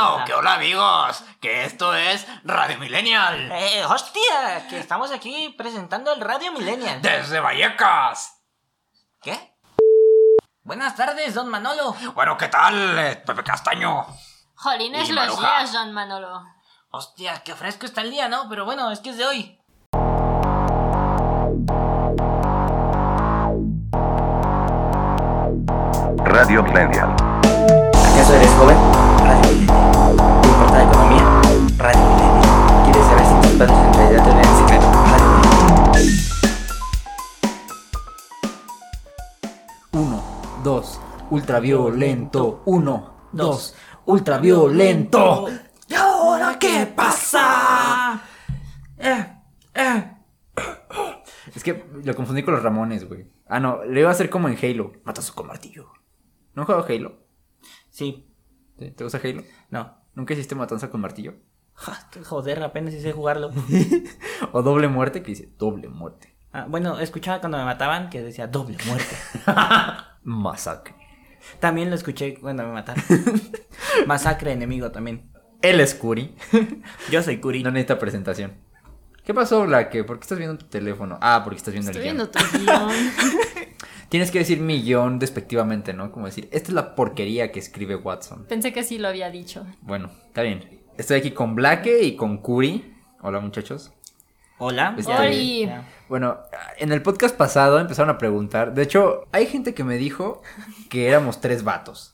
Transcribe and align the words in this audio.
bueno, 0.00 0.24
que 0.24 0.34
hola 0.34 0.54
amigos, 0.54 1.24
que 1.40 1.64
esto 1.64 1.94
es 1.94 2.26
Radio 2.44 2.78
Millennial. 2.78 3.50
¡Eh, 3.52 3.84
hostia! 3.86 4.66
Que 4.68 4.78
estamos 4.78 5.12
aquí 5.12 5.54
presentando 5.56 6.12
el 6.12 6.20
Radio 6.20 6.52
Millennial. 6.52 7.00
Desde 7.00 7.38
Vallecas. 7.40 8.42
¿Qué? 9.22 9.54
Buenas 10.62 10.96
tardes, 10.96 11.34
don 11.34 11.48
Manolo. 11.48 11.94
Bueno, 12.14 12.36
¿qué 12.36 12.48
tal, 12.48 12.98
eh, 12.98 13.16
Pepe 13.24 13.44
Castaño? 13.44 14.06
Jolines 14.56 15.08
Y 15.08 15.12
los 15.12 15.26
Maruja. 15.26 15.58
días, 15.58 15.72
Don 15.72 15.92
Manolo. 15.92 16.42
Hostia, 16.90 17.42
qué 17.44 17.54
fresco 17.54 17.86
está 17.86 18.00
el 18.00 18.10
día, 18.10 18.28
¿no? 18.28 18.48
Pero 18.48 18.64
bueno, 18.64 18.90
es 18.90 19.00
que 19.00 19.10
es 19.10 19.16
de 19.18 19.26
hoy. 19.26 19.60
Radio 26.24 26.62
Millennial. 26.62 27.14
¿Acaso 28.12 28.34
eres 28.34 28.50
joven? 28.58 28.93
Uno, 39.92 40.22
dos, 40.62 41.00
ultraviolento. 41.30 42.62
Uno, 42.66 43.28
dos, 43.32 43.74
ultraviolento. 44.06 45.46
¿Y 45.88 45.94
ahora 45.94 46.58
qué 46.58 46.86
pasa? 46.94 48.22
Eh, 48.98 49.26
eh. 49.74 50.12
Es 51.54 51.64
que 51.64 51.84
lo 52.04 52.14
confundí 52.14 52.42
con 52.42 52.54
los 52.54 52.62
Ramones, 52.62 53.08
güey. 53.08 53.26
Ah, 53.46 53.58
no, 53.58 53.84
le 53.84 54.00
iba 54.00 54.08
a 54.08 54.12
hacer 54.12 54.30
como 54.30 54.48
en 54.48 54.56
Halo. 54.60 54.92
Matazo 55.04 55.34
con 55.34 55.46
martillo. 55.46 55.90
¿No 56.54 56.62
he 56.62 56.66
jugado 56.66 56.86
Halo? 56.88 57.18
¿Sí? 57.90 58.32
¿Te 58.76 59.02
gusta 59.02 59.20
Halo? 59.22 59.42
no. 59.70 60.04
¿Nunca 60.14 60.34
hiciste 60.34 60.54
matanza 60.54 60.90
con 60.90 61.00
martillo? 61.00 61.34
Joder, 62.24 62.62
apenas 62.62 62.94
hice 62.94 63.12
jugarlo. 63.12 63.50
O 64.52 64.62
doble 64.62 64.88
muerte, 64.88 65.22
que 65.22 65.30
dice 65.32 65.48
doble 65.58 65.88
muerte. 65.88 66.34
Ah, 66.52 66.66
bueno, 66.68 67.00
escuchaba 67.00 67.40
cuando 67.40 67.58
me 67.58 67.64
mataban 67.64 68.10
que 68.10 68.22
decía 68.22 68.46
doble 68.46 68.76
muerte. 68.86 69.16
Masacre. 70.22 70.94
También 71.60 71.90
lo 71.90 71.96
escuché 71.96 72.34
cuando 72.38 72.62
me 72.64 72.72
mataron. 72.72 73.02
Masacre 74.06 74.52
enemigo 74.52 74.90
también. 74.92 75.30
Él 75.62 75.80
es 75.80 75.94
Curi. 75.94 76.34
Yo 77.10 77.22
soy 77.22 77.38
Curi. 77.38 77.62
No 77.62 77.70
necesita 77.70 77.98
presentación. 77.98 78.52
¿Qué 79.24 79.32
pasó, 79.34 79.64
Blaque? 79.64 80.04
¿Por 80.04 80.18
qué 80.18 80.22
estás 80.22 80.38
viendo 80.38 80.58
tu 80.58 80.66
teléfono? 80.66 81.18
Ah, 81.20 81.40
porque 81.42 81.56
estás 81.56 81.72
viendo 81.72 81.90
Estoy 81.90 82.08
el 82.08 82.16
guion. 82.16 82.30
viendo 82.30 82.48
tu 82.48 82.58
guion. 82.58 83.68
Tienes 84.10 84.30
que 84.30 84.38
decir 84.40 84.60
mi 84.60 84.82
guion 84.82 85.18
despectivamente, 85.18 85.92
¿no? 85.94 86.12
Como 86.12 86.26
decir, 86.26 86.48
esta 86.52 86.68
es 86.68 86.74
la 86.74 86.94
porquería 86.94 87.50
que 87.50 87.58
escribe 87.58 87.96
Watson. 87.96 88.44
Pensé 88.46 88.72
que 88.72 88.84
sí 88.84 88.98
lo 88.98 89.08
había 89.08 89.30
dicho. 89.30 89.66
Bueno, 89.80 90.10
está 90.26 90.42
bien. 90.42 90.83
Estoy 90.96 91.18
aquí 91.18 91.30
con 91.32 91.54
Blake 91.54 92.02
y 92.02 92.16
con 92.16 92.38
Curi. 92.38 92.94
Hola, 93.20 93.40
muchachos. 93.40 93.92
Hola. 94.58 94.94
Este-. 94.96 95.70
Bueno, 96.08 96.38
en 96.78 96.92
el 96.92 97.02
podcast 97.02 97.36
pasado 97.36 97.78
empezaron 97.80 98.10
a 98.10 98.18
preguntar. 98.18 98.74
De 98.74 98.82
hecho, 98.82 99.26
hay 99.32 99.46
gente 99.46 99.74
que 99.74 99.82
me 99.84 99.96
dijo 99.96 100.42
que 100.88 101.08
éramos 101.08 101.40
tres 101.40 101.64
vatos. 101.64 102.12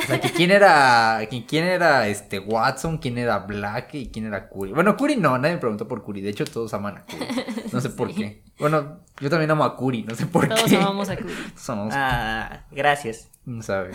O 0.00 0.02
sea, 0.06 0.20
que 0.20 0.30
quién 0.30 0.50
era, 0.50 1.18
que 1.30 1.46
quién 1.46 1.64
era 1.64 2.08
este 2.08 2.38
Watson, 2.38 2.98
quién 2.98 3.16
era 3.16 3.38
Black 3.38 3.94
y 3.94 4.10
quién 4.10 4.26
era 4.26 4.50
Curi. 4.50 4.72
Bueno, 4.72 4.98
Curi 4.98 5.16
no, 5.16 5.38
nadie 5.38 5.54
me 5.54 5.60
preguntó 5.60 5.88
por 5.88 6.02
Curi. 6.02 6.20
De 6.20 6.28
hecho, 6.28 6.44
todos 6.44 6.74
aman 6.74 6.98
a 6.98 7.04
Curi. 7.04 7.26
No 7.72 7.80
sé 7.80 7.88
por 7.88 8.14
qué. 8.14 8.42
Bueno, 8.58 8.98
yo 9.18 9.30
también 9.30 9.50
amo 9.50 9.64
a 9.64 9.76
Curi, 9.76 10.02
no 10.02 10.14
sé 10.14 10.26
por 10.26 10.46
Todos 10.46 10.64
qué. 10.64 10.76
amamos 10.76 11.08
a 11.08 11.16
Curi. 11.16 11.32
Somos, 11.56 11.94
Ah, 11.96 12.66
gracias. 12.70 13.30
no 13.46 13.62
sabe. 13.62 13.92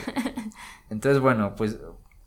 Entonces, 0.90 1.22
bueno, 1.22 1.53
pues 1.56 1.78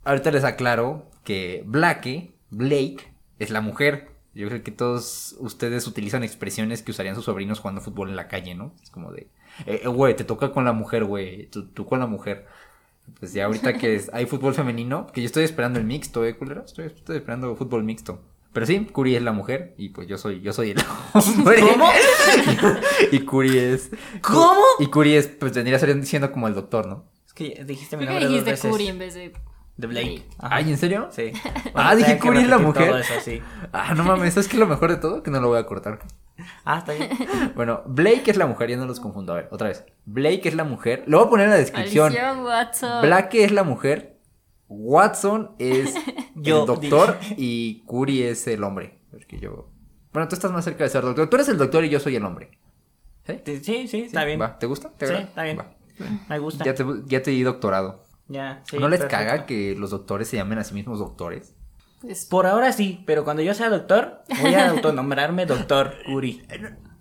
ahorita 0.05 0.31
les 0.31 0.45
aclaro 0.45 1.09
que 1.27 1.61
Blake, 1.65 2.31
Blake, 2.51 3.11
es 3.37 3.49
la 3.49 3.59
mujer. 3.59 4.11
Yo 4.33 4.47
creo 4.47 4.63
que 4.63 4.71
todos 4.71 5.35
ustedes 5.39 5.85
utilizan 5.87 6.23
expresiones 6.23 6.81
que 6.83 6.91
usarían 6.91 7.15
sus 7.15 7.25
sobrinos 7.25 7.59
jugando 7.59 7.81
fútbol 7.81 8.09
en 8.09 8.15
la 8.15 8.29
calle, 8.29 8.55
¿no? 8.55 8.73
Es 8.81 8.89
como 8.89 9.11
de, 9.11 9.27
eh, 9.65 9.81
eh, 9.83 9.87
güey, 9.89 10.15
te 10.15 10.23
toca 10.23 10.51
con 10.53 10.63
la 10.63 10.71
mujer, 10.71 11.03
güey, 11.03 11.47
tú, 11.47 11.67
tú 11.67 11.85
con 11.85 11.99
la 11.99 12.07
mujer. 12.07 12.45
Pues 13.19 13.33
ya 13.33 13.45
ahorita 13.45 13.73
que 13.73 13.95
es- 13.95 14.09
hay 14.13 14.25
fútbol 14.25 14.53
femenino, 14.53 15.07
que 15.07 15.19
yo 15.21 15.25
estoy 15.25 15.43
esperando 15.43 15.79
el 15.79 15.85
mixto, 15.85 16.23
¿eh, 16.23 16.37
culero? 16.37 16.63
Estoy, 16.63 16.85
estoy 16.85 17.17
esperando 17.17 17.53
fútbol 17.57 17.83
mixto. 17.83 18.21
Pero 18.53 18.65
sí, 18.65 18.85
Curi 18.85 19.17
es 19.17 19.21
la 19.21 19.33
mujer 19.33 19.73
y 19.77 19.89
pues 19.89 20.07
yo 20.07 20.17
soy, 20.17 20.39
yo 20.41 20.53
soy 20.53 20.71
el 20.71 20.77
hombre. 21.13 21.59
¿Cómo? 21.59 21.89
y 23.11 23.19
Curi 23.19 23.57
es... 23.57 23.91
¿Cómo? 24.21 24.61
Y 24.79 24.87
Curi 24.87 25.15
es, 25.15 25.27
pues 25.27 25.53
vendría 25.53 25.77
ser- 25.77 26.05
siendo 26.05 26.31
como 26.31 26.47
el 26.47 26.53
doctor, 26.55 26.87
¿no? 26.87 27.03
Es 27.25 27.33
que 27.33 27.63
dijiste 27.65 27.97
mi 27.97 28.05
¿Por 28.05 28.15
qué 28.15 28.19
nombre 28.21 28.37
dos 28.39 28.45
dijiste. 28.45 28.69
Curi 28.69 28.87
en 28.87 28.99
vez 28.99 29.13
de 29.13 29.33
De 29.77 29.87
Blake. 29.87 30.25
Ajá. 30.39 30.55
Ay, 30.55 30.71
¿en 30.71 30.77
serio? 30.77 31.07
Sí. 31.11 31.31
Ah, 31.75 31.95
dije 31.95 32.13
tengo 32.13 32.21
que 32.21 32.27
Curi 32.29 32.39
es 32.41 32.49
la 32.49 32.57
mujer. 32.57 32.87
todo 32.87 32.97
eso, 32.97 33.13
sí. 33.23 33.41
Ah, 33.71 33.93
no 33.93 34.03
mames, 34.03 34.33
¿sabes 34.33 34.47
qué 34.47 34.55
es 34.55 34.59
lo 34.59 34.65
mejor 34.67 34.89
de 34.89 34.97
todo? 34.97 35.21
Que 35.21 35.29
no 35.29 35.39
lo 35.39 35.49
voy 35.49 35.59
a 35.59 35.65
cortar. 35.65 35.99
Ah, 36.65 36.79
está 36.79 36.93
bien. 36.93 37.09
Bueno, 37.55 37.83
Blake 37.85 38.23
es 38.31 38.37
la 38.37 38.47
mujer, 38.47 38.69
ya 38.71 38.77
no 38.77 38.85
los 38.85 38.99
confundo. 38.99 39.33
A 39.33 39.35
ver, 39.35 39.47
otra 39.51 39.67
vez. 39.67 39.85
Blake 40.05 40.41
es 40.49 40.55
la 40.55 40.63
mujer. 40.63 41.03
Lo 41.05 41.19
voy 41.19 41.27
a 41.27 41.29
poner 41.29 41.45
en 41.45 41.51
la 41.51 41.57
descripción. 41.57 42.07
Alicia 42.07 42.33
Watson. 42.33 43.01
Blake 43.03 43.43
es 43.43 43.51
la 43.51 43.63
mujer. 43.63 44.17
Watson 44.67 45.51
es 45.59 45.93
Yo 46.35 46.61
el 46.61 46.67
doctor 46.67 47.17
y 47.37 47.83
Curi 47.85 48.23
es 48.23 48.47
el 48.47 48.63
hombre. 48.63 48.99
Porque 49.11 49.39
yo. 49.39 49.69
Bueno, 50.11 50.27
tú 50.27 50.35
estás 50.35 50.51
más 50.51 50.63
cerca 50.65 50.83
de 50.83 50.89
ser 50.89 51.03
doctor. 51.03 51.29
Tú 51.29 51.35
eres 51.35 51.49
el 51.49 51.57
doctor 51.57 51.85
y 51.85 51.89
yo 51.89 51.99
soy 51.99 52.15
el 52.15 52.25
hombre. 52.25 52.51
¿Sí? 53.25 53.39
Sí, 53.45 53.59
sí, 53.63 53.87
sí, 53.87 54.01
está 54.03 54.23
bien. 54.23 54.41
Va, 54.41 54.57
¿Te 54.57 54.65
gusta? 54.65 54.89
¿Te 54.97 55.07
Sí, 55.07 55.13
está 55.13 55.43
bien. 55.43 55.59
Va. 55.59 55.65
Me 56.29 56.39
gusta. 56.39 56.63
Ya 56.63 56.73
te, 56.73 56.85
ya 57.05 57.21
te 57.21 57.31
di 57.31 57.43
doctorado. 57.43 58.06
Ya, 58.29 58.61
sí, 58.69 58.77
¿No 58.77 58.89
les 58.89 58.99
perfecto. 58.99 59.25
caga 59.25 59.45
que 59.45 59.75
los 59.77 59.89
doctores 59.91 60.27
se 60.27 60.37
llamen 60.37 60.59
a 60.59 60.63
sí 60.63 60.73
mismos 60.73 60.99
doctores? 60.99 61.53
Pues, 62.01 62.25
Por 62.25 62.45
ahora 62.45 62.73
sí, 62.73 63.03
pero 63.05 63.23
cuando 63.23 63.41
yo 63.41 63.53
sea 63.53 63.69
doctor, 63.69 64.21
voy 64.41 64.53
a 64.53 64.69
autonombrarme 64.69 65.45
doctor 65.45 65.93
Curi. 66.05 66.45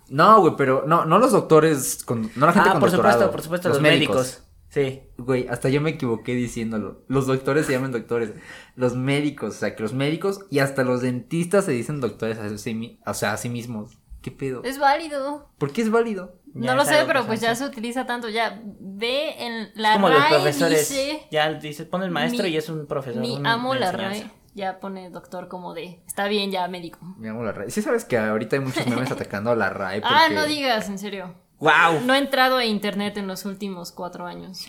No, 0.09 0.41
güey, 0.41 0.55
pero 0.57 0.85
no, 0.87 1.05
no 1.05 1.19
los 1.19 1.33
doctores, 1.33 2.05
con, 2.05 2.31
no 2.37 2.47
la 2.47 2.53
gente 2.53 2.69
Ah, 2.69 2.73
con 2.73 2.81
por 2.81 2.91
doctorado. 2.91 3.15
supuesto, 3.15 3.33
por 3.33 3.43
supuesto, 3.43 3.69
los, 3.71 3.81
médicos. 3.81 4.45
Sí. 4.69 5.03
Güey, 5.19 5.49
hasta 5.49 5.69
yo 5.69 5.81
me 5.81 5.91
equivoqué 5.91 6.35
diciéndolo. 6.35 7.03
Los 7.09 7.27
doctores 7.27 7.67
se 7.67 7.73
llaman 7.73 7.93
doctores. 7.93 8.33
Los 8.75 8.95
médicos, 8.95 9.57
o 9.57 9.59
sea, 9.59 9.75
que 9.75 9.83
los 9.83 9.95
médicos 9.95 10.41
y 10.51 10.61
hasta 10.61 10.85
los 10.85 11.03
dentistas 11.03 11.65
se 11.65 11.73
dicen 11.73 12.01
doctores 12.01 12.39
a 12.39 12.57
sí, 12.57 13.01
o 13.05 13.15
sea, 13.15 13.33
a 13.33 13.37
sí 13.37 13.49
mismos. 13.49 13.99
¿Qué 14.27 14.33
pedo? 14.33 14.65
es 14.65 14.79
válido. 14.81 15.49
¿Por 15.57 15.73
qué 15.73 15.83
es 15.83 15.91
válido? 15.91 16.35
Ya 16.53 16.73
no 16.73 16.79
lo 16.79 16.85
sé, 16.85 17.05
pero 17.07 17.25
pues 17.27 17.41
ya 17.41 17.55
se 17.55 17.65
utiliza 17.65 18.07
tanto. 18.07 18.29
Ya 18.29 18.61
ve 18.81 19.41
en 19.47 19.53
Es 19.67 19.77
la 19.77 19.93
como 19.93 20.09
los 20.09 20.19
RAE 20.19 20.31
profesores. 20.31 20.89
dice, 20.89 21.23
Ya 21.31 21.53
dice, 21.53 21.85
pone 21.87 22.07
el 22.07 22.11
maestro 22.11 22.43
Mi- 22.43 22.49
y 22.51 22.57
es 22.57 22.69
un 22.69 22.87
profesor. 22.89 23.21
mi 23.21 23.37
un- 23.37 23.47
amo 23.47 23.77
la 23.77 23.91
enseñanza. 23.91 24.21
RAE. 24.25 24.31
Ya 24.55 24.81
pone 24.81 25.11
doctor 25.11 25.47
como 25.47 25.75
de, 25.75 26.03
está 26.09 26.27
bien 26.27 26.51
ya 26.51 26.67
médico. 26.67 26.99
Me 27.19 27.29
amo 27.29 27.45
la 27.45 27.53
RAE. 27.53 27.71
Sí 27.71 27.83
sabes 27.83 28.05
que 28.05 28.19
ahorita 28.19 28.57
hay 28.57 28.63
muchos 28.63 28.85
memes 28.89 29.13
atacando 29.13 29.53
a 29.53 29.55
la 29.55 29.71
RAE 29.71 30.01
porque... 30.01 30.15
Ah, 30.19 30.29
no 30.29 30.45
digas, 30.47 30.89
en 30.89 30.99
serio. 30.99 31.35
¡Wow! 31.61 32.01
No 32.05 32.15
he 32.15 32.19
entrado 32.19 32.57
a 32.57 32.65
internet 32.65 33.17
en 33.19 33.29
los 33.29 33.45
últimos 33.45 33.93
cuatro 33.93 34.27
años. 34.27 34.69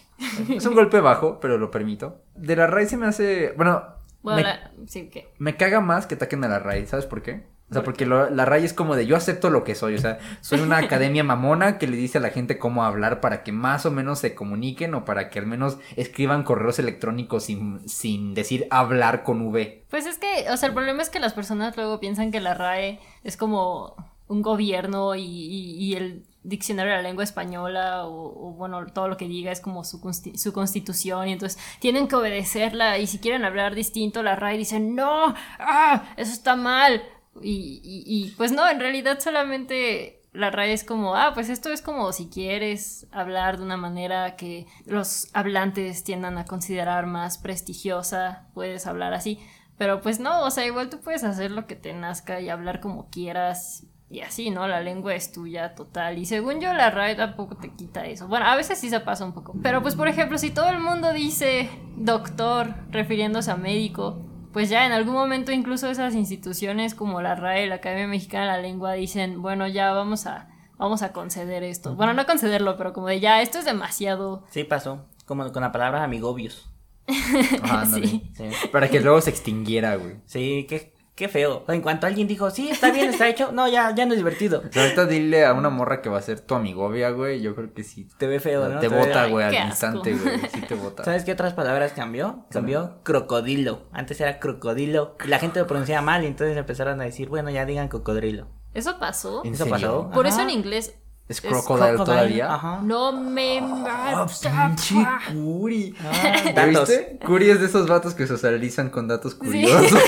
Es 0.50 0.66
un 0.68 0.76
golpe 0.76 1.00
bajo, 1.00 1.40
pero 1.40 1.58
lo 1.58 1.72
permito. 1.72 2.22
De 2.36 2.56
la 2.56 2.68
RAE 2.68 2.86
se 2.86 2.98
me 2.98 3.08
hace... 3.08 3.54
Bueno, 3.58 3.82
Bueno, 4.22 4.38
me, 4.38 4.44
la- 4.44 4.72
sí, 4.86 5.10
que. 5.10 5.34
me 5.40 5.58
caga 5.58 5.80
más 5.82 6.06
que 6.06 6.14
ataquen 6.16 6.44
a 6.44 6.48
la 6.48 6.60
RAE. 6.60 6.86
¿Sabes 6.86 7.06
por 7.08 7.24
qué? 7.24 7.48
O 7.70 7.74
sea, 7.74 7.84
porque 7.84 8.06
lo- 8.06 8.30
la 8.30 8.46
RAE 8.46 8.64
es 8.64 8.72
como 8.74 8.96
de 8.96 9.06
yo 9.06 9.18
acepto 9.18 9.50
lo 9.50 9.64
que 9.66 9.76
soy. 9.76 9.96
O 9.96 9.98
sea, 9.98 10.20
soy 10.42 10.62
una 10.62 10.78
academia 11.12 11.24
mamona 11.24 11.78
que 11.78 11.88
le 11.88 11.98
dice 11.98 12.18
a 12.18 12.22
la 12.22 12.30
gente 12.30 12.58
cómo 12.58 12.86
hablar 12.86 13.20
para 13.20 13.44
que 13.44 13.52
más 13.52 13.86
o 13.86 13.92
menos 13.92 14.20
se 14.20 14.34
comuniquen 14.36 14.94
o 14.96 15.04
para 15.04 15.30
que 15.30 15.40
al 15.40 15.48
menos 15.48 15.78
escriban 15.98 16.44
correos 16.44 16.80
electrónicos 16.80 17.44
sin, 17.44 17.88
sin 17.90 18.34
decir 18.34 18.68
hablar 18.70 19.24
con 19.24 19.42
V. 19.42 19.84
Pues 19.90 20.06
es 20.06 20.18
que, 20.18 20.46
o 20.50 20.56
sea, 20.58 20.70
el 20.70 20.74
problema 20.76 21.02
es 21.02 21.10
que 21.10 21.20
las 21.20 21.34
personas 21.34 21.76
luego 21.76 22.00
piensan 22.00 22.32
que 22.32 22.40
la 22.40 22.54
RAE 22.54 23.00
es 23.26 23.36
como 23.36 23.96
un 24.30 24.42
gobierno 24.42 25.16
y, 25.16 25.24
y- 25.24 25.76
y 25.78 25.96
el 25.96 26.26
diccionario 26.44 26.92
de 26.92 26.98
la 26.98 27.04
lengua 27.04 27.26
española 27.26 28.06
o, 28.06 28.48
o, 28.50 28.52
bueno, 28.54 28.86
todo 28.88 29.10
lo 29.10 29.18
que 29.18 29.28
diga 29.28 29.52
es 29.52 29.60
como 29.60 29.84
su, 29.84 30.00
su 30.36 30.54
constitución 30.54 31.28
y 31.28 31.34
entonces 31.34 31.62
tienen 31.80 32.08
que 32.08 32.16
obedecerla 32.16 32.98
y 33.00 33.08
si 33.08 33.20
quieren 33.20 33.44
hablar 33.44 33.76
distinto 33.76 34.24
la 34.24 34.38
RAE 34.38 34.58
dicen 34.58 34.96
no, 34.96 35.34
ah, 35.60 36.04
eso 36.16 36.32
está 36.32 36.56
mal 36.56 37.02
y, 37.42 38.34
pues 38.38 38.52
no, 38.52 38.68
en 38.70 38.80
realidad 38.80 39.20
solamente 39.20 40.22
la 40.34 40.52
RAE 40.52 40.74
es 40.74 40.84
como, 40.84 41.16
ah, 41.16 41.32
pues 41.34 41.50
esto 41.50 41.70
es 41.72 41.82
como 41.82 42.12
si 42.12 42.28
quieres 42.28 43.08
hablar 43.12 43.58
de 43.58 43.64
una 43.64 43.78
manera 43.78 44.36
que 44.36 44.68
los 44.86 45.30
hablantes 45.34 46.04
tiendan 46.04 46.38
a 46.38 46.46
considerar 46.46 47.08
más 47.08 47.38
prestigiosa, 47.38 48.48
puedes 48.54 48.86
hablar 48.86 49.14
así. 49.14 49.40
Pero 49.78 50.02
pues 50.02 50.20
no, 50.20 50.44
o 50.44 50.52
sea, 50.52 50.66
igual 50.66 50.90
tú 50.90 51.00
puedes 51.00 51.24
hacer 51.24 51.52
lo 51.52 51.68
que 51.68 51.76
te 51.76 51.94
nazca 51.94 52.42
y 52.42 52.50
hablar 52.50 52.80
como 52.82 53.10
quieras 53.10 53.86
y 54.10 54.22
así, 54.22 54.50
¿no? 54.52 54.68
La 54.68 54.82
lengua 54.82 55.16
es 55.16 55.32
tuya 55.32 55.76
total. 55.76 56.18
Y 56.18 56.26
según 56.26 56.62
yo, 56.62 56.74
la 56.74 56.90
RAE 56.90 57.16
tampoco 57.16 57.58
te 57.58 57.74
quita 57.74 58.06
eso. 58.06 58.28
Bueno, 58.28 58.46
a 58.46 58.56
veces 58.56 58.80
sí 58.80 58.90
se 58.90 59.02
pasa 59.02 59.26
un 59.26 59.34
poco. 59.34 59.54
Pero 59.62 59.82
pues, 59.82 59.96
por 59.96 60.08
ejemplo, 60.08 60.38
si 60.38 60.50
todo 60.50 60.70
el 60.70 60.80
mundo 60.80 61.12
dice 61.14 61.70
doctor 61.98 62.74
refiriéndose 62.90 63.52
a 63.52 63.58
médico, 63.58 64.27
pues 64.54 64.70
ya 64.70 64.86
en 64.86 64.92
algún 64.92 65.14
momento 65.14 65.52
incluso 65.52 65.90
esas 65.90 66.16
instituciones 66.16 66.96
como 66.96 67.22
la 67.22 67.36
RAE, 67.36 67.68
la 67.68 67.76
Academia 67.76 68.08
Mexicana 68.08 68.46
de 68.46 68.52
la 68.54 68.68
Lengua, 68.68 68.94
dicen, 68.94 69.42
bueno, 69.42 69.68
ya 69.68 69.92
vamos 69.92 70.26
a, 70.28 70.50
vamos 70.78 71.02
a 71.02 71.12
conceder 71.14 71.64
esto. 71.64 71.96
Bueno, 71.96 72.14
no 72.14 72.26
concederlo, 72.26 72.78
pero 72.78 72.94
como 72.94 73.08
de 73.08 73.20
ya, 73.20 73.42
esto 73.42 73.60
es 73.60 73.66
demasiado. 73.66 74.44
Sí 74.50 74.64
pasó. 74.64 75.06
Como 75.26 75.52
con 75.52 75.62
la 75.62 75.72
palabra 75.72 76.04
amigobios. 76.04 76.70
Ajá, 77.62 77.82
ándale. 77.82 78.08
Sí. 78.08 78.32
Sí, 78.36 78.44
Para 78.72 78.90
que 78.90 79.00
luego 79.00 79.22
se 79.22 79.30
extinguiera, 79.30 79.96
güey. 79.96 80.16
sí 80.26 80.66
qué, 80.68 80.94
qué 81.18 81.28
feo. 81.28 81.66
En 81.68 81.82
cuanto 81.82 82.08
alguien 82.08 82.28
dijo, 82.28 82.50
sí, 82.52 82.70
está 82.70 82.92
bien, 82.92 83.10
está 83.10 83.28
hecho, 83.28 83.52
no, 83.52 83.68
ya, 83.68 83.94
ya 83.94 84.06
no 84.06 84.14
es 84.14 84.18
divertido. 84.20 84.64
O 84.70 84.72
sea, 84.72 84.84
ahorita 84.84 85.06
dile 85.08 85.46
a 85.46 85.54
una 85.54 85.70
morra 85.70 86.02
que 86.02 86.08
va 86.10 86.20
a 86.20 86.22
ser 86.22 86.40
tu 86.40 86.56
amigovia, 86.56 87.10
güey. 87.10 87.42
Yo 87.42 87.56
creo 87.56 87.74
que 87.74 87.84
sí. 87.84 88.08
Te 88.18 88.28
ve 88.28 88.40
feo, 88.40 88.70
¿no? 88.70 88.80
te 88.80 88.88
ve- 88.88 88.98
bota, 88.98 89.26
güey, 89.28 89.46
al 89.48 89.56
asco. 89.56 89.68
instante, 89.68 90.14
güey. 90.14 90.40
Sí 90.54 90.62
te 90.62 90.76
bota. 90.76 91.04
¿Sabes 91.04 91.26
qué 91.26 91.34
otras 91.34 91.54
palabras 91.54 91.92
cambió? 91.94 92.46
Cambió 92.52 93.00
crocodilo. 93.04 93.82
Antes 93.92 94.22
era 94.22 94.40
crocodilo. 94.40 95.18
Y 95.26 95.28
la 95.28 95.40
gente 95.40 95.60
lo 95.60 95.68
pronunciaba 95.68 96.02
mal 96.04 96.24
y 96.24 96.28
entonces 96.28 96.56
empezaron 96.56 97.02
a 97.02 97.04
decir, 97.04 97.28
bueno, 97.30 97.50
ya 97.50 97.66
digan 97.66 97.90
cocodrilo. 97.90 98.48
¿Eso 98.76 99.00
pasó? 99.00 99.44
¿En 99.44 99.56
¿Eso 99.56 99.64
serio? 99.66 99.76
pasó? 100.04 100.10
Por 100.12 100.28
eso 100.28 100.42
en 100.42 100.52
inglés. 100.52 100.94
¿Es 101.28 101.38
es 101.38 101.42
crocodile, 101.42 101.96
Crocodile, 101.96 102.06
todavía? 102.06 102.54
Ajá. 102.54 102.80
No 102.84 103.12
me 103.12 103.60
mata. 103.60 104.26
pinche 104.26 104.96
Curi. 105.34 105.94
Ah, 106.00 106.36
¿Ya 106.46 106.54
datos. 106.54 106.88
viste? 106.88 107.20
Curi 107.26 107.50
es 107.50 107.60
de 107.60 107.66
esos 107.66 107.86
vatos 107.88 108.14
que 108.14 108.26
socializan 108.28 108.90
con 108.90 109.08
datos 109.10 109.36
curiosos. 109.36 109.92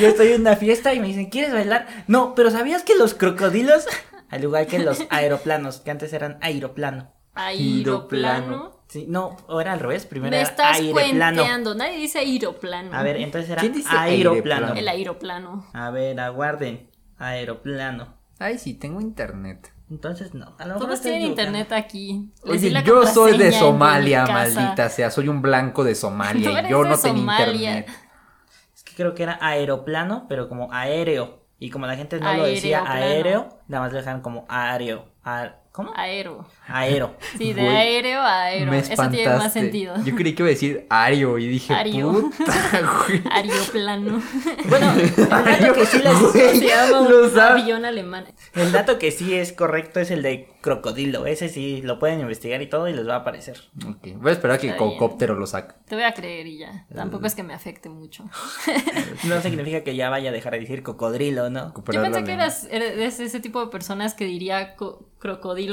Yo 0.00 0.08
estoy 0.08 0.32
en 0.32 0.40
una 0.42 0.56
fiesta 0.56 0.92
y 0.94 1.00
me 1.00 1.06
dicen, 1.08 1.26
¿quieres 1.26 1.52
bailar? 1.52 1.86
No, 2.06 2.34
pero 2.34 2.50
¿sabías 2.50 2.82
que 2.82 2.94
los 2.96 3.14
crocodilos, 3.14 3.86
al 4.30 4.42
igual 4.42 4.66
que 4.66 4.78
los 4.78 5.04
aeroplanos, 5.10 5.80
que 5.80 5.90
antes 5.90 6.12
eran 6.12 6.38
aeroplano? 6.42 7.12
Aeroplano. 7.34 8.76
Sí, 8.88 9.06
no, 9.08 9.36
era 9.60 9.72
al 9.72 9.80
revés, 9.80 10.06
primero 10.06 10.30
Me 10.30 10.38
era 10.40 10.48
estás 10.48 10.76
aeroplano. 10.78 11.36
cuenteando. 11.36 11.74
Nadie 11.74 11.96
dice 11.98 12.20
aeroplano. 12.20 12.92
A 12.96 13.02
ver, 13.02 13.16
entonces 13.16 13.50
era 13.50 13.60
¿Quién 13.60 13.72
dice 13.72 13.88
aeroplano. 13.90 14.66
aeroplano? 14.68 14.74
El 14.80 14.88
aeroplano. 14.88 15.66
A 15.72 15.90
ver, 15.90 16.20
aguarden. 16.20 16.88
Aeroplano. 17.18 18.14
Ay, 18.38 18.58
sí, 18.58 18.74
tengo 18.74 19.00
internet. 19.00 19.72
Entonces 19.90 20.34
no. 20.34 20.54
A 20.58 20.66
lo 20.66 20.74
mejor 20.74 20.88
Todos 20.88 21.00
tienen 21.00 21.22
internet 21.22 21.72
aquí. 21.72 22.32
Les 22.44 22.60
di 22.60 22.66
Oye, 22.68 22.70
la 22.74 22.82
yo 22.82 23.06
soy 23.06 23.32
de 23.32 23.36
contraseña 23.38 23.58
en 23.58 23.60
Somalia, 23.72 24.24
casa. 24.24 24.32
maldita 24.32 24.88
sea. 24.90 25.10
Soy 25.10 25.28
un 25.28 25.42
blanco 25.42 25.84
de 25.84 25.94
Somalia 25.96 26.50
Tú 26.50 26.56
eres 26.56 26.70
yo 26.70 26.82
de 26.82 26.88
no 26.90 26.98
tenía 26.98 27.18
Somalia. 27.20 27.78
internet. 27.78 28.05
Creo 28.96 29.14
que 29.14 29.22
era 29.22 29.38
aeroplano, 29.40 30.26
pero 30.28 30.48
como 30.48 30.72
aéreo. 30.72 31.44
Y 31.58 31.70
como 31.70 31.86
la 31.86 31.96
gente 31.96 32.18
no 32.20 32.26
lo 32.38 32.44
decía 32.54 32.82
aéreo, 32.92 33.48
nada 33.68 33.84
más 33.84 33.92
lo 33.92 33.98
dejaron 33.98 34.20
como 34.22 34.44
aéreo. 34.48 35.04
A- 35.24 35.54
¿Cómo? 35.76 35.92
Aero. 35.94 36.46
Aero. 36.68 37.14
Sí, 37.36 37.52
de 37.52 37.60
Güey, 37.62 37.76
aéreo 37.76 38.20
a 38.22 38.44
aero. 38.44 38.70
Me 38.70 38.78
Eso 38.78 39.10
tiene 39.10 39.36
más 39.36 39.52
sentido. 39.52 39.94
Yo 40.04 40.14
creí 40.16 40.34
que 40.34 40.42
iba 40.42 40.48
a 40.48 40.50
decir 40.50 40.86
Ario 40.88 41.36
y 41.36 41.46
dije, 41.48 41.74
Ario. 41.74 42.12
puta, 42.12 42.80
güey. 43.06 43.22
Aeroplano. 43.30 44.22
Bueno, 44.68 44.92
el 44.94 45.28
dato 45.28 45.74
que 45.74 45.84
sí 45.86 45.98
les- 45.98 46.32
Güey, 46.32 46.58
Se 46.60 46.66
llama 46.66 47.00
un 47.02 47.38
avión 47.38 47.84
alemán. 47.84 48.24
el 48.54 48.72
dato 48.72 48.98
que 48.98 49.10
sí 49.12 49.34
es 49.34 49.52
correcto 49.52 50.00
es 50.00 50.10
el 50.10 50.22
de 50.22 50.48
crocodilo. 50.62 51.26
Ese 51.26 51.48
sí 51.50 51.82
lo 51.82 51.98
pueden 51.98 52.20
investigar 52.20 52.60
y 52.62 52.66
todo 52.68 52.88
y 52.88 52.94
les 52.94 53.06
va 53.06 53.16
a 53.16 53.18
aparecer. 53.18 53.58
Ok, 53.86 54.08
Voy 54.16 54.30
a 54.30 54.32
esperar 54.32 54.56
a 54.56 54.58
que 54.58 54.68
bien. 54.68 54.78
Cocóptero 54.78 55.34
lo 55.34 55.46
saque. 55.46 55.74
Te 55.86 55.94
voy 55.94 56.04
a 56.04 56.14
creer 56.14 56.46
y 56.46 56.58
ya. 56.58 56.86
Tampoco 56.94 57.26
es 57.26 57.34
que 57.34 57.42
me 57.42 57.52
afecte 57.54 57.88
mucho. 57.90 58.24
No 59.24 59.40
significa 59.42 59.84
que 59.84 59.94
ya 59.94 60.08
vaya 60.10 60.30
a 60.30 60.32
dejar 60.32 60.54
de 60.54 60.60
decir 60.60 60.82
cocodrilo, 60.82 61.50
¿no? 61.50 61.72
Yo 61.92 62.02
pensé 62.02 62.24
que 62.24 62.32
eras, 62.32 62.66
eres 62.70 63.20
ese 63.20 63.40
tipo 63.40 63.60
de 63.64 63.70
personas 63.70 64.14
que 64.14 64.24
diría 64.24 64.74
co- 64.74 65.04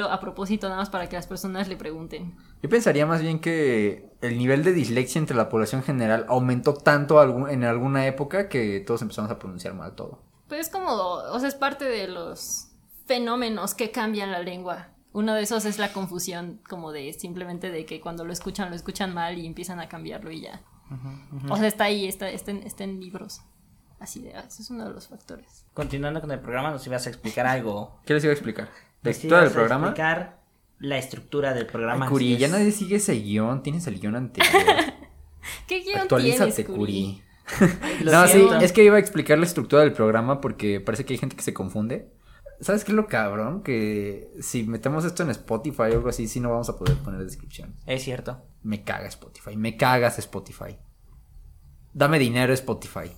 a 0.01 0.19
propósito 0.19 0.68
nada 0.68 0.80
más 0.80 0.90
para 0.90 1.07
que 1.10 1.16
las 1.16 1.28
personas 1.28 1.68
le 1.68 1.75
pregunten. 1.75 2.36
Yo 2.62 2.69
pensaría 2.69 3.06
más 3.06 3.22
bien 3.22 3.40
que 3.40 4.10
el 4.22 4.38
nivel 4.38 4.63
de 4.63 4.74
dislexia 4.74 5.19
entre 5.19 5.36
la 5.36 5.50
población 5.50 5.84
general 5.84 6.25
aumentó 6.30 6.74
tanto 6.74 7.22
en 7.50 7.63
alguna 7.63 8.07
época 8.07 8.50
que 8.50 8.80
todos 8.80 9.01
empezamos 9.01 9.31
a 9.31 9.40
pronunciar 9.40 9.74
mal 9.74 9.95
todo. 9.95 10.19
Pues 10.48 10.68
es 10.68 10.69
como, 10.69 10.92
o 10.92 11.40
sea, 11.40 11.50
es 11.50 11.56
parte 11.56 11.86
de 11.86 12.07
los 12.07 12.69
fenómenos 13.06 13.74
que 13.74 13.92
cambian 13.92 14.31
la 14.31 14.40
lengua. 14.40 14.90
Uno 15.12 15.36
de 15.36 15.44
esos 15.44 15.66
es 15.66 15.78
la 15.78 15.94
confusión, 15.94 16.60
como 16.68 16.92
de 16.92 17.13
simplemente 17.13 17.69
de 17.69 17.86
que 17.86 18.01
cuando 18.01 18.25
lo 18.25 18.34
escuchan, 18.34 18.69
lo 18.69 18.75
escuchan 18.75 19.13
mal 19.13 19.38
y 19.38 19.45
empiezan 19.45 19.80
a 19.80 19.88
cambiarlo 19.88 20.31
y 20.31 20.42
ya. 20.42 20.62
O 21.50 21.57
sea, 21.57 21.68
está 21.68 21.86
ahí, 21.86 22.07
está, 22.07 22.30
está, 22.30 22.51
en, 22.51 22.63
está 22.63 22.84
en 22.84 23.00
libros. 23.00 23.42
Así 24.00 24.22
de, 24.22 24.36
ah, 24.36 24.44
ese 24.48 24.63
es 24.63 24.69
uno 24.69 24.86
de 24.86 24.94
los 24.94 25.07
factores. 25.07 25.66
Continuando 25.74 26.19
con 26.19 26.31
el 26.31 26.40
programa, 26.40 26.72
nos 26.72 26.86
ibas 26.88 27.07
a 27.07 27.10
explicar 27.10 27.45
algo. 27.45 28.00
¿Qué 28.06 28.13
les 28.13 28.24
iba 28.24 28.31
a 28.31 28.34
explicar? 28.34 28.69
¿La 29.03 29.09
Nos 29.09 29.15
estructura 29.17 29.41
del 29.44 29.51
programa? 29.51 29.88
explicar 29.88 30.44
la 30.79 30.97
estructura 30.97 31.53
del 31.53 31.65
programa. 31.65 32.05
Ay, 32.05 32.11
Curi, 32.11 32.38
ya 32.38 32.47
es. 32.47 32.51
nadie 32.51 32.71
sigue 32.71 32.95
ese 32.97 33.13
guion. 33.13 33.63
Tienes 33.63 33.85
el 33.88 34.00
guion 34.00 34.15
anterior. 34.15 34.53
¿Qué 35.67 35.81
guion 35.81 36.00
Actualízate, 36.01 36.51
tienes, 36.63 36.75
Curi. 36.75 37.21
No, 38.05 38.27
sí, 38.27 38.45
es 38.61 38.71
que 38.71 38.83
iba 38.83 38.95
a 38.95 39.00
explicar 39.00 39.38
la 39.38 39.45
estructura 39.45 39.81
del 39.81 39.91
programa 39.94 40.39
porque 40.39 40.79
parece 40.79 41.05
que 41.05 41.13
hay 41.13 41.17
gente 41.19 41.35
que 41.35 41.41
se 41.44 41.53
confunde. 41.53 42.09
¿Sabes 42.61 42.85
qué 42.85 42.91
es 42.91 42.95
lo 42.95 43.07
cabrón? 43.07 43.61
Que 43.61 44.31
si 44.39 44.63
metemos 44.63 45.03
esto 45.03 45.23
en 45.23 45.29
Spotify 45.31 45.81
o 45.81 45.83
algo 45.85 46.09
así, 46.09 46.27
sí 46.27 46.39
no 46.39 46.49
vamos 46.51 46.69
a 46.69 46.77
poder 46.77 46.95
poner 46.97 47.21
descripción. 47.21 47.75
Es 47.85 48.03
cierto. 48.03 48.41
Me 48.61 48.83
caga 48.83 49.07
Spotify, 49.07 49.57
me 49.57 49.75
cagas 49.75 50.17
Spotify. 50.19 50.77
Dame 51.94 52.19
dinero 52.19 52.54
Spotify. 52.54 53.12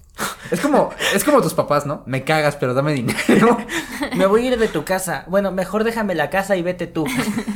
Es 0.51 0.61
como, 0.61 0.91
es 1.13 1.23
como 1.23 1.41
tus 1.41 1.53
papás, 1.53 1.85
¿no? 1.85 2.03
Me 2.05 2.23
cagas, 2.23 2.55
pero 2.55 2.73
dame 2.73 2.93
dinero. 2.93 3.57
Me 4.15 4.25
voy 4.25 4.43
a 4.43 4.51
ir 4.51 4.59
de 4.59 4.67
tu 4.67 4.83
casa. 4.83 5.25
Bueno, 5.27 5.51
mejor 5.51 5.83
déjame 5.83 6.15
la 6.15 6.29
casa 6.29 6.55
y 6.55 6.61
vete 6.61 6.87
tú. 6.87 7.05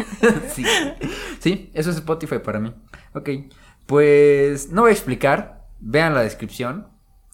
sí. 0.49 0.65
Sí, 1.39 1.71
eso 1.73 1.89
es 1.91 1.97
Spotify 1.97 2.39
para 2.39 2.59
mí. 2.59 2.73
Ok. 3.13 3.29
Pues 3.85 4.71
no 4.71 4.81
voy 4.81 4.89
a 4.89 4.93
explicar. 4.93 5.67
Vean 5.79 6.13
la 6.13 6.21
descripción. 6.21 6.87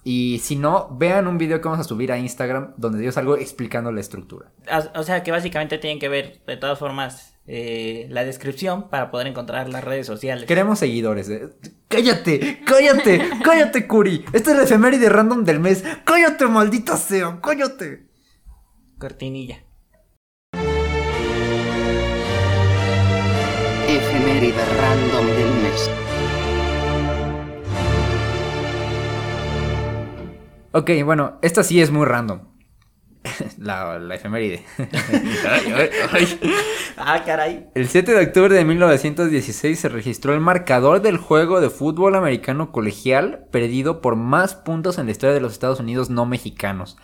Y 0.03 0.39
si 0.43 0.55
no, 0.55 0.95
vean 0.97 1.27
un 1.27 1.37
video 1.37 1.61
que 1.61 1.67
vamos 1.67 1.83
a 1.83 1.87
subir 1.87 2.11
a 2.11 2.17
Instagram 2.17 2.73
donde 2.77 3.03
yo 3.03 3.11
salgo 3.11 3.37
explicando 3.37 3.91
la 3.91 4.01
estructura. 4.01 4.51
O 4.69 4.99
o 4.99 5.03
sea 5.03 5.23
que 5.23 5.31
básicamente 5.31 5.77
tienen 5.79 5.99
que 5.99 6.09
ver 6.09 6.43
de 6.45 6.57
todas 6.57 6.77
formas 6.77 7.34
eh, 7.47 8.07
la 8.09 8.23
descripción 8.23 8.89
para 8.89 9.11
poder 9.11 9.27
encontrar 9.27 9.69
las 9.69 9.83
redes 9.83 10.07
sociales. 10.07 10.45
Queremos 10.45 10.79
seguidores. 10.79 11.29
eh. 11.29 11.49
Cállate, 11.87 12.61
cállate, 12.65 13.29
cállate, 13.43 13.87
Curi. 13.87 14.25
Esta 14.33 14.51
es 14.51 14.57
la 14.57 14.63
efeméride 14.63 15.09
random 15.09 15.43
del 15.43 15.59
mes. 15.59 15.83
Cállate, 16.03 16.45
maldita 16.47 16.97
sea, 16.97 17.39
cállate. 17.41 18.07
Cortinilla. 18.97 19.63
Efeméride 23.87 24.65
random 24.81 25.25
del 25.27 25.51
mes. 25.63 25.91
Ok, 30.71 30.91
bueno, 31.05 31.39
esta 31.41 31.63
sí 31.63 31.79
es 31.81 31.91
muy 31.91 32.05
random. 32.05 32.54
La, 33.57 33.99
la 33.99 34.15
efeméride. 34.15 34.63
Ay, 34.77 35.73
ay, 35.75 35.89
ay. 36.11 36.39
Ah, 36.97 37.23
caray. 37.25 37.67
El 37.73 37.87
7 37.87 38.13
de 38.13 38.25
octubre 38.25 38.53
de 38.53 38.65
1916 38.65 39.79
se 39.79 39.89
registró 39.89 40.33
el 40.33 40.39
marcador 40.39 41.01
del 41.01 41.17
juego 41.17 41.61
de 41.61 41.69
fútbol 41.69 42.15
americano 42.15 42.71
colegial 42.71 43.47
perdido 43.51 44.01
por 44.01 44.15
más 44.15 44.55
puntos 44.55 44.97
en 44.97 45.05
la 45.05 45.11
historia 45.11 45.33
de 45.33 45.41
los 45.41 45.53
Estados 45.53 45.79
Unidos 45.79 46.09
no 46.09 46.25
mexicanos. 46.25 46.97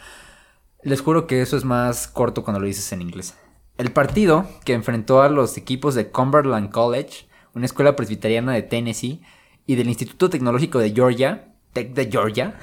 Les 0.83 1.01
juro 1.01 1.27
que 1.27 1.41
eso 1.41 1.57
es 1.57 1.65
más 1.65 2.07
corto 2.07 2.43
cuando 2.43 2.59
lo 2.59 2.67
dices 2.67 2.91
en 2.91 3.01
inglés. 3.01 3.35
El 3.77 3.91
partido 3.91 4.47
que 4.65 4.73
enfrentó 4.73 5.21
a 5.21 5.29
los 5.29 5.57
equipos 5.57 5.95
de 5.95 6.09
Cumberland 6.09 6.71
College, 6.71 7.27
una 7.53 7.65
escuela 7.65 7.95
presbiteriana 7.95 8.53
de 8.53 8.63
Tennessee, 8.63 9.21
y 9.65 9.75
del 9.75 9.87
Instituto 9.87 10.29
Tecnológico 10.29 10.79
de 10.79 10.91
Georgia, 10.91 11.53
Tech 11.73 11.93
de 11.93 12.09
Georgia. 12.11 12.59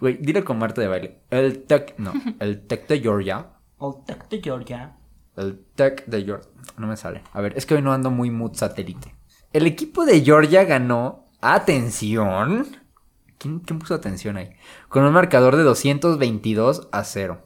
Güey, 0.00 0.18
dilo 0.20 0.44
con 0.44 0.58
Marta 0.58 0.80
de 0.80 0.88
baile. 0.88 1.20
El 1.30 1.64
Tech, 1.64 1.94
no, 1.98 2.12
el 2.40 2.66
Tech 2.66 2.86
de 2.88 3.00
Georgia. 3.00 3.48
Old 3.78 4.04
Tech 4.06 4.28
de 4.28 4.40
Georgia. 4.42 4.96
El 5.36 5.64
Tech 5.74 6.04
de 6.06 6.22
Georgia. 6.24 6.48
No 6.78 6.86
me 6.86 6.96
sale. 6.96 7.22
A 7.32 7.40
ver, 7.40 7.54
es 7.56 7.66
que 7.66 7.74
hoy 7.74 7.82
no 7.82 7.92
ando 7.92 8.10
muy 8.10 8.30
mood 8.30 8.54
satélite. 8.54 9.14
El 9.52 9.66
equipo 9.66 10.04
de 10.04 10.20
Georgia 10.22 10.64
ganó. 10.64 11.28
Atención. 11.40 12.66
¿Quién, 13.38 13.58
quién 13.60 13.78
puso 13.78 13.94
atención 13.94 14.36
ahí? 14.36 14.50
Con 14.88 15.04
un 15.04 15.12
marcador 15.12 15.56
de 15.56 15.62
222 15.64 16.88
a 16.92 17.04
0. 17.04 17.42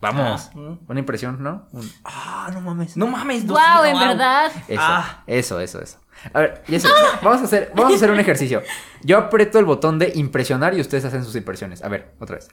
Vamos. 0.00 0.50
Ah. 0.54 0.76
Una 0.88 1.00
impresión, 1.00 1.42
¿no? 1.42 1.66
Un- 1.72 1.90
Ah, 2.04 2.50
no 2.52 2.60
mames. 2.60 2.96
No 2.96 3.06
mames. 3.06 3.46
dos- 3.46 3.58
¡Wow! 3.58 3.84
En 3.84 3.92
wow. 3.94 4.08
verdad. 4.08 4.52
Eso, 4.68 4.80
Ah. 4.82 5.22
eso, 5.26 5.60
eso, 5.60 5.80
eso. 5.80 5.98
A 6.32 6.40
ver, 6.40 6.62
sé, 6.66 6.88
vamos 7.22 7.40
a 7.40 7.44
hacer, 7.44 7.72
vamos 7.74 7.92
a 7.92 7.96
hacer 7.96 8.10
un 8.10 8.20
ejercicio. 8.20 8.62
Yo 9.02 9.18
aprieto 9.18 9.58
el 9.58 9.64
botón 9.64 9.98
de 9.98 10.12
impresionar 10.14 10.74
y 10.74 10.80
ustedes 10.80 11.04
hacen 11.04 11.24
sus 11.24 11.36
impresiones. 11.36 11.82
A 11.82 11.88
ver, 11.88 12.12
otra 12.18 12.36
vez. 12.36 12.48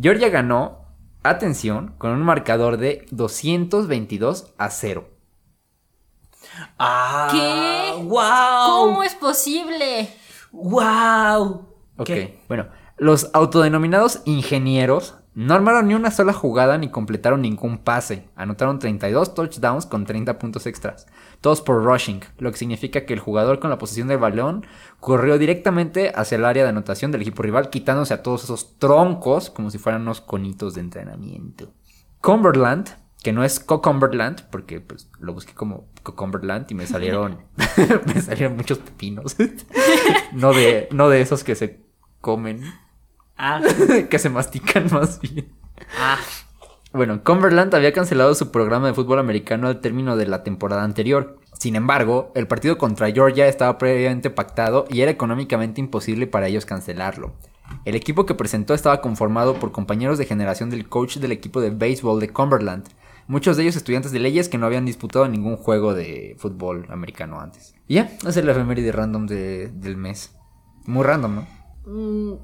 Georgia 0.00 0.28
ganó, 0.28 0.86
atención, 1.22 1.94
con 1.98 2.12
un 2.12 2.22
marcador 2.22 2.76
de 2.76 3.06
222 3.10 4.52
a 4.58 4.70
0. 4.70 5.08
Ah. 6.78 7.28
¿Qué? 7.30 8.02
¡Wow! 8.02 8.86
¿Cómo 8.86 9.02
es 9.02 9.14
posible? 9.14 10.08
¡Wow! 10.52 11.68
Ok, 11.96 12.06
¿Qué? 12.06 12.38
bueno. 12.48 12.66
Los 12.98 13.30
autodenominados 13.32 14.22
ingenieros 14.26 15.16
no 15.34 15.54
armaron 15.54 15.88
ni 15.88 15.94
una 15.94 16.10
sola 16.10 16.32
jugada 16.32 16.78
ni 16.78 16.88
completaron 16.88 17.42
ningún 17.42 17.78
pase. 17.78 18.28
Anotaron 18.36 18.78
32 18.78 19.34
touchdowns 19.34 19.86
con 19.86 20.04
30 20.04 20.38
puntos 20.38 20.66
extras. 20.66 21.06
Todos 21.42 21.60
por 21.60 21.84
rushing, 21.84 22.20
lo 22.38 22.50
que 22.52 22.56
significa 22.56 23.04
que 23.04 23.12
el 23.12 23.20
jugador 23.20 23.58
con 23.58 23.68
la 23.68 23.76
posesión 23.76 24.08
del 24.08 24.18
balón 24.18 24.64
corrió 25.00 25.38
directamente 25.38 26.12
hacia 26.14 26.36
el 26.36 26.44
área 26.44 26.62
de 26.62 26.70
anotación 26.70 27.10
del 27.10 27.20
equipo 27.22 27.42
rival, 27.42 27.68
quitándose 27.68 28.14
a 28.14 28.22
todos 28.22 28.44
esos 28.44 28.78
troncos 28.78 29.50
como 29.50 29.70
si 29.70 29.76
fueran 29.78 30.02
unos 30.02 30.20
conitos 30.20 30.74
de 30.74 30.80
entrenamiento. 30.82 31.74
Cumberland, 32.20 32.90
que 33.24 33.32
no 33.32 33.42
es 33.42 33.58
Cocumberland, 33.58 34.48
porque 34.50 34.80
pues 34.80 35.10
lo 35.18 35.34
busqué 35.34 35.52
como 35.52 35.88
Cocumberland 36.04 36.70
y 36.70 36.74
me 36.74 36.86
salieron, 36.86 37.40
me 38.06 38.22
salieron 38.22 38.56
muchos 38.56 38.78
pepinos. 38.78 39.36
no, 40.32 40.52
de, 40.52 40.88
no 40.92 41.08
de 41.08 41.20
esos 41.20 41.44
que 41.44 41.54
se 41.56 41.80
comen, 42.20 42.62
Ah, 43.36 43.60
que 44.08 44.18
se 44.20 44.30
mastican 44.30 44.86
más 44.92 45.20
bien. 45.20 45.52
ah. 45.98 46.18
Bueno, 46.92 47.22
Cumberland 47.24 47.74
había 47.74 47.92
cancelado 47.92 48.34
su 48.34 48.50
programa 48.50 48.88
de 48.88 48.94
fútbol 48.94 49.18
americano 49.18 49.68
al 49.68 49.80
término 49.80 50.16
de 50.16 50.26
la 50.26 50.42
temporada 50.44 50.84
anterior. 50.84 51.38
Sin 51.58 51.74
embargo, 51.74 52.32
el 52.34 52.46
partido 52.46 52.76
contra 52.76 53.10
Georgia 53.10 53.46
estaba 53.48 53.78
previamente 53.78 54.28
pactado 54.30 54.84
y 54.90 55.00
era 55.00 55.10
económicamente 55.10 55.80
imposible 55.80 56.26
para 56.26 56.48
ellos 56.48 56.66
cancelarlo. 56.66 57.32
El 57.86 57.94
equipo 57.94 58.26
que 58.26 58.34
presentó 58.34 58.74
estaba 58.74 59.00
conformado 59.00 59.54
por 59.54 59.72
compañeros 59.72 60.18
de 60.18 60.26
generación 60.26 60.68
del 60.68 60.88
coach 60.88 61.16
del 61.16 61.32
equipo 61.32 61.60
de 61.62 61.70
béisbol 61.70 62.20
de 62.20 62.28
Cumberland, 62.28 62.84
muchos 63.26 63.56
de 63.56 63.62
ellos 63.62 63.76
estudiantes 63.76 64.12
de 64.12 64.18
leyes 64.18 64.50
que 64.50 64.58
no 64.58 64.66
habían 64.66 64.84
disputado 64.84 65.26
ningún 65.28 65.56
juego 65.56 65.94
de 65.94 66.34
fútbol 66.38 66.84
americano 66.90 67.40
antes. 67.40 67.74
Y 67.88 67.94
ya, 67.94 68.10
es 68.26 68.36
la 68.44 68.52
efeméride 68.52 68.92
random 68.92 69.26
de- 69.26 69.68
del 69.68 69.96
mes. 69.96 70.36
Muy 70.84 71.04
random, 71.04 71.36
¿no? 71.36 71.46
Mm, 71.86 72.34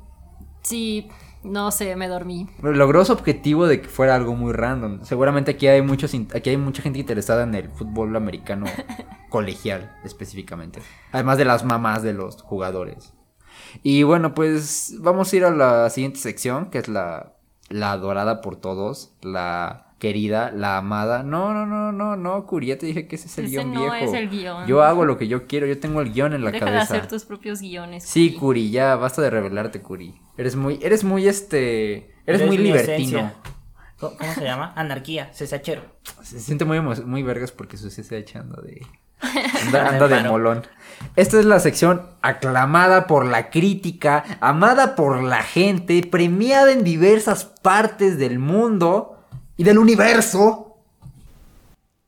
sí, 0.62 1.08
no 1.42 1.70
sé, 1.70 1.94
me 1.96 2.08
dormí. 2.08 2.48
Pero 2.60 2.74
logró 2.74 3.04
su 3.04 3.12
objetivo 3.12 3.66
de 3.66 3.80
que 3.80 3.88
fuera 3.88 4.14
algo 4.14 4.34
muy 4.34 4.52
random. 4.52 5.00
Seguramente 5.04 5.52
aquí 5.52 5.66
hay 5.66 5.82
muchos 5.82 6.12
aquí 6.34 6.50
hay 6.50 6.56
mucha 6.56 6.82
gente 6.82 6.98
interesada 6.98 7.44
en 7.44 7.54
el 7.54 7.70
fútbol 7.70 8.14
americano 8.16 8.66
colegial 9.30 9.96
específicamente. 10.04 10.80
Además 11.12 11.38
de 11.38 11.44
las 11.44 11.64
mamás 11.64 12.02
de 12.02 12.12
los 12.12 12.42
jugadores. 12.42 13.14
Y 13.82 14.02
bueno, 14.02 14.34
pues 14.34 14.94
vamos 15.00 15.32
a 15.32 15.36
ir 15.36 15.44
a 15.44 15.50
la 15.50 15.90
siguiente 15.90 16.18
sección, 16.18 16.70
que 16.70 16.78
es 16.78 16.88
la 16.88 17.37
la 17.68 17.92
adorada 17.92 18.40
por 18.40 18.56
todos, 18.56 19.12
la 19.22 19.86
querida, 19.98 20.52
la 20.52 20.78
amada. 20.78 21.22
No, 21.22 21.52
no, 21.52 21.66
no, 21.66 21.92
no, 21.92 22.16
no, 22.16 22.46
Curi, 22.46 22.68
ya 22.68 22.78
te 22.78 22.86
dije 22.86 23.06
que 23.08 23.16
ese 23.16 23.26
es 23.26 23.38
el 23.38 23.46
Ese 23.46 23.52
guion 23.56 23.72
no 23.74 23.80
viejo. 23.80 23.94
es 23.96 24.12
el 24.12 24.28
guion. 24.30 24.66
Yo 24.66 24.82
hago 24.82 25.04
lo 25.04 25.18
que 25.18 25.28
yo 25.28 25.46
quiero, 25.46 25.66
yo 25.66 25.78
tengo 25.78 26.00
el 26.00 26.12
guion 26.12 26.32
en 26.34 26.44
la 26.44 26.50
Deja 26.50 26.64
de 26.64 26.70
cabeza. 26.72 26.94
hacer 26.94 27.08
tus 27.08 27.24
propios 27.24 27.60
guiones. 27.60 28.04
Sí, 28.04 28.34
Curi. 28.34 28.70
Ya 28.70 28.96
basta 28.96 29.22
de 29.22 29.30
revelarte, 29.30 29.80
Curi. 29.82 30.14
Eres 30.36 30.56
muy, 30.56 30.78
eres 30.82 31.04
muy 31.04 31.26
este, 31.26 32.14
eres 32.26 32.46
muy 32.46 32.58
libertino. 32.58 33.18
esencia. 33.18 33.34
¿Cómo, 33.98 34.16
se 34.34 34.44
llama? 34.44 34.72
Anarquía, 34.76 35.32
cesachero. 35.34 35.82
Se 36.22 36.38
siente 36.38 36.64
muy, 36.64 36.80
muy 36.80 37.22
vergas 37.24 37.50
porque 37.50 37.76
su 37.76 37.90
se 37.90 38.00
está 38.00 38.16
echando 38.16 38.62
de. 38.62 38.86
Anda, 39.74 40.08
de 40.08 40.28
molón. 40.28 40.66
Esta 41.16 41.38
es 41.38 41.44
la 41.44 41.60
sección 41.60 42.06
aclamada 42.22 43.06
por 43.06 43.26
la 43.26 43.50
crítica, 43.50 44.24
amada 44.40 44.94
por 44.96 45.22
la 45.22 45.42
gente, 45.42 46.06
premiada 46.08 46.72
en 46.72 46.84
diversas 46.84 47.44
partes 47.44 48.18
del 48.18 48.38
mundo 48.38 49.16
y 49.56 49.64
del 49.64 49.78
universo. 49.78 50.76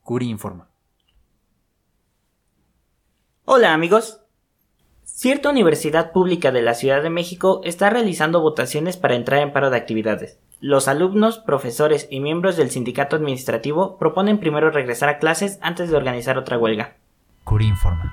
Curi 0.03 0.29
informa. 0.29 0.69
Hola 3.45 3.75
amigos. 3.75 4.21
Cierta 5.03 5.51
universidad 5.51 6.13
pública 6.13 6.51
de 6.53 6.63
la 6.63 6.75
Ciudad 6.75 7.03
de 7.03 7.11
México 7.11 7.61
está 7.65 7.91
realizando 7.91 8.41
votaciones 8.41 8.97
para 8.97 9.17
entrar 9.17 9.41
en 9.43 9.53
paro 9.53 9.71
de 9.71 9.77
actividades. 9.77 10.39
Los 10.61 10.89
alumnos, 10.89 11.39
profesores 11.39 12.07
y 12.11 12.21
miembros 12.21 12.57
del 12.59 12.71
sindicato 12.71 13.17
administrativo 13.17 13.97
proponen 13.97 14.39
primero 14.39 14.71
regresar 14.71 15.09
a 15.09 15.19
clases 15.19 15.59
antes 15.63 15.91
de 15.91 15.97
organizar 15.97 16.37
otra 16.37 16.59
huelga. 16.59 16.97
Curi 17.45 17.67
informa. 17.67 18.13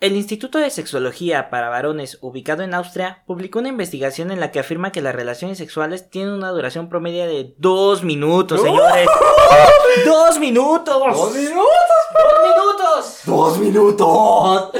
El 0.00 0.16
Instituto 0.16 0.58
de 0.58 0.70
Sexología 0.70 1.48
para 1.48 1.68
Varones, 1.68 2.18
ubicado 2.20 2.64
en 2.64 2.74
Austria, 2.74 3.22
publicó 3.26 3.60
una 3.60 3.68
investigación 3.68 4.32
en 4.32 4.40
la 4.40 4.50
que 4.50 4.58
afirma 4.58 4.90
que 4.90 5.00
las 5.00 5.14
relaciones 5.14 5.56
sexuales 5.56 6.10
tienen 6.10 6.34
una 6.34 6.50
duración 6.50 6.88
promedio 6.88 7.26
de 7.26 7.54
dos 7.58 8.02
minutos, 8.02 8.60
señores. 8.60 9.08
¡Dos 10.04 10.38
minutos! 10.40 10.98
¡Dos 10.98 11.32
minutos! 11.32 11.64
¡Dos 12.12 12.42
minutos! 12.42 13.20
¡Dos 13.24 13.58
minutos! 13.58 14.50
Ah, 14.52 14.70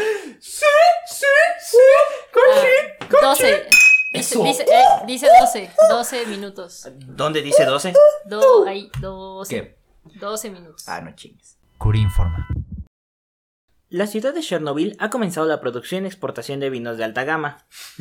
12. 3.23 3.76
Dice, 4.13 4.39
dice, 4.43 4.63
eh, 4.63 4.85
dice 5.07 5.27
12. 5.41 5.71
12 5.91 6.27
minutos. 6.27 6.89
¿Dónde 7.07 7.43
dice 7.43 7.65
12? 7.65 7.93
Do, 8.27 8.67
ahí, 8.67 8.91
12. 9.01 9.55
¿Qué? 9.55 9.79
12 10.21 10.51
minutos. 10.51 10.89
Ah, 10.89 11.01
no 11.01 11.13
chingues. 11.15 11.59
Curi 11.79 12.01
informa. 12.01 12.47
La 13.89 14.07
ciudad 14.09 14.35
de 14.35 14.41
Chernobyl 14.43 14.97
ha 14.99 15.11
comenzado 15.11 15.47
la 15.47 15.61
producción 15.61 16.05
y 16.05 16.07
exportación 16.09 16.59
de 16.61 16.71
vinos 16.71 16.97
de 16.99 17.05
alta 17.05 17.25
gama. 17.25 17.59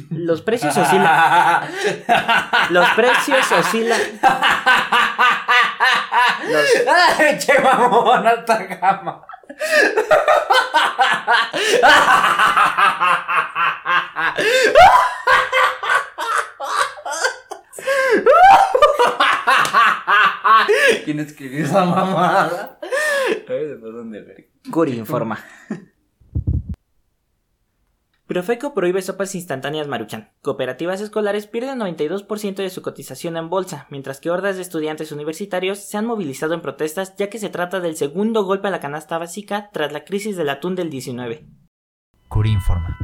Los 0.10 0.42
precios 0.42 0.76
oscilan. 0.76 1.70
Los 2.72 2.90
precios 2.92 3.52
oscilan. 3.52 4.02
Los- 6.50 7.38
¡Che 7.46 7.60
mamón, 7.60 8.26
alta 8.28 8.64
gama! 8.64 9.26
¿Quién 21.04 21.20
escribió 21.20 21.66
esa 21.66 21.86
mamada? 21.86 22.80
Verga. 23.48 24.44
Curi 24.72 24.98
informa. 24.98 25.40
Profeco 28.28 28.74
prohíbe 28.74 29.04
sopas 29.04 29.36
instantáneas 29.36 29.88
Maruchan. 29.88 30.32
Cooperativas 30.42 31.00
escolares 31.00 31.46
pierden 31.46 31.80
92% 31.80 32.56
de 32.56 32.72
su 32.72 32.82
cotización 32.82 33.38
en 33.38 33.50
bolsa, 33.50 33.86
mientras 33.92 34.20
que 34.20 34.32
hordas 34.32 34.56
de 34.56 34.64
estudiantes 34.64 35.12
universitarios 35.12 35.78
se 35.78 35.98
han 35.98 36.08
movilizado 36.08 36.56
en 36.56 36.62
protestas 36.62 37.16
ya 37.18 37.30
que 37.30 37.38
se 37.38 37.50
trata 37.50 37.80
del 37.82 37.96
segundo 37.96 38.44
golpe 38.44 38.68
a 38.68 38.72
la 38.72 38.80
canasta 38.80 39.20
básica 39.20 39.70
tras 39.72 39.92
la 39.92 40.06
crisis 40.06 40.38
del 40.38 40.50
atún 40.50 40.74
del 40.74 40.90
19. 40.90 41.46
Curi 42.28 42.50
informa. 42.50 42.98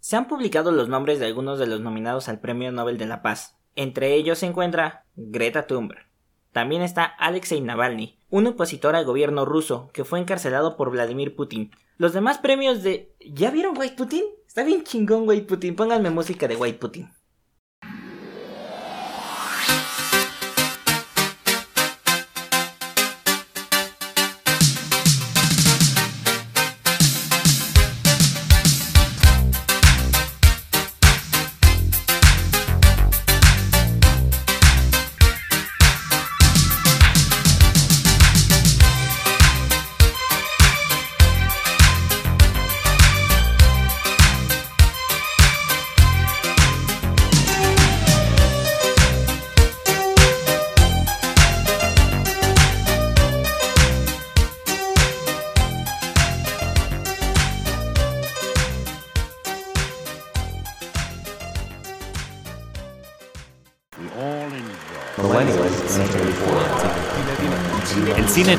Se 0.00 0.16
han 0.16 0.26
publicado 0.26 0.72
los 0.72 0.88
nombres 0.88 1.18
de 1.18 1.26
algunos 1.26 1.58
de 1.58 1.66
los 1.66 1.82
nominados 1.82 2.30
al 2.30 2.40
Premio 2.40 2.72
Nobel 2.72 2.96
de 2.96 3.06
la 3.06 3.20
Paz. 3.20 3.58
Entre 3.76 4.14
ellos 4.14 4.38
se 4.38 4.46
encuentra 4.46 5.04
Greta 5.16 5.66
Thunberg. 5.66 6.06
También 6.52 6.80
está 6.80 7.04
Alexei 7.04 7.60
Navalny, 7.60 8.18
un 8.30 8.46
opositor 8.46 8.96
al 8.96 9.04
gobierno 9.04 9.44
ruso 9.44 9.90
que 9.92 10.04
fue 10.04 10.18
encarcelado 10.18 10.76
por 10.76 10.90
Vladimir 10.90 11.36
Putin. 11.36 11.72
Los 11.96 12.12
demás 12.12 12.38
premios 12.38 12.82
de... 12.82 13.14
¿Ya 13.20 13.50
vieron 13.50 13.78
White 13.78 13.96
Putin? 13.96 14.24
Está 14.46 14.64
bien 14.64 14.84
chingón 14.84 15.28
White 15.28 15.46
Putin. 15.46 15.76
Pónganme 15.76 16.10
música 16.10 16.48
de 16.48 16.56
White 16.56 16.78
Putin. 16.78 17.10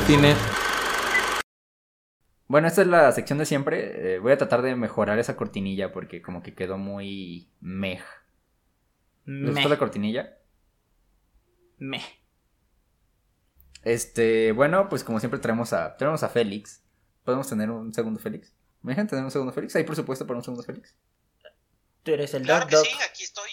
Cine 0.05 0.35
Bueno, 2.47 2.67
esta 2.67 2.81
es 2.83 2.87
la 2.87 3.11
sección 3.11 3.39
de 3.39 3.45
siempre. 3.45 4.15
Eh, 4.15 4.19
voy 4.19 4.31
a 4.31 4.37
tratar 4.37 4.61
de 4.61 4.75
mejorar 4.75 5.17
esa 5.17 5.35
cortinilla 5.35 5.91
porque 5.91 6.21
como 6.21 6.43
que 6.43 6.53
quedó 6.53 6.77
muy 6.77 7.49
mej. 7.59 8.03
¿Les 9.25 9.53
gustó 9.55 9.69
la 9.69 9.79
cortinilla? 9.79 10.37
Me. 11.77 12.01
Este, 13.83 14.51
bueno, 14.51 14.89
pues 14.89 15.03
como 15.03 15.19
siempre 15.19 15.39
traemos 15.39 15.73
a, 15.73 15.97
traemos 15.97 16.21
a 16.21 16.29
Félix. 16.29 16.83
¿Podemos 17.23 17.49
tener 17.49 17.71
un 17.71 17.91
segundo 17.93 18.19
Félix? 18.19 18.53
¿Me 18.83 18.91
dejan 18.91 19.07
tener 19.07 19.25
un 19.25 19.31
segundo 19.31 19.53
Félix? 19.53 19.75
¿Hay 19.75 19.83
presupuesto 19.83 20.27
para 20.27 20.37
un 20.37 20.43
segundo 20.43 20.63
Félix? 20.63 20.95
Tú 22.03 22.11
eres 22.11 22.33
el 22.35 22.43
Claro 22.43 22.67
Dog 22.69 22.83
que 22.83 22.89
sí, 22.89 22.97
aquí 23.09 23.23
estoy. 23.23 23.49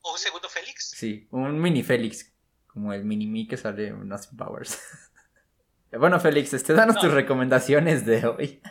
¿O 0.00 0.12
un 0.12 0.18
segundo 0.18 0.48
Félix? 0.48 0.90
Sí, 0.90 1.28
un 1.30 1.60
mini 1.60 1.84
Félix. 1.84 2.32
Como 2.66 2.92
el 2.92 3.04
mini 3.04 3.28
me 3.28 3.46
que 3.46 3.56
sale 3.56 3.88
en 3.88 4.10
Austin 4.10 4.36
Powers. 4.36 4.80
bueno, 5.98 6.20
Félix, 6.20 6.52
este, 6.52 6.72
danos 6.72 6.98
tus 6.98 7.12
recomendaciones 7.12 8.04
de 8.06 8.26
hoy. 8.26 8.62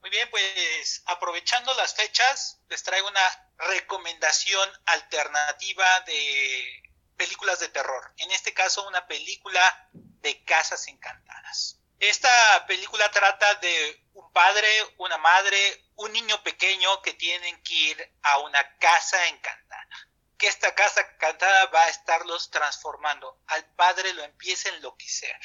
Muy 0.00 0.10
bien, 0.10 0.28
pues 0.30 1.02
aprovechando 1.06 1.72
las 1.74 1.94
fechas, 1.94 2.60
les 2.68 2.82
traigo 2.82 3.08
una 3.08 3.20
recomendación 3.58 4.68
alternativa 4.86 6.00
de 6.06 6.82
películas 7.16 7.60
de 7.60 7.68
terror. 7.68 8.12
En 8.16 8.30
este 8.30 8.54
caso, 8.54 8.86
una 8.88 9.06
película 9.06 9.88
de 9.92 10.42
casas 10.44 10.88
encantadas. 10.88 11.78
Esta 11.98 12.66
película 12.66 13.10
trata 13.10 13.54
de 13.56 14.06
un 14.14 14.32
padre, 14.32 14.66
una 14.96 15.18
madre, 15.18 15.84
un 15.96 16.12
niño 16.12 16.42
pequeño 16.42 17.02
que 17.02 17.12
tienen 17.12 17.62
que 17.62 17.74
ir 17.74 18.12
a 18.22 18.38
una 18.38 18.76
casa 18.78 19.28
encantada. 19.28 20.09
Que 20.40 20.48
esta 20.48 20.74
casa 20.74 21.02
encantada 21.02 21.66
va 21.66 21.82
a 21.84 21.88
estarlos 21.90 22.50
transformando. 22.50 23.42
Al 23.46 23.64
padre 23.74 24.14
lo 24.14 24.24
empieza 24.24 24.70
a 24.70 24.72
enloquecer. 24.72 25.38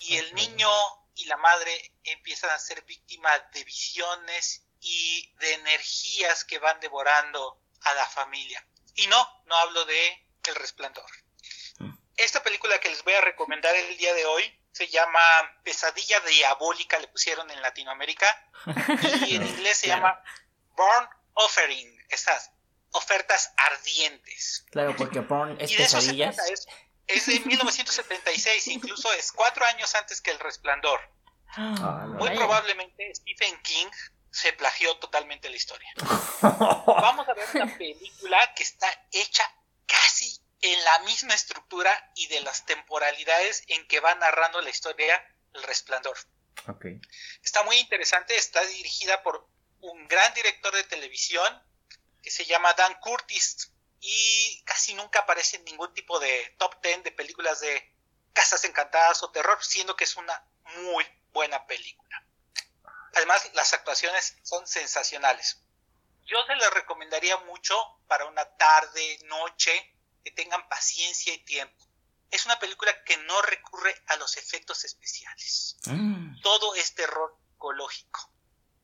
Y 0.00 0.16
el 0.16 0.34
niño 0.34 0.68
y 1.14 1.26
la 1.26 1.36
madre 1.36 1.94
empiezan 2.02 2.50
a 2.50 2.58
ser 2.58 2.82
víctimas 2.82 3.40
de 3.52 3.62
visiones 3.62 4.66
y 4.80 5.32
de 5.36 5.54
energías 5.54 6.44
que 6.44 6.58
van 6.58 6.80
devorando 6.80 7.62
a 7.82 7.94
la 7.94 8.06
familia. 8.06 8.66
Y 8.96 9.06
no, 9.06 9.42
no 9.46 9.56
hablo 9.56 9.84
de 9.84 10.26
El 10.48 10.56
Resplandor. 10.56 11.10
Esta 12.16 12.42
película 12.42 12.78
que 12.80 12.90
les 12.90 13.04
voy 13.04 13.14
a 13.14 13.20
recomendar 13.20 13.74
el 13.74 13.96
día 13.96 14.14
de 14.14 14.26
hoy 14.26 14.60
se 14.72 14.88
llama 14.88 15.20
Pesadilla 15.62 16.18
Diabólica, 16.20 16.98
le 16.98 17.06
pusieron 17.06 17.48
en 17.50 17.62
Latinoamérica, 17.62 18.26
y 19.28 19.36
en 19.36 19.46
inglés 19.46 19.78
se 19.78 19.86
llama 19.86 20.20
Born 20.70 21.08
Offering, 21.34 22.04
esas 22.08 22.50
ofertas 22.94 23.52
ardientes. 23.56 24.64
Claro, 24.70 24.94
porque 24.96 25.22
porn 25.22 25.60
es 25.60 25.70
Y 25.70 25.76
de 25.76 25.82
eso 25.84 26.00
se 26.00 26.12
pesadillas. 26.12 26.36
trata, 26.36 26.52
es, 26.52 26.66
es 27.06 27.26
de 27.26 27.40
1976, 27.40 28.68
incluso 28.68 29.12
es 29.12 29.32
cuatro 29.32 29.64
años 29.66 29.94
antes 29.94 30.20
que 30.20 30.30
El 30.30 30.38
Resplandor. 30.38 31.00
Ah, 31.56 32.06
Muy 32.08 32.28
Vaya. 32.28 32.40
probablemente 32.40 33.12
Stephen 33.14 33.60
King 33.62 33.86
se 34.30 34.52
plagió 34.52 34.96
totalmente 34.96 35.48
la 35.48 35.56
historia. 35.56 35.88
Vamos 36.42 37.28
a 37.28 37.34
ver 37.34 37.48
una 37.54 37.78
película 37.78 38.54
que 38.54 38.62
está 38.64 38.88
hecha 39.12 39.44
casi 39.86 40.40
en 40.60 40.82
la 40.82 40.98
misma 41.00 41.34
estructura 41.34 41.92
y 42.16 42.26
de 42.28 42.40
las 42.40 42.64
temporalidades 42.64 43.62
en 43.68 43.86
que 43.86 44.00
va 44.00 44.14
narrando 44.16 44.60
la 44.62 44.70
historia 44.70 45.24
El 45.52 45.62
Resplandor. 45.62 46.16
Está 47.42 47.62
muy 47.64 47.76
interesante, 47.76 48.34
está 48.36 48.64
dirigida 48.64 49.22
por 49.22 49.48
un 49.80 50.08
gran 50.08 50.32
director 50.34 50.74
de 50.74 50.84
televisión 50.84 51.62
que 52.24 52.30
se 52.30 52.46
llama 52.46 52.72
Dan 52.72 52.94
Curtis 53.00 53.70
y 54.00 54.62
casi 54.64 54.94
nunca 54.94 55.20
aparece 55.20 55.58
en 55.58 55.64
ningún 55.66 55.92
tipo 55.92 56.18
de 56.18 56.56
top 56.58 56.80
10 56.82 57.04
de 57.04 57.12
películas 57.12 57.60
de 57.60 57.94
casas 58.32 58.64
encantadas 58.64 59.22
o 59.22 59.30
terror, 59.30 59.62
siendo 59.62 59.94
que 59.94 60.04
es 60.04 60.16
una 60.16 60.42
muy 60.86 61.06
buena 61.32 61.66
película. 61.66 62.24
Además, 63.14 63.50
las 63.52 63.74
actuaciones 63.74 64.36
son 64.42 64.66
sensacionales. 64.66 65.60
Yo 66.24 66.42
se 66.46 66.56
les 66.56 66.70
recomendaría 66.70 67.36
mucho 67.38 67.76
para 68.08 68.24
una 68.24 68.44
tarde, 68.56 69.18
noche, 69.24 69.94
que 70.24 70.30
tengan 70.30 70.66
paciencia 70.68 71.34
y 71.34 71.44
tiempo. 71.44 71.86
Es 72.30 72.46
una 72.46 72.58
película 72.58 73.04
que 73.04 73.18
no 73.18 73.42
recurre 73.42 73.94
a 74.06 74.16
los 74.16 74.38
efectos 74.38 74.84
especiales 74.84 75.76
Mm. 75.86 76.40
todo 76.40 76.74
es 76.74 76.94
terror 76.94 77.36
psicológico. 77.50 78.33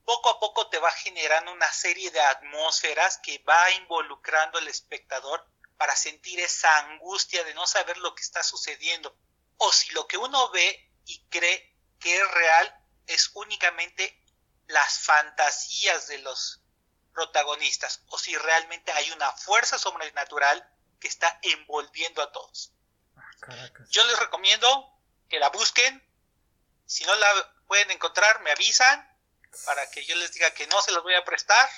Poco 0.05 0.31
a 0.31 0.41
poco 0.41 0.69
te 0.69 0.79
va 0.79 0.91
generando 0.91 1.53
una 1.53 1.73
serie 1.73 2.11
de 2.11 2.21
atmósferas 2.21 3.19
que 3.19 3.39
va 3.39 3.71
involucrando 3.73 4.59
al 4.59 4.69
espectador 4.69 5.47
para 5.77 5.97
sentir 5.97 6.41
esa 6.41 6.79
angustia 6.79 7.45
de 7.45 7.55
no 7.55 7.67
saber 7.67 7.97
lo 7.99 8.15
que 8.15 8.23
está 8.23 8.43
sucediendo. 8.43 9.17
O 9.59 9.73
si 9.73 9.93
lo 9.93 10.07
que 10.07 10.17
uno 10.17 10.51
ve 10.51 10.91
y 11.07 11.25
cree 11.29 11.77
que 11.99 12.17
es 12.17 12.31
real 12.33 12.85
es 13.07 13.31
únicamente 13.35 14.17
las 14.67 15.01
fantasías 15.01 16.07
de 16.09 16.19
los 16.19 16.61
protagonistas. 17.13 18.03
O 18.09 18.19
si 18.19 18.37
realmente 18.37 18.93
hay 18.93 19.11
una 19.13 19.31
fuerza 19.33 19.79
sobrenatural 19.79 20.69
que 21.01 21.09
está 21.09 21.39
envolviendo 21.43 22.23
a 22.23 22.31
todos. 22.33 22.73
Yo 23.91 24.05
les 24.05 24.19
recomiendo 24.19 24.99
que 25.29 25.39
la 25.39 25.49
busquen. 25.49 26.07
Si 26.87 27.05
no 27.05 27.15
la 27.15 27.55
pueden 27.67 27.91
encontrar, 27.91 28.41
me 28.43 28.51
avisan 28.51 29.10
para 29.67 29.91
que 29.91 30.05
yo 30.05 30.15
les 30.17 30.33
diga 30.33 30.51
que 30.53 30.67
no 30.69 30.81
se 30.81 30.93
los 30.93 31.03
voy 31.03 31.15
a 31.15 31.25
prestar, 31.25 31.69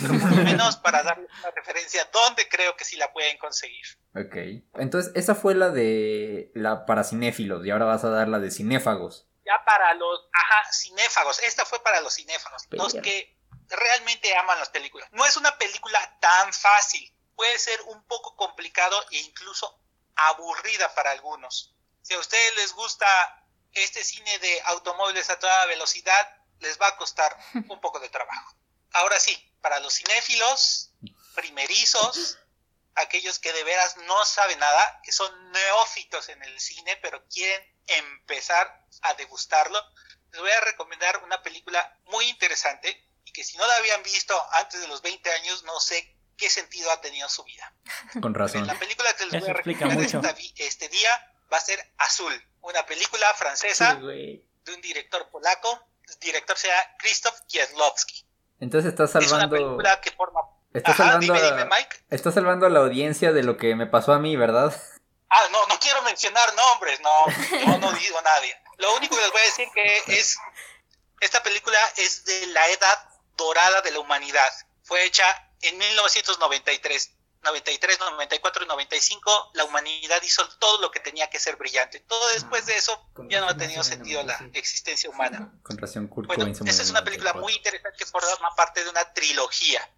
pero 0.00 0.18
por 0.18 0.30
lo 0.30 0.36
menos 0.44 0.76
para 0.76 1.02
darles 1.02 1.30
una 1.38 1.50
referencia 1.50 2.08
donde 2.12 2.48
creo 2.48 2.76
que 2.76 2.84
sí 2.84 2.96
la 2.96 3.12
pueden 3.12 3.38
conseguir. 3.38 3.86
Ok. 4.14 4.36
Entonces, 4.74 5.12
esa 5.14 5.34
fue 5.34 5.54
la 5.54 5.70
de 5.70 6.50
la 6.54 6.84
para 6.86 7.04
cinéfilos 7.04 7.64
y 7.64 7.70
ahora 7.70 7.86
vas 7.86 8.04
a 8.04 8.10
dar 8.10 8.28
la 8.28 8.38
de 8.38 8.50
cinéfagos. 8.50 9.28
Ya 9.44 9.64
para 9.64 9.94
los, 9.94 10.28
ajá, 10.32 10.72
cinéfagos. 10.72 11.40
Esta 11.40 11.64
fue 11.64 11.82
para 11.82 12.00
los 12.00 12.14
cinéfagos, 12.14 12.62
los 12.70 12.94
que 12.94 13.36
realmente 13.68 14.34
aman 14.36 14.58
las 14.58 14.70
películas. 14.70 15.08
No 15.12 15.24
es 15.26 15.36
una 15.36 15.56
película 15.58 16.18
tan 16.20 16.52
fácil. 16.52 17.12
Puede 17.34 17.58
ser 17.58 17.80
un 17.86 18.06
poco 18.06 18.36
complicado 18.36 18.96
e 19.10 19.18
incluso 19.18 19.80
aburrida 20.14 20.94
para 20.94 21.12
algunos. 21.12 21.74
Si 22.02 22.14
a 22.14 22.18
ustedes 22.18 22.56
les 22.56 22.72
gusta 22.74 23.06
este 23.72 24.04
cine 24.04 24.38
de 24.38 24.60
automóviles 24.66 25.30
a 25.30 25.38
toda 25.38 25.66
velocidad, 25.66 26.41
les 26.62 26.80
va 26.80 26.88
a 26.88 26.96
costar 26.96 27.36
un 27.54 27.80
poco 27.80 28.00
de 28.00 28.08
trabajo. 28.08 28.56
Ahora 28.92 29.18
sí, 29.18 29.36
para 29.60 29.80
los 29.80 29.94
cinéfilos 29.94 30.92
primerizos, 31.34 32.38
aquellos 32.94 33.38
que 33.38 33.52
de 33.52 33.64
veras 33.64 33.96
no 33.98 34.24
saben 34.24 34.58
nada, 34.58 35.00
que 35.02 35.12
son 35.12 35.52
neófitos 35.52 36.28
en 36.28 36.42
el 36.42 36.58
cine, 36.60 36.96
pero 37.02 37.26
quieren 37.28 37.62
empezar 37.86 38.86
a 39.02 39.14
degustarlo, 39.14 39.78
les 40.32 40.40
voy 40.40 40.50
a 40.50 40.60
recomendar 40.60 41.22
una 41.24 41.42
película 41.42 41.98
muy 42.06 42.26
interesante 42.26 43.08
y 43.24 43.32
que 43.32 43.44
si 43.44 43.56
no 43.56 43.66
la 43.66 43.76
habían 43.76 44.02
visto 44.02 44.34
antes 44.52 44.80
de 44.80 44.88
los 44.88 45.02
20 45.02 45.30
años, 45.30 45.62
no 45.64 45.78
sé 45.80 46.16
qué 46.36 46.48
sentido 46.48 46.90
ha 46.90 47.00
tenido 47.00 47.28
su 47.28 47.44
vida. 47.44 47.74
Con 48.20 48.34
razón. 48.34 48.66
La 48.66 48.78
película 48.78 49.14
que 49.14 49.24
les 49.26 49.34
Eso 49.34 49.46
voy 49.46 49.50
a 49.50 49.54
recomendar 49.54 50.04
esta 50.04 50.34
este 50.56 50.88
día 50.88 51.34
va 51.52 51.58
a 51.58 51.60
ser 51.60 51.92
Azul, 51.98 52.32
una 52.62 52.84
película 52.86 53.32
francesa 53.34 53.98
Sí, 54.00 54.46
de 54.64 54.74
un 54.74 54.80
director 54.80 55.28
polaco. 55.30 55.88
Director 56.20 56.56
se 56.56 56.68
llama 56.68 56.82
Krzysztof 56.98 57.40
Kieslowski. 57.48 58.24
Entonces 58.60 58.92
Es 58.94 58.98
una 59.00 59.08
salvando. 59.08 59.56
película 59.56 60.00
que 60.00 60.10
forma... 60.12 60.40
Estás 60.72 60.94
Ajá, 60.98 61.04
salvando, 61.12 61.34
dime, 61.34 61.46
a... 61.46 61.50
dime, 61.50 61.64
Mike. 61.66 62.04
estás 62.10 62.34
salvando 62.34 62.66
a 62.66 62.70
la 62.70 62.78
audiencia 62.80 63.32
de 63.32 63.42
lo 63.42 63.56
que 63.58 63.74
me 63.74 63.86
pasó 63.86 64.12
a 64.12 64.18
mí, 64.18 64.36
¿verdad? 64.36 64.74
Ah, 65.28 65.48
no, 65.50 65.66
no 65.66 65.78
quiero 65.80 66.00
mencionar 66.02 66.48
nombres, 66.54 67.00
no, 67.00 67.10
no, 67.66 67.78
no 67.78 67.92
digo 67.92 68.18
a 68.18 68.22
nadie. 68.22 68.54
Lo 68.78 68.94
único 68.96 69.14
que 69.16 69.22
les 69.22 69.30
voy 69.32 69.40
a 69.40 69.44
decir 69.44 69.68
que 69.74 70.02
es, 70.18 70.36
esta 71.20 71.42
película 71.42 71.78
es 71.96 72.24
de 72.24 72.46
la 72.48 72.66
edad 72.68 73.08
dorada 73.36 73.80
de 73.82 73.90
la 73.90 74.00
humanidad. 74.00 74.50
Fue 74.84 75.04
hecha 75.04 75.24
en 75.62 75.76
1993. 75.78 77.10
93, 77.42 77.98
94 77.98 78.64
y 78.64 78.68
95, 78.68 79.50
la 79.54 79.64
humanidad 79.64 80.22
hizo 80.22 80.48
todo 80.58 80.80
lo 80.80 80.90
que 80.90 81.00
tenía 81.00 81.28
que 81.28 81.40
ser 81.40 81.56
brillante. 81.56 82.00
Todo 82.00 82.28
después 82.28 82.66
de 82.66 82.76
eso 82.76 83.10
ya 83.28 83.40
no 83.40 83.48
ha 83.48 83.56
tenido 83.56 83.82
sentido 83.82 84.22
la 84.22 84.38
existencia 84.52 85.10
humana. 85.10 85.52
Con 85.62 85.76
razón, 85.78 86.06
Kurt 86.08 86.28
Bueno, 86.28 86.46
esta 86.46 86.82
es 86.82 86.90
una 86.90 87.02
película 87.04 87.32
94. 87.32 87.40
muy 87.42 87.54
interesante 87.54 87.98
que 87.98 88.06
forma 88.06 88.54
parte 88.54 88.84
de 88.84 88.90
una 88.90 89.12
trilogía. 89.12 89.88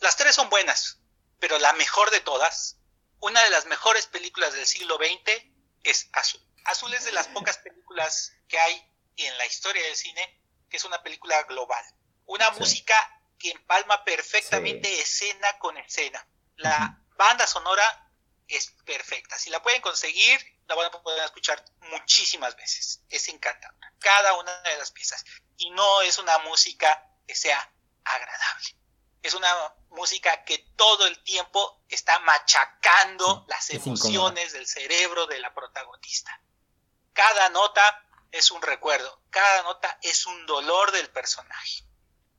Las 0.00 0.16
tres 0.16 0.34
son 0.34 0.48
buenas, 0.50 0.98
pero 1.38 1.58
la 1.58 1.72
mejor 1.74 2.10
de 2.10 2.20
todas, 2.20 2.78
una 3.20 3.42
de 3.44 3.50
las 3.50 3.66
mejores 3.66 4.06
películas 4.06 4.52
del 4.54 4.66
siglo 4.66 4.96
XX 4.96 5.44
es 5.84 6.08
Azul. 6.12 6.40
Azul 6.64 6.92
es 6.94 7.04
de 7.04 7.12
las 7.12 7.28
pocas 7.28 7.58
películas 7.58 8.32
que 8.48 8.58
hay 8.58 8.92
en 9.16 9.38
la 9.38 9.46
historia 9.46 9.82
del 9.84 9.96
cine 9.96 10.34
que 10.68 10.76
es 10.76 10.84
una 10.84 11.02
película 11.02 11.42
global. 11.44 11.82
Una 12.26 12.52
Sí. 12.52 12.60
música 12.60 12.94
que 13.38 13.50
empalma 13.52 14.04
perfectamente 14.04 15.00
escena 15.00 15.58
con 15.58 15.76
escena. 15.78 16.26
La 16.58 17.00
banda 17.16 17.46
sonora 17.46 18.10
es 18.46 18.72
perfecta. 18.84 19.38
Si 19.38 19.50
la 19.50 19.62
pueden 19.62 19.80
conseguir, 19.80 20.40
la 20.66 20.74
van 20.74 20.86
a 20.86 20.90
poder 20.90 21.24
escuchar 21.24 21.64
muchísimas 21.90 22.56
veces. 22.56 23.02
Es 23.08 23.28
encantadora. 23.28 23.92
Cada 23.98 24.34
una 24.34 24.62
de 24.62 24.76
las 24.76 24.90
piezas. 24.90 25.24
Y 25.56 25.70
no 25.70 26.02
es 26.02 26.18
una 26.18 26.38
música 26.38 27.10
que 27.26 27.34
sea 27.34 27.72
agradable. 28.04 28.76
Es 29.22 29.34
una 29.34 29.52
música 29.90 30.44
que 30.44 30.58
todo 30.76 31.06
el 31.06 31.22
tiempo 31.22 31.82
está 31.88 32.18
machacando 32.20 33.40
Sí, 33.40 33.44
las 33.48 33.70
es 33.70 33.86
emociones 33.86 34.52
del 34.52 34.66
cerebro 34.66 35.26
de 35.26 35.38
la 35.40 35.52
protagonista. 35.54 36.40
Cada 37.12 37.48
nota 37.50 38.04
es 38.30 38.50
un 38.50 38.62
recuerdo. 38.62 39.22
Cada 39.30 39.62
nota 39.62 39.98
es 40.02 40.26
un 40.26 40.46
dolor 40.46 40.92
del 40.92 41.10
personaje. 41.10 41.84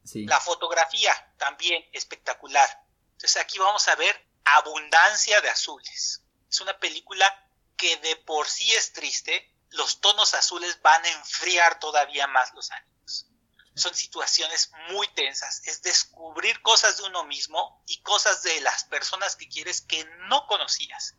Sí. 0.04 0.26
La 0.26 0.40
fotografía 0.40 1.34
también 1.38 1.84
espectacular. 1.94 2.89
Entonces 3.20 3.42
aquí 3.42 3.60
vamos 3.60 3.86
a 3.90 3.96
ver 3.96 4.30
abundancia 4.46 5.42
de 5.42 5.50
azules. 5.50 6.22
Es 6.50 6.62
una 6.62 6.80
película 6.80 7.28
que 7.76 7.98
de 7.98 8.16
por 8.16 8.48
sí 8.48 8.72
es 8.72 8.94
triste. 8.94 9.54
Los 9.72 10.00
tonos 10.00 10.34
azules 10.36 10.82
van 10.82 11.04
a 11.04 11.10
enfriar 11.10 11.80
todavía 11.82 12.28
más 12.28 12.54
los 12.54 12.72
ánimos. 12.72 13.28
Son 13.76 13.94
situaciones 13.94 14.72
muy 14.88 15.06
tensas. 15.16 15.62
Es 15.66 15.82
descubrir 15.82 16.62
cosas 16.62 16.96
de 16.96 17.04
uno 17.04 17.26
mismo 17.26 17.84
y 17.88 18.02
cosas 18.04 18.42
de 18.44 18.62
las 18.62 18.86
personas 18.86 19.36
que 19.36 19.50
quieres 19.50 19.82
que 19.82 20.06
no 20.30 20.48
conocías. 20.48 21.16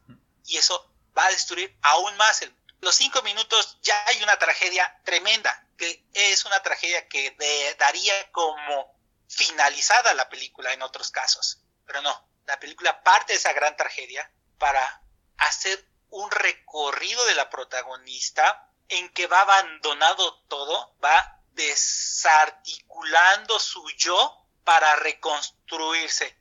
Y 0.47 0.57
eso 0.57 0.91
va 1.17 1.27
a 1.27 1.31
destruir 1.31 1.79
aún 1.83 2.17
más 2.17 2.41
el 2.41 2.51
mundo. 2.51 2.75
Los 2.81 2.95
cinco 2.95 3.21
minutos 3.21 3.77
ya 3.83 4.07
hay 4.07 4.23
una 4.23 4.39
tragedia 4.39 5.03
tremenda, 5.05 5.69
que 5.77 6.03
es 6.15 6.47
una 6.47 6.63
tragedia 6.63 7.07
que 7.09 7.37
daría 7.79 8.33
como 8.33 8.99
finalizada 9.29 10.15
la 10.15 10.31
película 10.31 10.73
en 10.73 10.81
otros 10.81 11.11
casos. 11.11 11.61
Pero 11.91 12.03
no, 12.03 12.29
la 12.47 12.61
película 12.61 13.03
parte 13.03 13.33
de 13.33 13.41
esa 13.41 13.53
gran 13.53 13.77
tragedia 13.77 14.31
para 14.59 15.03
hacer 15.39 15.85
un 16.11 16.31
recorrido 16.31 17.25
de 17.25 17.35
la 17.35 17.51
protagonista 17.51 18.71
en 18.89 19.09
que 19.09 19.27
va 19.27 19.41
abandonado 19.41 20.41
todo, 20.43 20.97
va 21.05 21.41
desarticulando 21.49 23.59
su 23.59 23.85
yo 23.97 24.47
para 24.63 24.95
reconstruirse. 24.95 26.39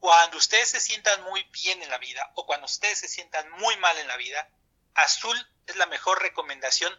Cuando 0.00 0.36
ustedes 0.36 0.70
se 0.70 0.80
sientan 0.80 1.22
muy 1.22 1.44
bien 1.44 1.80
en 1.80 1.90
la 1.90 1.98
vida 1.98 2.32
o 2.34 2.44
cuando 2.44 2.64
ustedes 2.64 2.98
se 2.98 3.06
sientan 3.06 3.48
muy 3.52 3.76
mal 3.76 3.96
en 3.98 4.08
la 4.08 4.16
vida, 4.16 4.50
azul 4.94 5.38
es 5.68 5.76
la 5.76 5.86
mejor 5.86 6.20
recomendación 6.20 6.92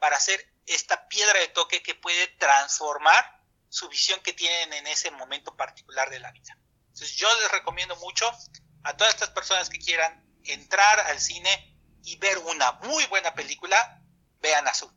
para 0.00 0.16
hacer 0.16 0.44
esta 0.66 1.06
piedra 1.06 1.38
de 1.38 1.46
toque 1.46 1.84
que 1.84 1.94
puede 1.94 2.26
transformar 2.26 3.44
su 3.68 3.88
visión 3.88 4.18
que 4.22 4.32
tienen 4.32 4.72
en 4.72 4.88
ese 4.88 5.12
momento 5.12 5.56
particular 5.56 6.10
de 6.10 6.18
la 6.18 6.32
vida. 6.32 6.58
Entonces 6.94 7.16
yo 7.16 7.26
les 7.42 7.50
recomiendo 7.50 7.96
mucho 7.96 8.24
a 8.84 8.96
todas 8.96 9.14
estas 9.14 9.30
personas 9.30 9.68
que 9.68 9.78
quieran 9.78 10.24
entrar 10.44 11.00
al 11.00 11.18
cine 11.18 11.76
y 12.04 12.16
ver 12.18 12.38
una 12.38 12.72
muy 12.84 13.04
buena 13.06 13.34
película, 13.34 14.00
vean 14.40 14.68
Azul. 14.68 14.92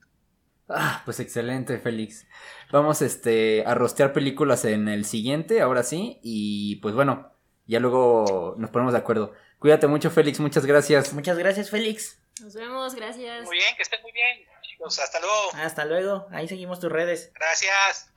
Ah, 0.70 1.02
pues 1.06 1.20
excelente, 1.20 1.80
Félix. 1.80 2.28
Vamos 2.72 3.02
este, 3.02 3.64
a 3.66 3.74
rostear 3.74 4.14
películas 4.14 4.64
en 4.66 4.88
el 4.90 5.06
siguiente, 5.06 5.62
ahora 5.62 5.82
sí. 5.82 6.20
Y 6.22 6.76
pues 6.78 6.94
bueno, 6.94 7.34
ya 7.66 7.80
luego 7.80 8.54
nos 8.60 8.70
ponemos 8.70 8.94
de 8.94 9.00
acuerdo. 9.00 9.34
Cuídate 9.58 9.88
mucho, 9.88 10.12
Félix. 10.12 10.40
Muchas 10.40 10.68
gracias. 10.68 11.14
Muchas 11.14 11.38
gracias, 11.40 11.72
Félix. 11.72 12.20
Nos 12.42 12.54
vemos, 12.54 12.94
gracias. 12.94 13.46
Muy 13.46 13.58
bien, 13.58 13.76
que 13.76 13.82
estén 13.82 14.04
muy 14.04 14.12
bien, 14.12 14.46
chicos. 14.62 15.00
Hasta 15.00 15.20
luego. 15.20 15.50
Hasta 15.56 15.86
luego. 15.86 16.28
Ahí 16.32 16.48
seguimos 16.48 16.80
tus 16.80 16.92
redes. 16.92 17.32
Gracias. 17.34 18.12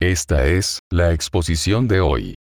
Esta 0.00 0.44
es 0.46 0.80
la 0.90 1.12
exposición 1.12 1.88
de 1.88 2.00
hoy. 2.00 2.34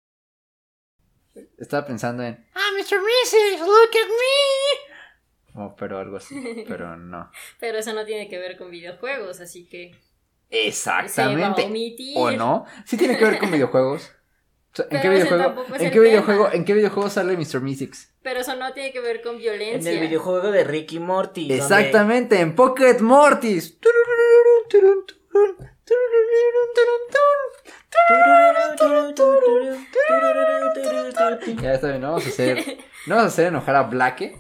Estaba 1.58 1.86
pensando 1.88 2.22
en. 2.24 2.46
Ah, 2.54 2.70
Mr. 2.78 2.98
Mrs., 3.00 3.60
look 3.62 3.92
at 3.92 4.10
me. 4.10 5.64
Oh, 5.64 5.74
pero 5.78 6.00
algo 6.00 6.18
así. 6.18 6.36
Pero 6.68 6.98
no. 6.98 7.32
Pero 7.62 7.78
eso 7.78 7.94
no 7.94 8.04
tiene 8.04 8.28
que 8.28 8.38
ver 8.38 8.58
con 8.58 8.70
videojuegos, 8.72 9.40
así 9.40 9.66
que 9.66 9.96
Exactamente. 10.50 11.62
Se 11.62 11.70
va 11.70 12.20
a. 12.20 12.20
¿O 12.20 12.32
no? 12.32 12.66
Sí 12.86 12.98
tiene 12.98 13.18
que 13.18 13.24
ver 13.24 13.40
con 13.40 13.50
videojuegos. 13.54 14.12
O 14.74 14.76
sea, 14.76 14.86
¿En, 14.90 14.90
Pero 14.90 15.02
qué 15.02 15.10
videojuego, 15.12 15.66
¿en, 15.80 15.92
qué 15.92 16.00
videojuego. 16.02 16.52
¿En 16.52 16.66
qué 16.66 16.74
videojuego 16.74 17.10
sale 17.10 17.38
Mr. 17.38 17.62
Mystics? 17.62 18.14
Pero 18.22 18.42
eso 18.42 18.54
no 18.58 18.74
tiene 18.74 18.92
que 18.92 19.00
ver 19.00 19.22
con 19.22 19.36
En 19.36 19.40
violencia. 19.42 19.92
el 19.94 20.02
videojuego 20.02 20.52
de 20.52 20.66
Ricky 20.66 21.00
Morty. 21.00 21.48
donde- 21.48 21.56
Exactamente, 21.64 22.42
en 22.42 22.54
Pocket 22.54 23.00
Mortis. 23.00 23.78
Ya 31.62 31.74
está 31.74 31.90
bien, 31.90 32.02
no 32.02 32.08
vamos 32.12 32.26
a 32.26 32.30
hacer, 32.30 32.58
no 33.08 33.16
vamos 33.16 33.24
a 33.24 33.34
hacer 33.34 33.48
enojar 33.48 33.76
a 33.76 33.84
Blake. 33.84 34.36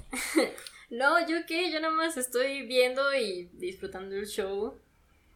No, 0.89 1.19
yo 1.27 1.37
qué, 1.47 1.71
yo 1.71 1.79
nada 1.79 1.93
más 1.93 2.17
estoy 2.17 2.65
viendo 2.65 3.01
y 3.13 3.49
disfrutando 3.53 4.15
el 4.15 4.27
show. 4.27 4.79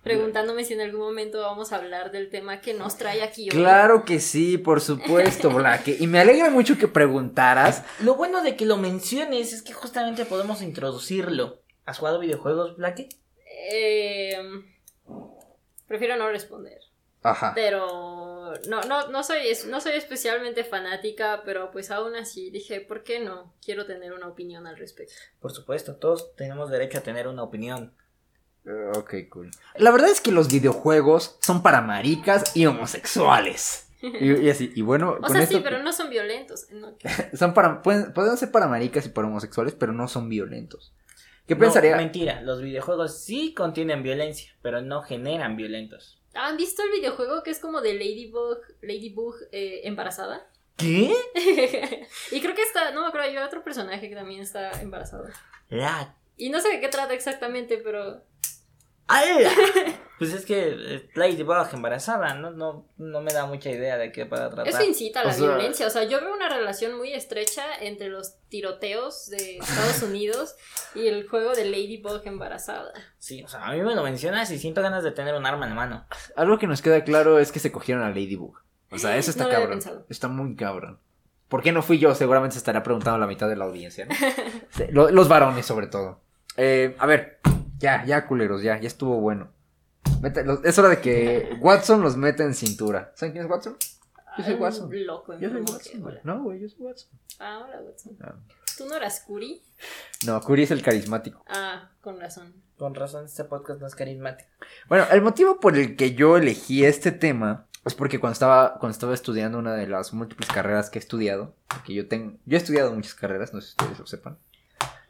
Preguntándome 0.04 0.64
si 0.64 0.74
en 0.74 0.82
algún 0.82 1.02
momento 1.02 1.42
vamos 1.42 1.74
a 1.74 1.76
hablar 1.76 2.12
del 2.12 2.30
tema 2.30 2.62
que 2.62 2.74
nos 2.74 2.98
trae 2.98 3.22
aquí 3.22 3.50
hoy. 3.50 3.58
Claro 3.58 4.06
que 4.06 4.20
sí, 4.20 4.58
por 4.58 4.80
supuesto, 4.80 5.50
Blake. 5.50 5.98
Y 6.00 6.08
me 6.08 6.20
alegra 6.20 6.50
mucho 6.50 6.78
que 6.78 6.88
preguntaras. 6.88 7.84
Lo 8.00 8.16
bueno 8.16 8.42
de 8.42 8.56
que 8.56 8.66
lo 8.66 8.78
menciones 8.78 9.52
es 9.52 9.62
que 9.62 9.74
justamente 9.74 10.24
podemos 10.26 10.62
introducirlo. 10.62 11.62
¿Has 11.86 11.98
jugado 11.98 12.20
videojuegos, 12.20 12.78
Blake? 12.78 13.10
Eh, 13.72 14.38
prefiero 15.90 16.16
no 16.16 16.30
responder. 16.30 16.80
Ajá. 17.22 17.52
Pero 17.54 18.54
no, 18.70 18.82
no, 18.84 19.10
no 19.10 19.24
soy, 19.24 19.40
no 19.68 19.82
soy 19.82 19.94
especialmente 19.94 20.64
fanática, 20.64 21.42
pero 21.44 21.70
pues 21.72 21.92
aún 21.92 22.16
así 22.16 22.50
dije, 22.50 22.80
¿por 22.80 23.04
qué 23.04 23.20
no? 23.20 23.54
Quiero 23.62 23.86
tener 23.86 24.14
una 24.14 24.28
opinión 24.28 24.66
al 24.68 24.78
respecto. 24.78 25.16
Por 25.42 25.52
supuesto, 25.52 25.98
todos 25.98 26.34
tenemos 26.38 26.72
derecho 26.72 27.00
a 27.00 27.02
tener 27.02 27.28
una 27.28 27.44
opinión. 27.44 27.94
Eh, 28.66 28.92
Ok, 28.96 29.16
cool. 29.30 29.52
La 29.76 29.92
verdad 29.92 30.10
es 30.10 30.22
que 30.22 30.32
los 30.32 30.48
videojuegos 30.48 31.38
son 31.42 31.62
para 31.62 31.82
maricas 31.82 32.56
y 32.56 32.66
homosexuales. 32.68 33.88
Y, 34.02 34.46
y 34.46 34.50
así, 34.50 34.72
y 34.76 34.82
bueno, 34.82 35.12
O 35.12 35.20
con 35.20 35.32
sea, 35.32 35.42
esto 35.42 35.58
sí, 35.58 35.62
pero 35.62 35.84
no 35.84 35.92
son 35.92 36.10
violentos. 36.10 36.68
¿no? 36.72 36.96
son 37.38 37.54
para, 37.54 37.82
pueden, 37.82 38.14
pueden 38.14 38.38
ser 38.38 38.50
para 38.50 38.68
maricas 38.68 39.06
y 39.06 39.10
para 39.10 39.28
homosexuales, 39.28 39.76
pero 39.78 39.92
no 39.92 40.08
son 40.08 40.30
violentos. 40.30 40.94
¿Qué 41.50 41.56
No, 41.56 41.62
pensaría? 41.62 41.96
mentira, 41.98 42.42
los 42.42 42.62
videojuegos 42.62 43.18
sí 43.24 43.56
contienen 43.56 44.04
violencia, 44.04 44.56
pero 44.62 44.82
no 44.82 45.02
generan 45.02 45.58
violentos. 45.58 46.22
¿Han 46.36 46.58
visto 46.58 46.84
el 46.84 46.92
videojuego 46.92 47.42
que 47.42 47.50
es 47.50 47.58
como 47.58 47.82
de 47.82 47.96
Ladybug, 47.96 48.60
Ladybug 48.84 49.36
eh, 49.52 49.82
embarazada? 49.86 50.48
¿Qué? 50.78 51.12
y 52.32 52.40
creo 52.40 52.54
que 52.54 52.62
está, 52.62 52.92
no 52.92 53.02
me 53.02 53.08
acuerdo, 53.08 53.28
hay 53.28 53.38
otro 53.38 53.64
personaje 53.64 54.08
que 54.10 54.16
también 54.16 54.42
está 54.42 54.80
embarazado. 54.80 55.26
La... 55.70 56.16
Y 56.38 56.52
no 56.52 56.62
sé 56.62 56.70
de 56.70 56.80
qué 56.80 56.88
trata 56.88 57.16
exactamente, 57.16 57.80
pero 57.80 58.24
¡Ala! 59.10 59.50
Pues 60.20 60.34
es 60.34 60.46
que 60.46 60.76
eh, 60.78 61.10
Ladybug 61.16 61.56
embarazada, 61.72 62.34
¿no? 62.34 62.52
No, 62.52 62.86
no 62.98 63.22
me 63.22 63.32
da 63.32 63.46
mucha 63.46 63.70
idea 63.70 63.98
de 63.98 64.12
qué 64.12 64.26
para 64.26 64.50
tratar. 64.50 64.68
eso 64.68 64.84
incita 64.84 65.22
a 65.22 65.24
la 65.24 65.30
O 65.30 65.34
sea- 65.34 65.48
violencia. 65.48 65.88
O 65.88 65.90
sea, 65.90 66.04
yo 66.04 66.20
veo 66.20 66.34
una 66.34 66.50
relación 66.50 66.98
muy 66.98 67.14
estrecha 67.14 67.64
entre 67.80 68.10
los 68.10 68.36
tiroteos 68.50 69.30
de 69.30 69.60
Estados 69.60 70.04
Unidos 70.04 70.56
y 70.94 71.08
el 71.08 71.26
juego 71.30 71.54
de 71.56 71.64
Ladybug 71.64 72.20
embarazada. 72.26 72.92
Sí, 73.18 73.42
o 73.44 73.48
sea, 73.48 73.66
a 73.66 73.72
mí 73.72 73.82
me 73.82 73.96
lo 73.96 74.04
mencionas 74.04 74.52
y 74.52 74.60
siento 74.60 74.82
ganas 74.82 75.06
de 75.06 75.12
tener 75.12 75.34
un 75.36 75.46
arma 75.46 75.64
en 75.64 75.70
la 75.70 75.76
mano. 75.78 76.06
Algo 76.36 76.60
que 76.60 76.68
nos 76.68 76.82
queda 76.82 77.02
claro 77.06 77.40
es 77.40 77.54
que 77.54 77.60
se 77.60 77.72
cogieron 77.72 78.04
a 78.04 78.10
Ladybug. 78.10 78.58
O 78.92 78.98
sea, 78.98 79.16
eso 79.16 79.32
está 79.32 79.46
No 79.46 79.52
cabrón. 79.52 79.80
Está 80.10 80.28
muy 80.28 80.54
cabrón. 80.58 81.00
¿Por 81.48 81.64
qué 81.64 81.72
no 81.72 81.82
fui 81.82 81.98
yo? 81.98 82.14
Seguramente 82.14 82.56
se 82.56 82.58
estará 82.60 82.84
preguntando 82.84 83.18
la 83.20 83.28
mitad 83.28 83.48
de 83.48 83.56
la 83.56 83.64
audiencia. 83.64 84.06
¿no? 84.92 85.10
Los 85.12 85.30
varones, 85.30 85.66
sobre 85.66 85.88
todo. 85.88 86.20
Eh, 86.58 86.94
a 87.00 87.06
ver, 87.06 87.40
ya, 87.80 88.06
ya, 88.06 88.28
culeros, 88.28 88.62
ya, 88.62 88.80
ya 88.80 88.88
estuvo 88.88 89.20
bueno. 89.20 89.50
Mete- 90.22 90.44
los- 90.44 90.64
es 90.66 90.78
hora 90.78 90.90
de 90.90 91.00
que 91.02 91.58
Watson 91.62 92.02
los 92.02 92.18
meta 92.18 92.44
en 92.44 92.54
cintura. 92.54 93.12
¿Saben 93.16 93.32
quién 93.34 93.46
es 93.46 93.50
Watson? 93.52 93.78
Yo 94.38 94.44
soy 94.46 94.54
Watson. 94.56 94.86
un 94.88 95.06
Loco 95.06 95.38
Yo 95.40 95.50
soy 95.50 95.62
Watson. 95.62 96.02
güey. 96.02 96.16
No, 96.24 96.44
güey, 96.44 96.60
yo 96.60 96.70
soy 96.70 96.80
Watson. 96.82 97.10
Ah, 97.40 97.62
hola, 97.66 97.82
Watson. 97.82 98.18
Ah. 98.22 98.36
¿Tú 98.78 98.86
no 98.86 98.96
eras 98.96 99.22
Curi? 99.22 99.62
No, 100.26 100.40
Curry 100.42 100.64
es 100.64 100.72
el 100.72 100.82
carismático. 100.82 101.44
Ah, 101.48 101.90
con 102.02 102.20
razón. 102.20 102.54
Con 102.78 102.96
razón, 102.96 103.26
este 103.26 103.44
podcast 103.44 103.82
no 103.82 103.88
es 103.88 103.96
carismático. 103.96 104.50
Bueno, 104.88 105.06
el 105.12 105.22
motivo 105.22 105.60
por 105.60 105.78
el 105.78 105.98
que 105.98 106.14
yo 106.16 106.38
elegí 106.38 106.86
este 106.86 107.12
tema 107.12 107.66
es 107.86 107.94
porque 107.96 108.20
cuando 108.20 108.34
estaba, 108.34 108.78
cuando 108.80 108.94
estaba 108.94 109.14
estudiando 109.14 109.58
una 109.58 109.74
de 109.74 109.88
las 109.88 110.14
múltiples 110.14 110.48
carreras 110.50 110.90
que 110.90 111.00
he 111.00 111.02
estudiado, 111.02 111.54
porque 111.68 111.94
yo 111.94 112.08
tengo, 112.08 112.38
yo 112.46 112.56
he 112.58 112.62
estudiado 112.62 112.94
muchas 112.94 113.16
carreras, 113.16 113.54
no 113.54 113.60
sé 113.60 113.68
si 113.68 113.74
ustedes 113.74 114.00
lo 114.00 114.06
sepan. 114.08 114.38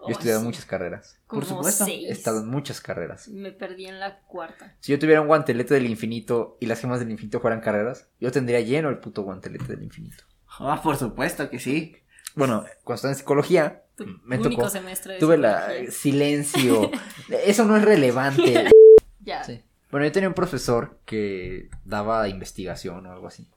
Yo 0.09 0.15
he 0.15 0.17
estudiado 0.17 0.41
muchas 0.41 0.65
carreras. 0.65 1.17
Por 1.27 1.45
supuesto, 1.45 1.85
seis. 1.85 2.07
he 2.09 2.11
estado 2.11 2.39
en 2.41 2.47
muchas 2.47 2.81
carreras. 2.81 3.27
Me 3.27 3.51
perdí 3.51 3.85
en 3.85 3.99
la 3.99 4.19
cuarta. 4.21 4.75
Si 4.79 4.91
yo 4.91 4.99
tuviera 4.99 5.21
un 5.21 5.27
guantelete 5.27 5.73
del 5.73 5.85
infinito 5.87 6.57
y 6.59 6.65
las 6.65 6.79
gemas 6.81 6.99
del 6.99 7.11
infinito 7.11 7.39
fueran 7.39 7.61
carreras, 7.61 8.07
yo 8.19 8.31
tendría 8.31 8.59
lleno 8.61 8.89
el 8.89 8.99
puto 8.99 9.21
guantelete 9.23 9.65
del 9.65 9.83
infinito. 9.83 10.23
Ah, 10.59 10.81
por 10.83 10.97
supuesto 10.97 11.49
que 11.49 11.59
sí. 11.59 11.95
Bueno, 12.35 12.63
cuando 12.83 12.95
estaba 12.95 13.11
en 13.13 13.17
psicología, 13.17 13.83
Tu 13.95 14.05
me 14.23 14.37
único 14.37 14.61
tocó. 14.61 14.69
semestre 14.69 15.13
de 15.15 15.19
Tuve 15.19 15.37
la 15.37 15.69
silencio. 15.89 16.91
Eso 17.45 17.65
no 17.65 17.77
es 17.77 17.83
relevante. 17.85 18.69
Ya. 19.21 19.43
Sí. 19.43 19.61
Bueno, 19.91 20.05
yo 20.07 20.11
tenía 20.11 20.29
un 20.29 20.33
profesor 20.33 20.97
que 21.05 21.69
daba 21.85 22.27
investigación 22.29 23.05
o 23.05 23.11
algo 23.11 23.27
así. 23.27 23.47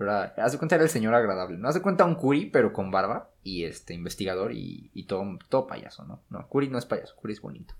Pero 0.00 0.14
de 0.14 0.56
cuenta 0.56 0.76
era 0.76 0.84
el 0.84 0.88
señor 0.88 1.12
agradable. 1.12 1.58
No 1.58 1.68
haz 1.68 1.74
de 1.74 1.82
cuenta 1.82 2.06
un 2.06 2.14
Curi, 2.14 2.46
pero 2.46 2.72
con 2.72 2.90
barba. 2.90 3.28
Y 3.42 3.64
este, 3.64 3.92
investigador 3.92 4.50
y, 4.50 4.90
y 4.94 5.04
todo, 5.04 5.38
todo 5.50 5.66
payaso, 5.66 6.06
¿no? 6.06 6.22
No, 6.30 6.48
Curi 6.48 6.70
no 6.70 6.78
es 6.78 6.86
payaso, 6.86 7.14
Curi 7.16 7.34
es 7.34 7.42
bonito. 7.42 7.74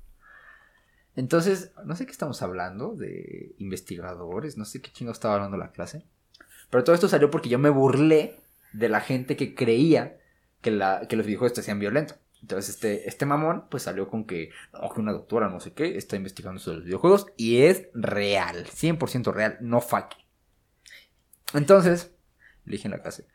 Entonces, 1.16 1.72
no 1.82 1.96
sé 1.96 2.04
qué 2.04 2.12
estamos 2.12 2.42
hablando 2.42 2.94
de 2.94 3.54
investigadores, 3.56 4.58
no 4.58 4.66
sé 4.66 4.82
qué 4.82 4.92
chingo 4.92 5.12
estaba 5.12 5.36
hablando 5.36 5.56
la 5.56 5.72
clase. 5.72 6.04
Pero 6.68 6.84
todo 6.84 6.94
esto 6.94 7.08
salió 7.08 7.30
porque 7.30 7.48
yo 7.48 7.58
me 7.58 7.70
burlé 7.70 8.36
de 8.74 8.90
la 8.90 9.00
gente 9.00 9.34
que 9.34 9.54
creía 9.54 10.18
que, 10.60 10.72
la, 10.72 11.06
que 11.08 11.16
los 11.16 11.24
videojuegos 11.24 11.54
te 11.54 11.62
hacían 11.62 11.78
violento. 11.78 12.16
Entonces 12.42 12.74
este, 12.74 13.08
este 13.08 13.24
mamón 13.24 13.64
pues 13.70 13.84
salió 13.84 14.08
con 14.08 14.26
que, 14.26 14.50
no, 14.74 14.90
que 14.90 15.00
una 15.00 15.12
doctora 15.12 15.48
no 15.48 15.58
sé 15.58 15.72
qué 15.72 15.96
está 15.96 16.16
investigando 16.16 16.60
sobre 16.60 16.76
los 16.76 16.84
videojuegos 16.84 17.28
y 17.38 17.62
es 17.62 17.88
real, 17.94 18.66
100% 18.66 19.32
real, 19.32 19.56
no 19.62 19.80
fake. 19.80 20.29
Entonces, 21.54 22.12
le 22.64 22.80
en 22.82 22.90
la 22.90 23.02
clase, 23.02 23.26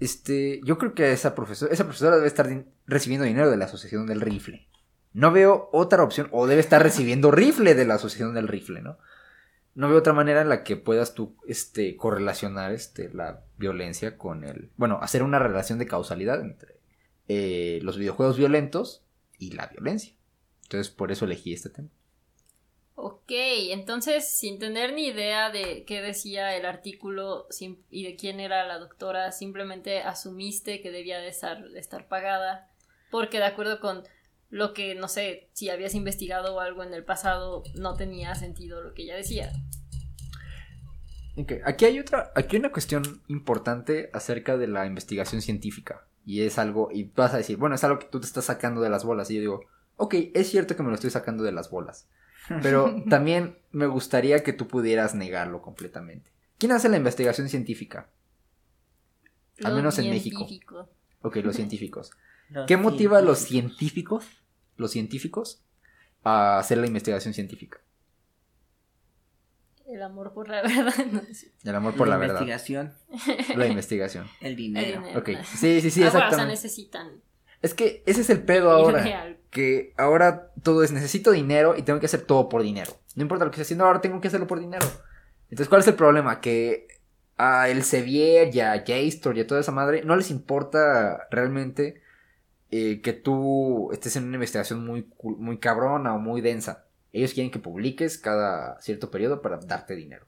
este, 0.00 0.60
yo 0.64 0.78
creo 0.78 0.94
que 0.94 1.12
esa 1.12 1.34
profesora, 1.34 2.16
debe 2.16 2.26
estar 2.26 2.48
recibiendo 2.86 3.24
dinero 3.24 3.50
de 3.50 3.56
la 3.56 3.66
Asociación 3.66 4.06
del 4.06 4.20
Rifle. 4.20 4.68
No 5.12 5.30
veo 5.30 5.68
otra 5.72 6.02
opción, 6.02 6.28
o 6.32 6.46
debe 6.46 6.60
estar 6.60 6.82
recibiendo 6.82 7.30
rifle 7.30 7.74
de 7.74 7.84
la 7.84 7.94
Asociación 7.94 8.34
del 8.34 8.48
Rifle, 8.48 8.80
¿no? 8.80 8.98
No 9.74 9.88
veo 9.88 9.98
otra 9.98 10.12
manera 10.12 10.40
en 10.40 10.48
la 10.48 10.64
que 10.64 10.76
puedas 10.76 11.14
tú 11.14 11.36
este, 11.46 11.96
correlacionar 11.96 12.72
este, 12.72 13.10
la 13.12 13.42
violencia 13.58 14.18
con 14.18 14.44
el... 14.44 14.70
Bueno, 14.76 14.98
hacer 15.00 15.22
una 15.22 15.38
relación 15.38 15.78
de 15.78 15.86
causalidad 15.86 16.40
entre 16.40 16.76
eh, 17.28 17.78
los 17.82 17.96
videojuegos 17.96 18.36
violentos 18.36 19.04
y 19.38 19.52
la 19.52 19.68
violencia. 19.68 20.14
Entonces, 20.64 20.90
por 20.90 21.12
eso 21.12 21.24
elegí 21.24 21.52
este 21.52 21.70
tema. 21.70 21.88
Ok, 23.04 23.32
entonces 23.72 24.38
sin 24.38 24.60
tener 24.60 24.92
ni 24.92 25.08
idea 25.08 25.50
de 25.50 25.84
qué 25.84 26.00
decía 26.00 26.56
el 26.56 26.64
artículo 26.64 27.48
y 27.90 28.04
de 28.04 28.14
quién 28.14 28.38
era 28.38 28.64
la 28.64 28.78
doctora, 28.78 29.32
simplemente 29.32 30.02
asumiste 30.02 30.80
que 30.80 30.92
debía 30.92 31.18
de 31.18 31.26
estar, 31.26 32.06
pagada 32.06 32.70
porque 33.10 33.38
de 33.38 33.46
acuerdo 33.46 33.80
con 33.80 34.04
lo 34.50 34.72
que, 34.72 34.94
no 34.94 35.08
sé, 35.08 35.48
si 35.52 35.68
habías 35.68 35.96
investigado 35.96 36.54
o 36.54 36.60
algo 36.60 36.84
en 36.84 36.94
el 36.94 37.04
pasado, 37.04 37.64
no 37.74 37.94
tenía 37.94 38.36
sentido 38.36 38.80
lo 38.80 38.94
que 38.94 39.02
ella 39.02 39.16
decía. 39.16 39.50
Ok, 41.36 41.54
Aquí 41.64 41.86
hay 41.86 41.98
otra, 41.98 42.30
aquí 42.36 42.54
hay 42.54 42.60
una 42.60 42.70
cuestión 42.70 43.20
importante 43.26 44.10
acerca 44.12 44.56
de 44.56 44.68
la 44.68 44.86
investigación 44.86 45.42
científica. 45.42 46.06
Y 46.24 46.42
es 46.42 46.56
algo, 46.56 46.88
y 46.92 47.02
vas 47.02 47.34
a 47.34 47.38
decir, 47.38 47.56
bueno, 47.56 47.74
es 47.74 47.82
algo 47.82 47.98
que 47.98 48.06
tú 48.06 48.20
te 48.20 48.26
estás 48.26 48.44
sacando 48.44 48.80
de 48.80 48.90
las 48.90 49.04
bolas. 49.04 49.28
Y 49.28 49.34
yo 49.34 49.40
digo, 49.40 49.64
ok, 49.96 50.14
es 50.34 50.48
cierto 50.48 50.76
que 50.76 50.84
me 50.84 50.90
lo 50.90 50.94
estoy 50.94 51.10
sacando 51.10 51.42
de 51.42 51.50
las 51.50 51.68
bolas. 51.68 52.06
Pero 52.62 53.02
también 53.08 53.58
me 53.70 53.86
gustaría 53.86 54.42
que 54.42 54.52
tú 54.52 54.68
pudieras 54.68 55.14
negarlo 55.14 55.62
completamente. 55.62 56.30
¿Quién 56.58 56.72
hace 56.72 56.88
la 56.88 56.96
investigación 56.96 57.48
científica? 57.48 58.08
Al 59.64 59.74
menos 59.74 59.98
en 59.98 60.10
México. 60.10 60.46
Ok, 61.22 61.36
los 61.36 61.56
científicos. 61.56 62.10
Los 62.50 62.66
¿Qué 62.66 62.76
motiva 62.76 63.18
a 63.18 63.22
los 63.22 63.38
científicos. 63.38 64.24
los 64.76 64.90
científicos, 64.90 65.62
a 66.24 66.58
hacer 66.58 66.78
la 66.78 66.86
investigación 66.86 67.32
científica? 67.34 67.78
El 69.86 70.02
amor 70.02 70.32
por 70.32 70.48
la 70.48 70.62
verdad. 70.62 70.94
no 71.10 71.20
El 71.64 71.74
amor 71.74 71.94
por 71.94 72.08
la, 72.08 72.16
verdad. 72.16 72.40
investigación, 72.40 72.94
La 73.56 73.66
investigación. 73.66 74.26
el 74.40 74.46
el 74.52 74.56
dinero. 74.56 75.00
dinero. 75.02 75.20
Ok, 75.20 75.30
sí, 75.44 75.80
sí, 75.80 75.90
sí, 75.90 76.02
Ah, 76.02 76.06
bueno, 76.06 76.08
o 76.08 76.10
sea, 76.12 76.20
exactamente. 76.28 76.52
necesitan. 76.52 77.22
Es 77.60 77.74
que 77.74 78.02
ese 78.06 78.22
es 78.22 78.30
el 78.30 78.42
pedo 78.42 78.70
ahora. 78.70 79.04
Que 79.52 79.94
ahora 79.96 80.50
todo 80.64 80.82
es 80.82 80.90
necesito 80.90 81.30
dinero 81.30 81.76
y 81.76 81.82
tengo 81.82 82.00
que 82.00 82.06
hacer 82.06 82.22
todo 82.22 82.48
por 82.48 82.64
dinero. 82.64 82.90
No 83.14 83.22
importa 83.22 83.44
lo 83.44 83.52
que 83.52 83.56
esté 83.56 83.62
haciendo, 83.62 83.84
ahora 83.84 84.00
tengo 84.00 84.20
que 84.20 84.26
hacerlo 84.26 84.48
por 84.48 84.58
dinero. 84.58 84.86
Entonces, 85.44 85.68
¿cuál 85.68 85.82
es 85.82 85.86
el 85.86 85.94
problema? 85.94 86.40
Que 86.40 86.88
a 87.36 87.68
el 87.68 87.84
Sevier 87.84 88.54
y 88.54 88.60
a 88.60 88.82
Jastor 88.84 89.36
y 89.36 89.42
a 89.42 89.46
toda 89.46 89.60
esa 89.60 89.72
madre 89.72 90.02
no 90.04 90.16
les 90.16 90.30
importa 90.30 91.28
realmente 91.30 92.02
eh, 92.70 93.00
que 93.02 93.12
tú 93.12 93.90
estés 93.92 94.16
en 94.16 94.24
una 94.24 94.36
investigación 94.36 94.84
muy, 94.84 95.06
muy 95.22 95.58
cabrona 95.58 96.14
o 96.14 96.18
muy 96.18 96.40
densa. 96.40 96.86
Ellos 97.12 97.34
quieren 97.34 97.50
que 97.50 97.58
publiques 97.58 98.16
cada 98.16 98.80
cierto 98.80 99.10
periodo 99.10 99.42
para 99.42 99.58
darte 99.58 99.94
dinero. 99.94 100.24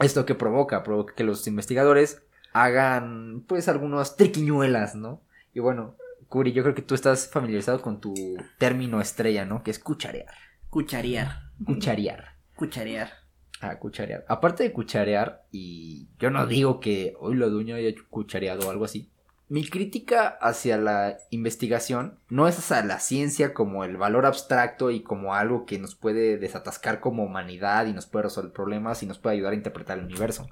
Esto 0.00 0.26
que 0.26 0.34
provoca, 0.34 0.82
provoca 0.82 1.14
que 1.14 1.22
los 1.22 1.46
investigadores 1.46 2.22
hagan 2.52 3.44
pues 3.46 3.68
algunas 3.68 4.16
triquiñuelas, 4.16 4.96
¿no? 4.96 5.20
Y 5.52 5.60
bueno, 5.60 5.96
Curi, 6.28 6.52
yo 6.52 6.62
creo 6.62 6.74
que 6.74 6.82
tú 6.82 6.94
estás 6.94 7.28
familiarizado 7.30 7.80
con 7.80 8.00
tu 8.00 8.14
término 8.58 9.00
estrella, 9.00 9.44
¿no? 9.44 9.62
Que 9.62 9.70
es 9.70 9.78
cucharear. 9.78 10.34
Cucharear, 10.70 11.50
Cucharear. 11.64 12.36
cucharear. 12.56 13.12
Ah, 13.60 13.78
cucharear. 13.78 14.24
Aparte 14.28 14.62
de 14.64 14.72
cucharear, 14.72 15.44
y 15.50 16.08
yo 16.18 16.30
no 16.30 16.46
digo 16.46 16.80
que 16.80 17.14
hoy 17.20 17.34
lo 17.36 17.48
dueño 17.48 17.76
haya 17.76 17.94
cuchareado 18.10 18.66
o 18.66 18.70
algo 18.70 18.84
así. 18.84 19.10
Mi 19.48 19.68
crítica 19.68 20.26
hacia 20.40 20.76
la 20.78 21.18
investigación 21.30 22.18
no 22.28 22.48
es 22.48 22.58
hacia 22.58 22.82
la 22.84 22.98
ciencia 22.98 23.54
como 23.54 23.84
el 23.84 23.96
valor 23.96 24.26
abstracto 24.26 24.90
y 24.90 25.02
como 25.02 25.34
algo 25.34 25.66
que 25.66 25.78
nos 25.78 25.94
puede 25.94 26.38
desatascar 26.38 27.00
como 27.00 27.24
humanidad 27.24 27.86
y 27.86 27.92
nos 27.92 28.06
puede 28.06 28.24
resolver 28.24 28.52
problemas 28.52 29.02
y 29.02 29.06
nos 29.06 29.18
puede 29.18 29.36
ayudar 29.36 29.52
a 29.52 29.56
interpretar 29.56 29.98
el 29.98 30.06
universo. 30.06 30.48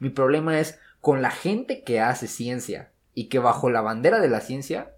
Mi 0.00 0.08
problema 0.10 0.58
es 0.58 0.80
con 1.00 1.20
la 1.22 1.30
gente 1.30 1.84
que 1.84 2.00
hace 2.00 2.26
ciencia 2.26 2.90
y 3.14 3.28
que 3.28 3.38
bajo 3.38 3.70
la 3.70 3.82
bandera 3.82 4.18
de 4.18 4.28
la 4.28 4.40
ciencia 4.40 4.92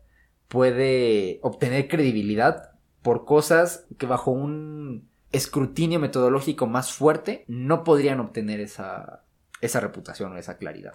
puede 0.49 1.41
obtener 1.43 1.89
credibilidad 1.89 2.73
por 3.03 3.25
cosas 3.25 3.87
que 3.99 4.07
bajo 4.07 4.31
un 4.31 5.09
escrutinio 5.33 5.99
metodológico 5.99 6.67
más 6.67 6.93
fuerte 6.93 7.45
no 7.49 7.85
podrían 7.85 8.21
obtener 8.21 8.61
esa, 8.61 9.25
esa 9.61 9.81
reputación 9.81 10.33
o 10.33 10.39
esa 10.39 10.57
claridad. 10.57 10.93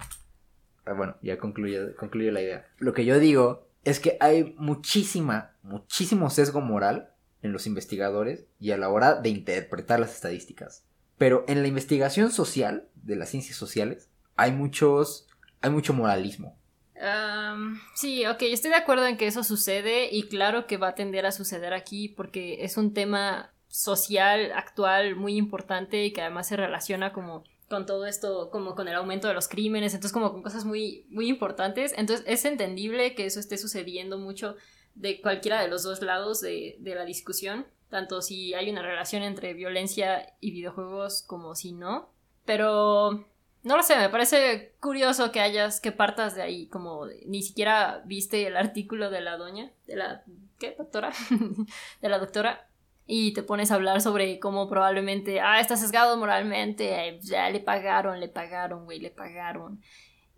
Ah, 0.85 0.93
Bueno, 0.93 1.17
ya 1.21 1.38
concluye, 1.38 1.93
concluye 1.95 2.31
la 2.31 2.41
idea. 2.41 2.65
Lo 2.77 2.93
que 2.93 3.05
yo 3.05 3.19
digo 3.19 3.67
es 3.83 3.99
que 3.99 4.17
hay 4.19 4.55
muchísima, 4.57 5.55
muchísimo 5.62 6.29
sesgo 6.29 6.62
moral 6.62 7.13
en 7.41 7.53
los 7.53 7.67
investigadores 7.67 8.45
y 8.59 8.71
a 8.71 8.77
la 8.77 8.89
hora 8.89 9.15
de 9.15 9.29
interpretar 9.29 9.99
las 9.99 10.13
estadísticas. 10.13 10.85
Pero 11.17 11.43
en 11.47 11.62
la 11.62 11.67
investigación 11.67 12.31
social, 12.31 12.89
de 12.95 13.15
las 13.15 13.29
ciencias 13.29 13.57
sociales, 13.57 14.09
hay 14.35 14.51
muchos, 14.51 15.27
hay 15.62 15.69
mucho 15.69 15.93
moralismo. 15.93 16.59
Am, 16.99 17.79
sí, 17.95 18.25
ok, 18.25 18.41
estoy 18.41 18.71
de 18.71 18.77
acuerdo 18.77 19.05
en 19.05 19.15
que 19.15 19.27
eso 19.27 19.43
sucede 19.43 20.09
y 20.12 20.23
claro 20.23 20.67
que 20.67 20.77
va 20.77 20.89
a 20.89 20.95
tender 20.95 21.25
a 21.25 21.31
suceder 21.31 21.73
aquí 21.73 22.09
porque 22.09 22.63
es 22.63 22.75
un 22.75 22.93
tema 22.93 23.53
social 23.69 24.51
actual 24.53 25.15
muy 25.15 25.38
importante 25.38 26.03
y 26.03 26.12
que 26.12 26.21
además 26.21 26.47
se 26.47 26.57
relaciona 26.57 27.13
como 27.13 27.43
con 27.69 27.85
todo 27.85 28.05
esto, 28.05 28.49
como 28.49 28.75
con 28.75 28.88
el 28.88 28.95
aumento 28.95 29.27
de 29.27 29.33
los 29.33 29.47
crímenes, 29.47 29.93
entonces 29.93 30.12
como 30.12 30.31
con 30.31 30.41
cosas 30.41 30.65
muy, 30.65 31.05
muy 31.09 31.29
importantes. 31.29 31.93
Entonces 31.95 32.25
es 32.27 32.43
entendible 32.43 33.15
que 33.15 33.25
eso 33.25 33.39
esté 33.39 33.57
sucediendo 33.57 34.17
mucho 34.17 34.55
de 34.95 35.21
cualquiera 35.21 35.62
de 35.62 35.67
los 35.69 35.83
dos 35.83 36.01
lados 36.01 36.41
de, 36.41 36.75
de 36.79 36.95
la 36.95 37.05
discusión, 37.05 37.67
tanto 37.89 38.21
si 38.21 38.53
hay 38.55 38.69
una 38.69 38.81
relación 38.81 39.23
entre 39.23 39.53
violencia 39.53 40.33
y 40.41 40.51
videojuegos 40.51 41.21
como 41.21 41.55
si 41.55 41.71
no. 41.71 42.09
Pero 42.43 43.25
no 43.63 43.76
lo 43.76 43.84
sé, 43.84 43.98
me 43.98 44.10
parece 44.10 44.74
curioso 44.80 45.32
que 45.32 45.41
hayas, 45.41 45.82
que 45.82 45.91
partas 45.91 46.36
de 46.36 46.41
ahí, 46.41 46.67
como 46.67 47.08
ni 47.26 47.43
siquiera 47.43 48.02
viste 48.06 48.48
el 48.48 48.56
artículo 48.56 49.10
de 49.10 49.22
la 49.22 49.38
doña, 49.38 49.72
de 49.86 49.98
la, 49.98 50.24
¿qué? 50.60 50.76
Doctora, 50.78 51.12
de 52.02 52.10
la 52.10 52.19
doctora, 52.19 52.67
y 53.06 53.34
te 53.34 53.43
pones 53.43 53.72
a 53.72 53.76
hablar 53.76 54.02
sobre 54.02 54.39
cómo 54.39 54.69
probablemente, 54.69 55.41
ah, 55.41 55.60
está 55.60 55.76
sesgado 55.76 56.15
moralmente, 56.15 57.08
eh, 57.08 57.19
ya 57.22 57.50
le 57.50 57.60
pagaron, 57.60 58.19
le 58.19 58.30
pagaron, 58.30 58.86
güey, 58.86 59.00
le 59.00 59.10
pagaron. 59.10 59.82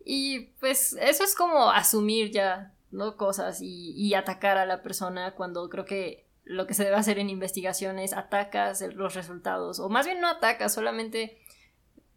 Y 0.04 0.48
pues 0.60 0.98
eso 1.00 1.24
es 1.24 1.36
como 1.36 1.70
asumir 1.70 2.32
ya, 2.32 2.74
¿no? 2.90 3.18
Cosas 3.18 3.62
y, 3.62 3.92
y 3.92 4.16
atacar 4.16 4.58
a 4.58 4.66
la 4.66 4.82
persona 4.82 5.36
cuando 5.36 5.70
creo 5.70 5.86
que 5.86 6.26
lo 6.44 6.66
que 6.66 6.74
se 6.74 6.84
debe 6.84 6.96
hacer 6.96 7.20
en 7.20 7.30
investigación 7.30 8.00
es 8.00 8.14
atacas 8.14 8.82
los 8.94 9.14
resultados, 9.14 9.80
o 9.80 9.90
más 9.90 10.06
bien 10.06 10.22
no 10.22 10.28
atacas, 10.28 10.74
solamente 10.74 11.41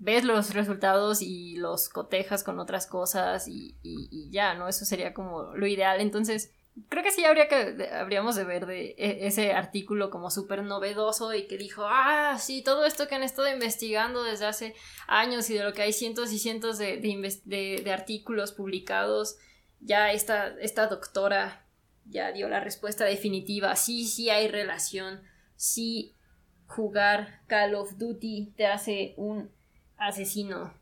ves 0.05 0.23
los 0.25 0.53
resultados 0.53 1.23
y 1.23 1.57
los 1.57 1.89
cotejas 1.89 2.45
con 2.45 2.61
otras 2.61 2.87
cosas 2.87 3.49
y, 3.49 3.75
ya, 4.31 4.55
¿no? 4.55 4.69
Eso 4.69 4.85
sería 4.85 5.15
como 5.15 5.55
lo 5.55 5.67
ideal. 5.67 6.01
Entonces, 6.03 6.53
creo 6.91 7.03
que 7.03 7.11
sí 7.11 7.25
habría 7.25 7.49
que, 7.49 7.89
habríamos 7.91 8.37
de 8.37 8.45
ver 8.45 8.67
de 8.67 8.95
e- 8.99 9.27
ese 9.27 9.53
artículo 9.53 10.11
como 10.11 10.31
súper 10.31 10.63
novedoso 10.63 11.33
y 11.33 11.47
que 11.47 11.57
dijo, 11.57 11.85
ah, 11.87 12.37
sí, 12.39 12.63
todo 12.63 12.85
esto 12.85 13.09
que 13.09 13.15
han 13.15 13.23
estado 13.23 13.49
investigando 13.51 14.23
desde 14.23 14.45
hace 14.45 14.75
años 15.07 15.49
y 15.49 15.55
de 15.55 15.65
lo 15.65 15.73
que 15.73 15.81
hay 15.83 15.95
cientos 15.95 16.33
y 16.33 16.39
cientos 16.39 16.77
de- 16.77 16.99
de 16.99 17.93
artículos 17.93 18.53
publicados, 18.53 19.37
ya 19.81 20.13
esta, 20.13 20.49
esta 20.61 20.87
doctora 20.89 21.67
ya 22.05 22.31
dio 22.33 22.51
la 22.51 22.61
respuesta 22.61 23.05
definitiva, 23.07 23.75
sí, 23.77 24.05
sí 24.07 24.29
hay 24.29 24.49
relación, 24.49 25.23
sí 25.57 26.15
jugar 26.67 27.41
Call 27.47 27.75
of 27.75 27.97
Duty 27.97 28.53
te 28.57 28.67
hace 28.67 29.15
un 29.17 29.51
asesino. 29.97 30.73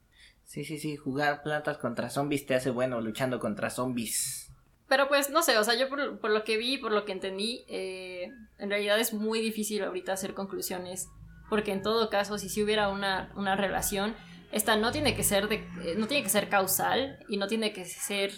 Sí, 0.44 0.64
sí, 0.64 0.78
sí, 0.78 0.96
jugar 0.96 1.42
plantas 1.42 1.78
contra 1.78 2.10
zombies 2.10 2.46
te 2.46 2.54
hace 2.54 2.70
bueno 2.70 3.00
luchando 3.00 3.40
contra 3.40 3.70
zombies. 3.70 4.50
Pero 4.88 5.08
pues 5.08 5.30
no 5.30 5.42
sé, 5.42 5.56
o 5.56 5.64
sea, 5.64 5.74
yo 5.74 5.88
por, 5.88 6.18
por 6.18 6.30
lo 6.30 6.44
que 6.44 6.58
vi, 6.58 6.76
por 6.76 6.92
lo 6.92 7.04
que 7.04 7.12
entendí, 7.12 7.64
eh, 7.68 8.30
en 8.58 8.68
realidad 8.68 9.00
es 9.00 9.14
muy 9.14 9.40
difícil 9.40 9.82
ahorita 9.82 10.12
hacer 10.12 10.34
conclusiones, 10.34 11.08
porque 11.48 11.72
en 11.72 11.82
todo 11.82 12.10
caso, 12.10 12.36
si 12.36 12.48
sí 12.50 12.62
hubiera 12.62 12.90
una, 12.90 13.32
una 13.34 13.56
relación, 13.56 14.14
esta 14.50 14.76
no 14.76 14.92
tiene 14.92 15.14
que 15.16 15.22
ser 15.22 15.48
de, 15.48 15.56
eh, 15.82 15.94
no 15.96 16.06
tiene 16.06 16.22
que 16.22 16.28
ser 16.28 16.50
causal 16.50 17.18
y 17.28 17.38
no 17.38 17.46
tiene 17.46 17.72
que 17.72 17.86
ser 17.86 18.32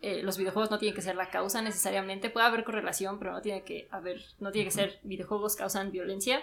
eh, 0.00 0.22
los 0.22 0.38
videojuegos 0.38 0.70
no 0.70 0.78
tienen 0.78 0.94
que 0.94 1.02
ser 1.02 1.16
la 1.16 1.28
causa 1.28 1.60
necesariamente, 1.60 2.30
puede 2.30 2.46
haber 2.46 2.62
correlación, 2.62 3.18
pero 3.18 3.32
no 3.32 3.42
tiene 3.42 3.64
que 3.64 3.88
haber, 3.90 4.22
no 4.38 4.52
tiene 4.52 4.66
que 4.66 4.74
ser 4.74 5.00
videojuegos 5.02 5.56
causan 5.56 5.90
violencia. 5.90 6.40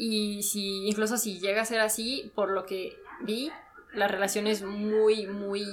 Y 0.00 0.44
si, 0.44 0.86
incluso 0.86 1.16
si 1.16 1.40
llega 1.40 1.62
a 1.62 1.64
ser 1.64 1.80
así, 1.80 2.30
por 2.36 2.52
lo 2.52 2.66
que 2.66 2.96
vi, 3.20 3.50
la 3.92 4.06
relación 4.06 4.46
es 4.46 4.62
muy, 4.62 5.26
muy 5.26 5.64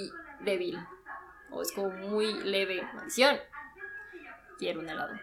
débil. 0.43 0.79
O 1.51 1.61
es 1.61 1.71
como 1.71 1.91
muy 1.91 2.33
leve. 2.43 2.81
Maldición. 2.95 3.37
Quiero 4.57 4.79
un 4.79 4.89
helado. 4.89 5.13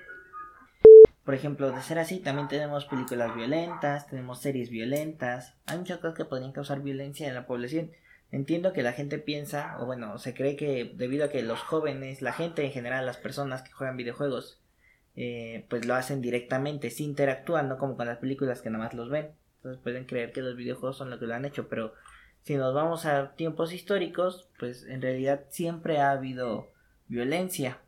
Por 1.24 1.34
ejemplo, 1.34 1.72
de 1.72 1.82
ser 1.82 1.98
así, 1.98 2.20
también 2.20 2.46
tenemos 2.46 2.84
películas 2.84 3.34
violentas, 3.34 4.06
tenemos 4.06 4.40
series 4.40 4.70
violentas. 4.70 5.56
Hay 5.66 5.78
muchas 5.78 5.98
cosas 5.98 6.16
que 6.16 6.24
podrían 6.24 6.52
causar 6.52 6.80
violencia 6.80 7.26
en 7.26 7.34
la 7.34 7.44
población. 7.44 7.90
Entiendo 8.30 8.72
que 8.72 8.84
la 8.84 8.92
gente 8.92 9.18
piensa, 9.18 9.78
o 9.80 9.84
bueno, 9.86 10.16
se 10.18 10.32
cree 10.32 10.54
que 10.54 10.92
debido 10.94 11.24
a 11.24 11.28
que 11.28 11.42
los 11.42 11.60
jóvenes, 11.60 12.22
la 12.22 12.32
gente 12.32 12.64
en 12.64 12.70
general, 12.70 13.04
las 13.04 13.16
personas 13.16 13.62
que 13.62 13.72
juegan 13.72 13.96
videojuegos, 13.96 14.61
eh, 15.14 15.66
pues 15.68 15.84
lo 15.84 15.94
hacen 15.94 16.22
directamente, 16.22 16.90
sí 16.90 17.04
interactúan, 17.04 17.68
no 17.68 17.78
como 17.78 17.96
con 17.96 18.06
las 18.06 18.18
películas 18.18 18.62
que 18.62 18.70
nada 18.70 18.84
más 18.84 18.94
los 18.94 19.10
ven. 19.10 19.32
Entonces 19.56 19.80
pueden 19.82 20.06
creer 20.06 20.32
que 20.32 20.42
los 20.42 20.56
videojuegos 20.56 20.96
son 20.96 21.10
lo 21.10 21.18
que 21.18 21.26
lo 21.26 21.34
han 21.34 21.44
hecho, 21.44 21.68
pero 21.68 21.94
si 22.42 22.56
nos 22.56 22.74
vamos 22.74 23.06
a 23.06 23.34
tiempos 23.36 23.72
históricos, 23.72 24.48
pues 24.58 24.84
en 24.84 25.00
realidad 25.02 25.44
siempre 25.50 25.98
ha 25.98 26.10
habido 26.10 26.72
violencia. 27.06 27.78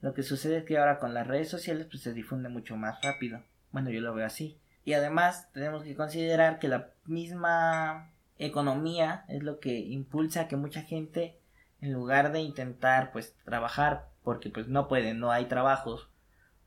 Lo 0.00 0.14
que 0.14 0.22
sucede 0.22 0.58
es 0.58 0.64
que 0.64 0.78
ahora 0.78 0.98
con 0.98 1.14
las 1.14 1.26
redes 1.26 1.48
sociales 1.48 1.86
pues 1.88 2.02
se 2.02 2.14
difunde 2.14 2.48
mucho 2.48 2.76
más 2.76 3.00
rápido. 3.02 3.42
Bueno, 3.70 3.90
yo 3.90 4.00
lo 4.00 4.14
veo 4.14 4.26
así. 4.26 4.58
Y 4.84 4.94
además 4.94 5.52
tenemos 5.52 5.84
que 5.84 5.94
considerar 5.94 6.58
que 6.58 6.68
la 6.68 6.90
misma 7.04 8.10
economía 8.38 9.24
es 9.28 9.42
lo 9.42 9.60
que 9.60 9.78
impulsa 9.78 10.48
que 10.48 10.56
mucha 10.56 10.82
gente 10.82 11.38
en 11.80 11.92
lugar 11.92 12.32
de 12.32 12.40
intentar 12.40 13.12
pues 13.12 13.36
trabajar 13.44 14.08
porque 14.24 14.50
pues 14.50 14.66
no 14.68 14.88
pueden, 14.88 15.20
no 15.20 15.30
hay 15.30 15.44
trabajos 15.44 16.09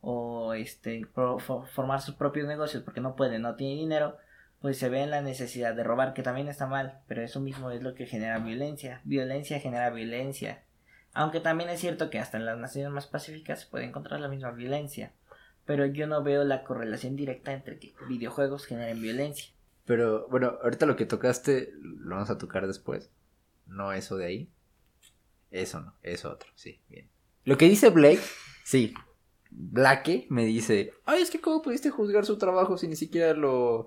o 0.04 0.54
este 0.54 1.06
pro- 1.14 1.38
fo- 1.38 1.66
formar 1.66 2.00
sus 2.00 2.14
propios 2.14 2.46
negocios 2.46 2.82
porque 2.82 3.00
no 3.00 3.16
pueden, 3.16 3.42
no 3.42 3.54
tienen 3.56 3.78
dinero, 3.78 4.16
pues 4.60 4.78
se 4.78 4.88
ve 4.88 5.02
en 5.02 5.10
la 5.10 5.20
necesidad 5.22 5.74
de 5.74 5.84
robar, 5.84 6.14
que 6.14 6.22
también 6.22 6.48
está 6.48 6.66
mal, 6.66 7.00
pero 7.06 7.22
eso 7.22 7.40
mismo 7.40 7.70
es 7.70 7.82
lo 7.82 7.94
que 7.94 8.06
genera 8.06 8.38
violencia. 8.38 9.00
Violencia 9.04 9.60
genera 9.60 9.90
violencia. 9.90 10.62
Aunque 11.12 11.40
también 11.40 11.70
es 11.70 11.80
cierto 11.80 12.10
que 12.10 12.18
hasta 12.18 12.38
en 12.38 12.46
las 12.46 12.58
naciones 12.58 12.90
más 12.90 13.06
pacíficas 13.06 13.60
se 13.60 13.66
puede 13.68 13.84
encontrar 13.84 14.20
la 14.20 14.28
misma 14.28 14.50
violencia. 14.52 15.12
Pero 15.66 15.86
yo 15.86 16.06
no 16.06 16.22
veo 16.22 16.44
la 16.44 16.64
correlación 16.64 17.16
directa 17.16 17.52
entre 17.52 17.78
que 17.78 17.94
videojuegos 18.08 18.66
generen 18.66 19.00
violencia. 19.00 19.46
Pero 19.86 20.26
bueno, 20.28 20.58
ahorita 20.62 20.86
lo 20.86 20.96
que 20.96 21.06
tocaste 21.06 21.72
lo 21.80 22.14
vamos 22.16 22.30
a 22.30 22.38
tocar 22.38 22.66
después. 22.66 23.10
No 23.66 23.92
eso 23.92 24.16
de 24.16 24.26
ahí. 24.26 24.50
Eso 25.50 25.80
no, 25.80 25.94
eso 26.02 26.30
otro, 26.32 26.50
sí, 26.54 26.82
bien. 26.88 27.08
Lo 27.44 27.56
que 27.56 27.66
dice 27.68 27.90
Blake, 27.90 28.20
sí. 28.64 28.92
Blake 29.56 30.26
me 30.30 30.44
dice, 30.44 30.92
ay, 31.04 31.22
es 31.22 31.30
que 31.30 31.40
cómo 31.40 31.62
pudiste 31.62 31.90
juzgar 31.90 32.26
su 32.26 32.38
trabajo 32.38 32.76
si 32.76 32.88
ni 32.88 32.96
siquiera 32.96 33.34
lo, 33.34 33.86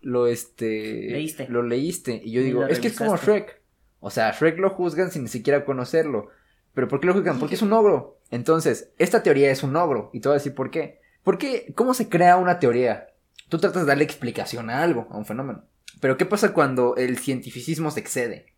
lo, 0.00 0.26
este, 0.26 1.10
Leíste. 1.10 1.46
lo 1.48 1.62
leíste. 1.62 2.20
Y 2.24 2.32
yo 2.32 2.42
digo, 2.42 2.66
es 2.66 2.80
que 2.80 2.88
es 2.88 2.96
como. 2.96 3.16
Shrek. 3.16 3.60
O 4.00 4.10
sea, 4.10 4.32
Shrek 4.32 4.58
lo 4.58 4.70
juzgan 4.70 5.10
sin 5.10 5.22
ni 5.22 5.28
siquiera 5.28 5.64
conocerlo. 5.64 6.28
Pero 6.72 6.88
¿por 6.88 7.00
qué 7.00 7.06
lo 7.06 7.14
juzgan? 7.14 7.38
Porque 7.38 7.54
es 7.54 7.62
un 7.62 7.72
ogro. 7.72 8.18
Entonces, 8.30 8.90
esta 8.98 9.22
teoría 9.22 9.50
es 9.50 9.62
un 9.62 9.76
ogro. 9.76 10.10
Y 10.12 10.20
te 10.20 10.28
voy 10.28 10.34
a 10.34 10.38
decir 10.38 10.54
por 10.54 10.70
qué. 10.70 11.00
Porque, 11.22 11.72
¿cómo 11.74 11.94
se 11.94 12.08
crea 12.08 12.36
una 12.36 12.58
teoría? 12.58 13.08
Tú 13.48 13.58
tratas 13.58 13.82
de 13.82 13.88
darle 13.88 14.04
explicación 14.04 14.70
a 14.70 14.82
algo, 14.82 15.06
a 15.10 15.16
un 15.16 15.24
fenómeno. 15.24 15.64
Pero 16.00 16.16
¿qué 16.16 16.26
pasa 16.26 16.52
cuando 16.52 16.96
el 16.96 17.18
cientificismo 17.18 17.90
se 17.90 18.00
excede? 18.00 18.53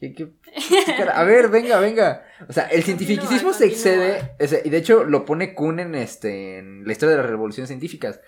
¿Qué- 0.00 0.12
qué- 0.14 0.30
qué 0.86 0.96
cara? 0.96 1.18
A 1.18 1.24
ver, 1.24 1.48
venga, 1.48 1.78
venga. 1.80 2.24
O 2.48 2.52
sea, 2.52 2.64
el 2.64 2.82
cientificismo 2.82 3.52
se 3.52 3.66
excede. 3.66 4.32
o 4.40 4.46
sea, 4.46 4.58
y 4.64 4.70
de 4.70 4.76
hecho 4.78 5.04
lo 5.04 5.24
pone 5.24 5.54
Kuhn 5.54 5.78
en, 5.80 5.94
este, 5.94 6.58
en 6.58 6.84
la 6.86 6.92
historia 6.92 7.16
de 7.16 7.22
las 7.22 7.30
revoluciones 7.30 7.68
científicas. 7.68 8.20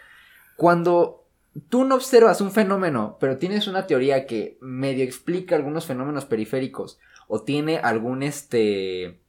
Cuando 0.57 1.27
tú 1.69 1.85
no 1.85 1.95
observas 1.97 2.41
un 2.41 2.53
fenómeno, 2.53 3.17
pero 3.21 3.37
tienes 3.39 3.67
una 3.67 3.87
teoría 3.87 4.27
que 4.27 4.59
medio 4.61 5.05
explica 5.05 5.55
algunos 5.57 5.87
fenómenos 5.87 6.25
periféricos 6.25 6.99
o 7.29 7.43
tiene 7.43 7.79
algún 7.79 8.23
este 8.23 9.21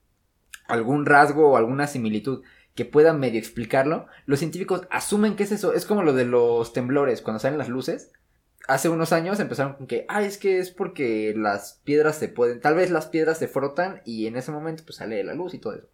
algún 0.67 1.05
rasgo 1.05 1.51
o 1.51 1.57
alguna 1.57 1.87
similitud 1.87 2.43
que 2.75 2.85
pueda 2.85 3.11
medio 3.13 3.39
explicarlo, 3.39 4.05
los 4.25 4.39
científicos 4.39 4.81
asumen 4.91 5.35
que 5.35 5.43
es 5.43 5.51
eso. 5.51 5.73
Es 5.73 5.85
como 5.85 6.03
lo 6.03 6.13
de 6.13 6.25
los 6.25 6.73
temblores, 6.73 7.21
cuando 7.21 7.39
salen 7.39 7.57
las 7.57 7.69
luces. 7.69 8.11
Hace 8.67 8.89
unos 8.89 9.13
años 9.13 9.39
empezaron 9.39 9.73
con 9.73 9.87
que, 9.87 10.05
ah, 10.09 10.21
es 10.21 10.37
que 10.37 10.59
es 10.59 10.71
porque 10.71 11.33
las 11.35 11.79
piedras 11.83 12.17
se 12.17 12.27
pueden, 12.27 12.59
tal 12.59 12.75
vez 12.75 12.91
las 12.91 13.07
piedras 13.07 13.37
se 13.37 13.47
frotan 13.47 14.01
y 14.05 14.27
en 14.27 14.35
ese 14.35 14.51
momento 14.51 14.83
pues 14.85 14.97
sale 14.97 15.23
la 15.23 15.33
luz 15.33 15.53
y 15.53 15.59
todo 15.59 15.73
eso. 15.73 15.87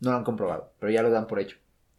No 0.00 0.10
lo 0.10 0.16
han 0.16 0.24
comprobado, 0.24 0.72
pero 0.80 0.90
ya 0.90 1.02
lo 1.02 1.10
dan 1.10 1.26
por 1.26 1.38
hecho. 1.38 1.58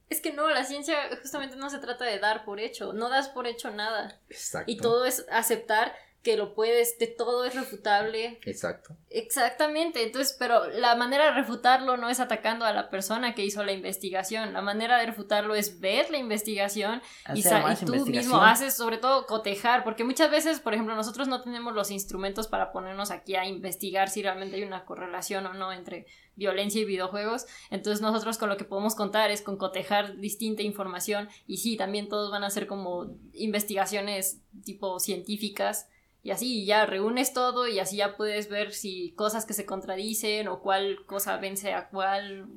Es 0.10 0.22
que 0.22 0.34
no, 0.34 0.50
la 0.50 0.64
ciencia 0.64 0.96
justamente 1.22 1.56
no 1.56 1.70
se 1.70 1.80
trata 1.80 2.06
de 2.06 2.20
dar 2.20 2.46
por 2.46 2.60
hecho, 2.60 2.94
no 2.94 3.10
das 3.10 3.30
por 3.30 3.48
hecho 3.48 3.72
nada. 3.72 4.20
Exacto. 4.30 4.72
Y 4.72 4.78
todo 4.78 5.06
es 5.06 5.26
aceptar 5.32 5.94
que 6.26 6.38
lo 6.38 6.56
puedes, 6.56 6.98
de 6.98 7.06
todo 7.06 7.46
es 7.46 7.54
refutable. 7.54 8.40
Exacto. 8.46 8.98
Exactamente, 9.12 10.02
entonces, 10.02 10.36
pero 10.40 10.68
la 10.72 10.96
manera 10.96 11.26
de 11.26 11.32
refutarlo 11.34 11.98
no 11.98 12.10
es 12.10 12.20
atacando 12.20 12.66
a 12.66 12.74
la 12.74 12.90
persona 12.90 13.36
que 13.36 13.46
hizo 13.46 13.64
la 13.64 13.74
investigación, 13.74 14.52
la 14.52 14.64
manera 14.64 14.98
de 14.98 15.06
refutarlo 15.06 15.54
es 15.54 15.80
ver 15.80 16.10
la 16.10 16.18
investigación 16.18 17.04
y, 17.36 17.44
tú 17.86 18.08
mismo 18.08 18.42
haces 18.42 18.74
sobre 18.74 18.98
todo 18.98 19.28
cotejar, 19.28 19.84
porque 19.84 20.04
muchas 20.04 20.32
veces, 20.32 20.60
por 20.60 20.74
ejemplo, 20.74 20.96
nosotros 20.96 21.28
no 21.28 21.44
tenemos 21.44 21.76
los 21.76 21.92
instrumentos 21.92 22.48
para 22.48 22.72
ponernos 22.72 23.12
aquí 23.12 23.36
a 23.36 23.46
investigar 23.46 24.10
si 24.10 24.24
realmente 24.24 24.56
hay 24.56 24.64
una 24.64 24.84
correlación 24.84 25.46
o 25.46 25.54
no 25.54 25.72
entre 25.72 26.08
violencia 26.36 26.82
y 26.82 26.86
videojuegos, 26.86 27.46
entonces 27.70 28.02
nosotros 28.02 28.40
con 28.40 28.50
lo 28.50 28.58
que 28.58 28.66
podemos 28.66 28.96
contar 28.96 29.30
es 29.30 29.44
con 29.44 29.58
cotejar 29.58 30.18
distinta 30.18 30.64
información 30.64 31.30
y 31.46 31.58
sí, 31.58 31.78
también 31.78 32.10
todos 32.10 32.32
van 32.32 32.44
a 32.44 32.50
ser 32.50 32.66
como 32.66 33.16
investigaciones 33.32 34.42
tipo 34.64 35.00
científicas 35.00 35.88
y 36.26 36.32
así 36.32 36.66
ya 36.66 36.88
reúnes 36.88 37.34
todo 37.34 37.68
y 37.68 37.78
así 37.78 37.98
ya 37.98 38.18
puedes 38.18 38.50
ver 38.50 38.74
si 38.74 39.12
cosas 39.12 39.46
que 39.46 39.54
se 39.54 39.68
contradicen 39.68 40.48
o 40.48 40.60
cuál 40.60 41.06
cosa 41.06 41.38
vence 41.38 41.72
a 41.72 41.88
cuál 41.90 42.48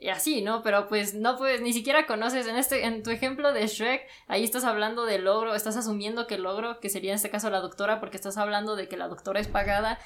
y 0.00 0.08
así, 0.08 0.42
¿no? 0.42 0.64
Pero 0.64 0.88
pues 0.88 1.14
no 1.14 1.38
pues 1.38 1.60
ni 1.60 1.72
siquiera 1.72 2.08
conoces 2.08 2.48
en 2.48 2.56
este 2.56 2.84
en 2.86 3.04
tu 3.04 3.10
ejemplo 3.10 3.52
de 3.52 3.68
Shrek, 3.68 4.02
ahí 4.26 4.42
estás 4.42 4.64
hablando 4.64 5.06
del 5.06 5.22
logro, 5.22 5.54
estás 5.54 5.76
asumiendo 5.76 6.26
que 6.26 6.34
el 6.34 6.42
logro, 6.42 6.80
que 6.80 6.88
sería 6.88 7.12
en 7.12 7.14
este 7.14 7.30
caso 7.30 7.50
la 7.50 7.60
doctora 7.60 8.00
porque 8.00 8.16
estás 8.16 8.36
hablando 8.36 8.74
de 8.74 8.88
que 8.88 8.96
la 8.96 9.06
doctora 9.06 9.38
es 9.38 9.46
pagada, 9.46 10.00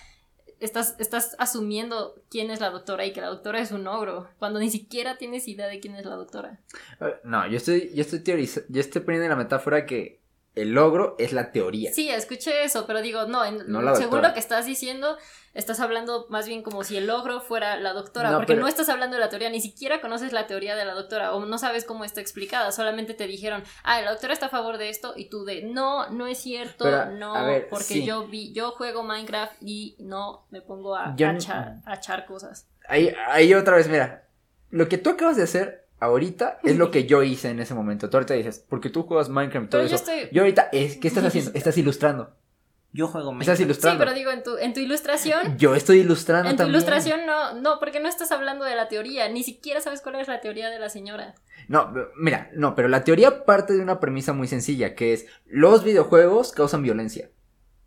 estás 0.61 0.95
estás 0.99 1.35
asumiendo 1.39 2.23
quién 2.29 2.51
es 2.51 2.61
la 2.61 2.69
doctora 2.69 3.07
y 3.07 3.15
que 3.15 3.23
la 3.23 3.29
doctora 3.29 3.61
es 3.61 3.73
un 3.73 3.87
ogro, 3.87 4.29
cuando 4.39 4.61
ni 4.61 4.69
siquiera 4.69 5.17
tienes 5.17 5.49
idea 5.49 5.67
de 5.67 5.81
quién 5.81 5.95
es 5.95 6.05
la 6.05 6.17
doctora. 6.17 6.61
Eh, 7.01 7.15
No, 7.25 7.49
yo 7.49 7.57
estoy, 7.57 7.91
yo 7.95 8.03
estoy 8.03 8.19
teorizando, 8.19 8.69
yo 8.71 8.81
estoy 8.83 9.01
poniendo 9.01 9.31
la 9.31 9.37
metáfora 9.37 9.87
que 9.87 10.22
el 10.55 10.73
logro 10.73 11.17
es 11.19 11.33
la 11.33 11.51
teoría. 11.51 11.93
Sí, 11.93 12.11
escuché 12.11 12.65
eso, 12.65 12.87
pero 12.87 13.01
digo, 13.01 13.25
no, 13.27 13.45
en- 13.45 13.65
No 13.69 13.81
lo 13.81 13.95
que 14.35 14.41
estás 14.41 14.67
diciendo, 14.67 15.17
estás 15.55 15.81
hablando 15.81 16.27
más 16.29 16.47
bien 16.47 16.63
como 16.63 16.85
si 16.85 16.97
el 16.99 17.07
logro 17.07 17.41
fuera 17.41 17.77
la 17.77 17.95
doctora, 17.95 18.31
No, 18.31 18.37
porque 18.37 18.53
pero- 18.53 18.61
no 18.63 18.69
estás 18.69 18.91
hablando 18.91 19.17
de 19.17 19.21
la 19.21 19.31
teoría, 19.31 19.49
ni 19.49 19.61
siquiera 19.63 20.03
conoces 20.03 20.33
la 20.33 20.47
teoría 20.47 20.77
de 20.77 20.85
la 20.85 20.93
doctora, 20.93 21.33
o 21.35 21.45
no 21.47 21.57
sabes 21.57 21.85
cómo 21.85 22.05
está 22.05 22.21
explicada, 22.21 22.71
solamente 22.71 23.15
te 23.15 23.27
dijeron, 23.27 23.65
ah, 23.83 24.03
la 24.03 24.11
doctora 24.11 24.35
está 24.35 24.47
a 24.47 24.51
favor 24.51 24.77
de 24.77 24.91
esto, 24.91 25.15
y 25.17 25.31
tú 25.31 25.45
de, 25.45 25.63
no, 25.63 26.11
no 26.11 26.27
es 26.27 26.39
cierto, 26.39 26.85
Pero, 26.85 27.07
no, 27.13 27.35
ver, 27.47 27.69
porque 27.71 27.85
sí. 27.85 28.05
yo 28.05 28.27
vi, 28.29 28.53
yo 28.53 28.73
juego 28.73 29.03
Minecraft 29.03 29.55
y 29.63 29.97
no 30.01 30.47
me 30.51 30.61
pongo 30.61 30.97
a, 30.97 31.15
Yo 31.17 31.29
a 31.29 31.31
a 31.87 32.01
cosas. 32.27 32.69
Ahí, 32.89 33.15
ahí 33.29 33.55
otra 33.55 33.77
vez, 33.77 33.89
mira. 33.89 34.29
Lo 34.71 34.89
que 34.89 34.99
tú 34.99 35.11
acabas 35.11 35.37
de 35.37 35.43
hacer 35.45 35.82
ahorita 36.03 36.59
es 36.65 36.77
lo 36.77 36.91
que 36.91 37.07
yo 37.07 37.23
hice 37.23 37.51
en 37.51 37.61
ese 37.61 37.75
momento. 37.75 38.11
Tú 38.11 38.17
ahorita 38.17 38.35
dices, 38.35 38.65
porque 38.69 38.91
tú 38.91 39.05
juegas 39.05 39.29
Minecraft 39.29 39.67
y 39.67 39.69
todo 39.71 39.81
Pero 39.83 39.91
yo 39.91 39.97
eso. 39.97 40.05
estoy- 40.13 40.29
Yo 40.33 40.43
ahorita, 40.43 40.69
es, 40.73 40.97
¿qué 40.97 41.09
estás 41.09 41.25
haciendo? 41.25 41.53
Estás 41.55 41.79
ilustrando. 41.79 42.35
Yo 42.95 43.07
juego 43.09 43.31
Estás 43.31 43.39
Minecraft. 43.39 43.57
Sí, 43.59 43.63
ilustrando. 43.65 43.99
pero 44.05 44.13
digo, 44.15 44.31
en 44.33 44.43
tu, 44.43 44.59
en 44.59 44.75
tu 44.75 44.81
ilustración, 44.81 45.57
Yo 45.57 45.75
estoy 45.75 46.01
ilustrando 46.01 46.51
en 46.51 46.57
tu 46.57 46.59
también. 46.65 46.75
ilustración 46.75 47.21
no, 47.25 47.55
no, 47.61 47.79
porque 47.79 48.01
no 48.01 48.09
estás 48.09 48.31
hablando 48.33 48.65
de 48.67 48.77
la 48.77 48.89
teoría, 48.89 49.29
ni 49.31 49.43
siquiera 49.45 49.81
sabes 49.81 50.03
cuál 50.03 50.17
es 50.17 50.29
la 50.29 50.41
teoría 50.43 50.69
de 50.69 50.79
la 50.79 50.91
señora. 50.91 51.35
No, 51.69 51.91
mira, 52.17 52.51
no, 52.55 52.75
pero 52.75 52.89
la 52.89 53.03
teoría 53.05 53.45
parte 53.47 53.73
de 53.73 53.81
una 53.81 53.99
premisa 53.99 54.35
muy 54.35 54.47
sencilla, 54.49 54.95
que 54.95 55.15
es 55.15 55.27
los 55.47 55.85
videojuegos 55.85 56.53
causan 56.53 56.83
violencia. 56.83 57.31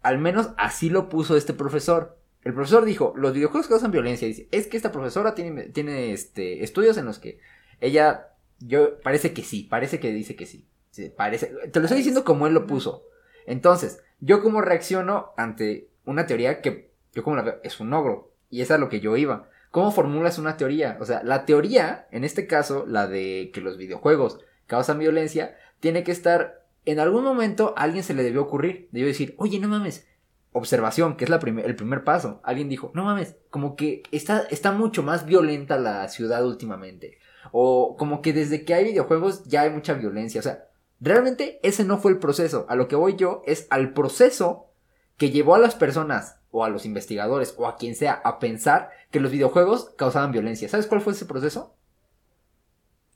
Al 0.01 0.17
menos 0.17 0.49
así 0.57 0.89
lo 0.89 1.07
puso 1.09 1.35
este 1.37 1.53
profesor. 1.53 2.17
El 2.43 2.53
profesor 2.53 2.85
dijo, 2.85 3.13
los 3.15 3.33
videojuegos 3.33 3.67
causan 3.67 3.91
violencia. 3.91 4.27
Dice, 4.27 4.47
es 4.51 4.67
que 4.67 4.77
esta 4.77 4.91
profesora 4.91 5.35
tiene, 5.35 5.63
tiene 5.69 6.13
este, 6.13 6.63
estudios 6.63 6.97
en 6.97 7.05
los 7.05 7.19
que 7.19 7.39
ella, 7.81 8.29
yo, 8.59 8.99
parece 9.01 9.33
que 9.33 9.43
sí, 9.43 9.63
parece 9.63 9.99
que 9.99 10.11
dice 10.11 10.35
que 10.35 10.45
sí. 10.45 10.67
Sí, 10.91 11.11
parece, 11.15 11.47
te 11.71 11.79
lo 11.79 11.85
estoy 11.85 11.97
diciendo 11.97 12.23
como 12.23 12.47
él 12.47 12.53
lo 12.53 12.65
puso. 12.67 13.03
Entonces, 13.45 14.01
yo 14.19 14.41
como 14.41 14.61
reacciono 14.61 15.33
ante 15.37 15.89
una 16.05 16.25
teoría 16.25 16.61
que, 16.61 16.91
yo 17.13 17.23
como 17.23 17.35
la 17.35 17.41
veo, 17.41 17.59
es 17.63 17.79
un 17.79 17.93
ogro. 17.93 18.31
Y 18.49 18.61
es 18.61 18.71
a 18.71 18.77
lo 18.77 18.87
que 18.89 19.01
yo 19.01 19.17
iba. 19.17 19.49
¿Cómo 19.71 19.91
formulas 19.91 20.39
una 20.39 20.55
teoría? 20.55 20.97
O 21.01 21.05
sea, 21.05 21.21
la 21.23 21.45
teoría, 21.45 22.07
en 22.11 22.23
este 22.23 22.47
caso, 22.47 22.85
la 22.87 23.07
de 23.07 23.51
que 23.53 23.59
los 23.59 23.77
videojuegos 23.77 24.39
causan 24.67 24.99
violencia, 24.99 25.57
tiene 25.81 26.03
que 26.03 26.13
estar, 26.13 26.65
en 26.85 26.99
algún 26.99 27.25
momento 27.25 27.73
a 27.75 27.81
alguien 27.83 28.03
se 28.03 28.13
le 28.13 28.23
debió 28.23 28.43
ocurrir, 28.43 28.87
debió 28.91 29.07
decir, 29.07 29.35
oye, 29.37 29.59
no 29.59 29.67
mames, 29.67 30.07
observación, 30.53 31.17
que 31.17 31.25
es 31.25 31.29
la 31.29 31.39
prim- 31.39 31.59
el 31.59 31.75
primer 31.75 32.05
paso. 32.05 32.39
Alguien 32.45 32.69
dijo, 32.69 32.91
no 32.93 33.03
mames, 33.03 33.35
como 33.49 33.75
que 33.75 34.03
está, 34.11 34.43
está 34.49 34.71
mucho 34.71 35.03
más 35.03 35.25
violenta 35.25 35.77
la 35.77 36.07
ciudad 36.07 36.45
últimamente. 36.45 37.17
O 37.51 37.95
como 37.97 38.21
que 38.21 38.33
desde 38.33 38.65
que 38.65 38.73
hay 38.73 38.85
videojuegos 38.85 39.43
ya 39.45 39.61
hay 39.61 39.69
mucha 39.69 39.93
violencia. 39.93 40.39
O 40.39 40.43
sea, 40.43 40.67
realmente 40.99 41.59
ese 41.63 41.83
no 41.83 41.97
fue 41.97 42.11
el 42.11 42.19
proceso. 42.19 42.65
A 42.69 42.75
lo 42.75 42.87
que 42.87 42.95
voy 42.95 43.15
yo 43.15 43.41
es 43.45 43.67
al 43.69 43.93
proceso 43.93 44.71
que 45.17 45.31
llevó 45.31 45.55
a 45.55 45.59
las 45.59 45.75
personas 45.75 46.39
o 46.51 46.63
a 46.63 46.69
los 46.69 46.85
investigadores 46.85 47.53
o 47.57 47.67
a 47.67 47.75
quien 47.75 47.95
sea 47.95 48.13
a 48.23 48.39
pensar 48.39 48.89
que 49.11 49.19
los 49.19 49.31
videojuegos 49.31 49.91
causaban 49.97 50.31
violencia. 50.31 50.69
¿Sabes 50.69 50.87
cuál 50.87 51.01
fue 51.01 51.13
ese 51.13 51.25
proceso? 51.25 51.75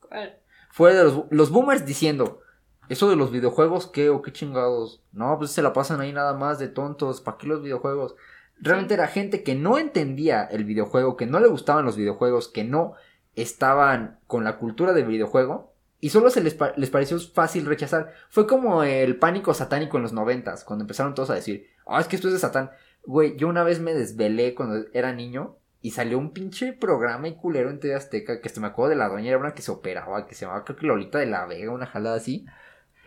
¿Cuál? 0.02 0.40
Fue 0.72 0.94
de 0.94 1.04
los, 1.04 1.24
los 1.30 1.50
boomers 1.50 1.86
diciendo, 1.86 2.42
eso 2.90 3.10
de 3.10 3.16
los 3.16 3.32
videojuegos, 3.32 3.88
¿qué 3.88 4.10
o 4.10 4.22
qué 4.22 4.32
chingados? 4.32 5.04
No, 5.12 5.38
pues 5.38 5.52
se 5.52 5.62
la 5.62 5.74
pasan 5.74 6.02
ahí 6.02 6.12
nada 6.12 6.34
más 6.34 6.60
de 6.60 6.68
tontos, 6.68 7.22
¿para 7.22 7.38
qué 7.38 7.48
los 7.48 7.62
videojuegos? 7.62 8.16
Realmente 8.58 8.96
era 8.96 9.08
gente 9.08 9.44
que 9.44 9.56
no 9.56 9.78
entendía 9.78 10.44
el 10.44 10.66
videojuego, 10.66 11.16
que 11.16 11.26
no 11.26 11.40
le 11.40 11.48
gustaban 11.48 11.86
los 11.86 11.96
videojuegos, 11.96 12.50
que 12.50 12.64
no 12.64 12.96
estaban 13.36 14.20
con 14.28 14.44
la 14.44 14.58
cultura 14.58 14.94
del 14.94 15.06
videojuego 15.06 15.74
y 16.02 16.10
solo 16.10 16.30
se 16.30 16.42
les, 16.42 16.58
les 16.78 16.90
pareció 16.90 17.20
fácil 17.20 17.66
rechazar. 17.66 18.14
Fue 18.30 18.48
como 18.48 18.84
el 18.84 19.18
pánico 19.18 19.54
satánico 19.54 19.98
en 19.98 20.04
los 20.04 20.14
noventas, 20.14 20.64
cuando 20.64 20.84
empezaron 20.84 21.14
todos 21.14 21.30
a 21.30 21.36
decir, 21.36 21.68
ah, 21.86 22.00
es 22.00 22.08
que 22.08 22.16
esto 22.16 22.28
es 22.28 22.34
de 22.34 22.40
Satán. 22.40 22.72
Güey, 23.06 23.36
yo 23.38 23.48
una 23.48 23.64
vez 23.64 23.80
me 23.80 23.94
desvelé 23.94 24.56
cuando 24.56 24.86
era 24.94 25.14
niño 25.14 25.58
y 25.82 25.92
salió 25.92 26.18
un 26.18 26.32
pinche 26.32 26.74
programa 26.74 27.28
y 27.28 27.36
culero 27.36 27.70
en 27.70 27.80
TV 27.80 27.96
Azteca 27.96 28.42
que 28.42 28.50
se 28.50 28.60
me 28.60 28.68
acuerdo 28.68 28.92
de 28.92 28.96
la 28.98 29.10
doña, 29.10 29.30
era 29.30 29.38
una 29.38 29.54
que 29.54 29.62
se 29.62 29.72
operaba, 29.72 30.26
que 30.26 30.36
se 30.36 30.46
llamaba 30.46 30.66
creo 30.66 30.78
que 30.78 30.86
Lolita 30.86 31.20
de 31.20 31.26
la 31.26 31.46
Vega, 31.46 31.72
una 31.72 31.86
jalada 31.86 32.18
así. 32.18 32.46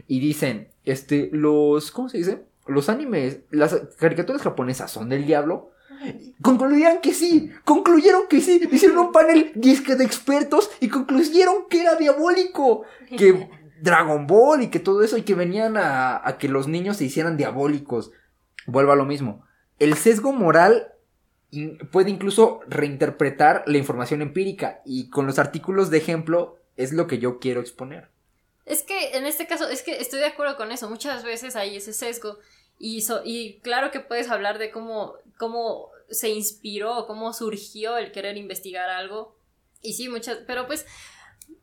Y 0.06 0.20
dicen, 0.20 0.68
este, 0.84 1.28
los, 1.32 1.90
¿cómo 1.92 2.08
se 2.08 2.18
dice? 2.18 2.44
Los 2.66 2.88
animes, 2.88 3.40
las 3.50 3.74
caricaturas 3.98 4.42
japonesas 4.42 4.90
son 4.90 5.08
del 5.08 5.26
diablo. 5.26 5.71
Concluían 6.42 7.00
que 7.00 7.14
sí, 7.14 7.50
concluyeron 7.64 8.22
que 8.28 8.40
sí, 8.40 8.60
hicieron 8.70 8.98
un 8.98 9.12
panel 9.12 9.52
disque 9.54 9.94
de 9.96 10.04
expertos 10.04 10.70
y 10.80 10.88
concluyeron 10.88 11.68
que 11.68 11.82
era 11.82 11.94
diabólico, 11.96 12.82
que 13.16 13.48
Dragon 13.80 14.26
Ball 14.26 14.62
y 14.62 14.68
que 14.70 14.78
todo 14.80 15.02
eso 15.02 15.16
y 15.16 15.22
que 15.22 15.34
venían 15.34 15.76
a, 15.76 16.20
a 16.26 16.38
que 16.38 16.48
los 16.48 16.68
niños 16.68 16.96
se 16.98 17.04
hicieran 17.04 17.36
diabólicos. 17.36 18.12
Vuelvo 18.66 18.92
a 18.92 18.96
lo 18.96 19.04
mismo. 19.04 19.44
El 19.78 19.96
sesgo 19.96 20.32
moral 20.32 20.88
puede 21.90 22.10
incluso 22.10 22.60
reinterpretar 22.66 23.64
la 23.66 23.78
información 23.78 24.22
empírica 24.22 24.80
y 24.86 25.10
con 25.10 25.26
los 25.26 25.38
artículos 25.38 25.90
de 25.90 25.98
ejemplo 25.98 26.56
es 26.76 26.92
lo 26.92 27.06
que 27.06 27.18
yo 27.18 27.38
quiero 27.40 27.60
exponer. 27.60 28.08
Es 28.64 28.82
que 28.84 29.16
en 29.16 29.26
este 29.26 29.46
caso, 29.46 29.68
es 29.68 29.82
que 29.82 29.98
estoy 29.98 30.20
de 30.20 30.26
acuerdo 30.26 30.56
con 30.56 30.72
eso. 30.72 30.88
Muchas 30.88 31.24
veces 31.24 31.56
hay 31.56 31.76
ese 31.76 31.92
sesgo. 31.92 32.38
Y, 32.78 33.02
so- 33.02 33.20
y 33.24 33.58
claro 33.62 33.90
que 33.90 34.00
puedes 34.00 34.30
hablar 34.30 34.58
de 34.58 34.70
cómo, 34.70 35.14
cómo 35.38 35.88
se 36.12 36.28
inspiró, 36.28 37.06
cómo 37.06 37.32
surgió 37.32 37.96
el 37.96 38.12
querer 38.12 38.36
investigar 38.36 38.88
algo. 38.88 39.36
Y 39.80 39.94
sí, 39.94 40.08
muchas. 40.08 40.38
Pero 40.46 40.66
pues, 40.66 40.86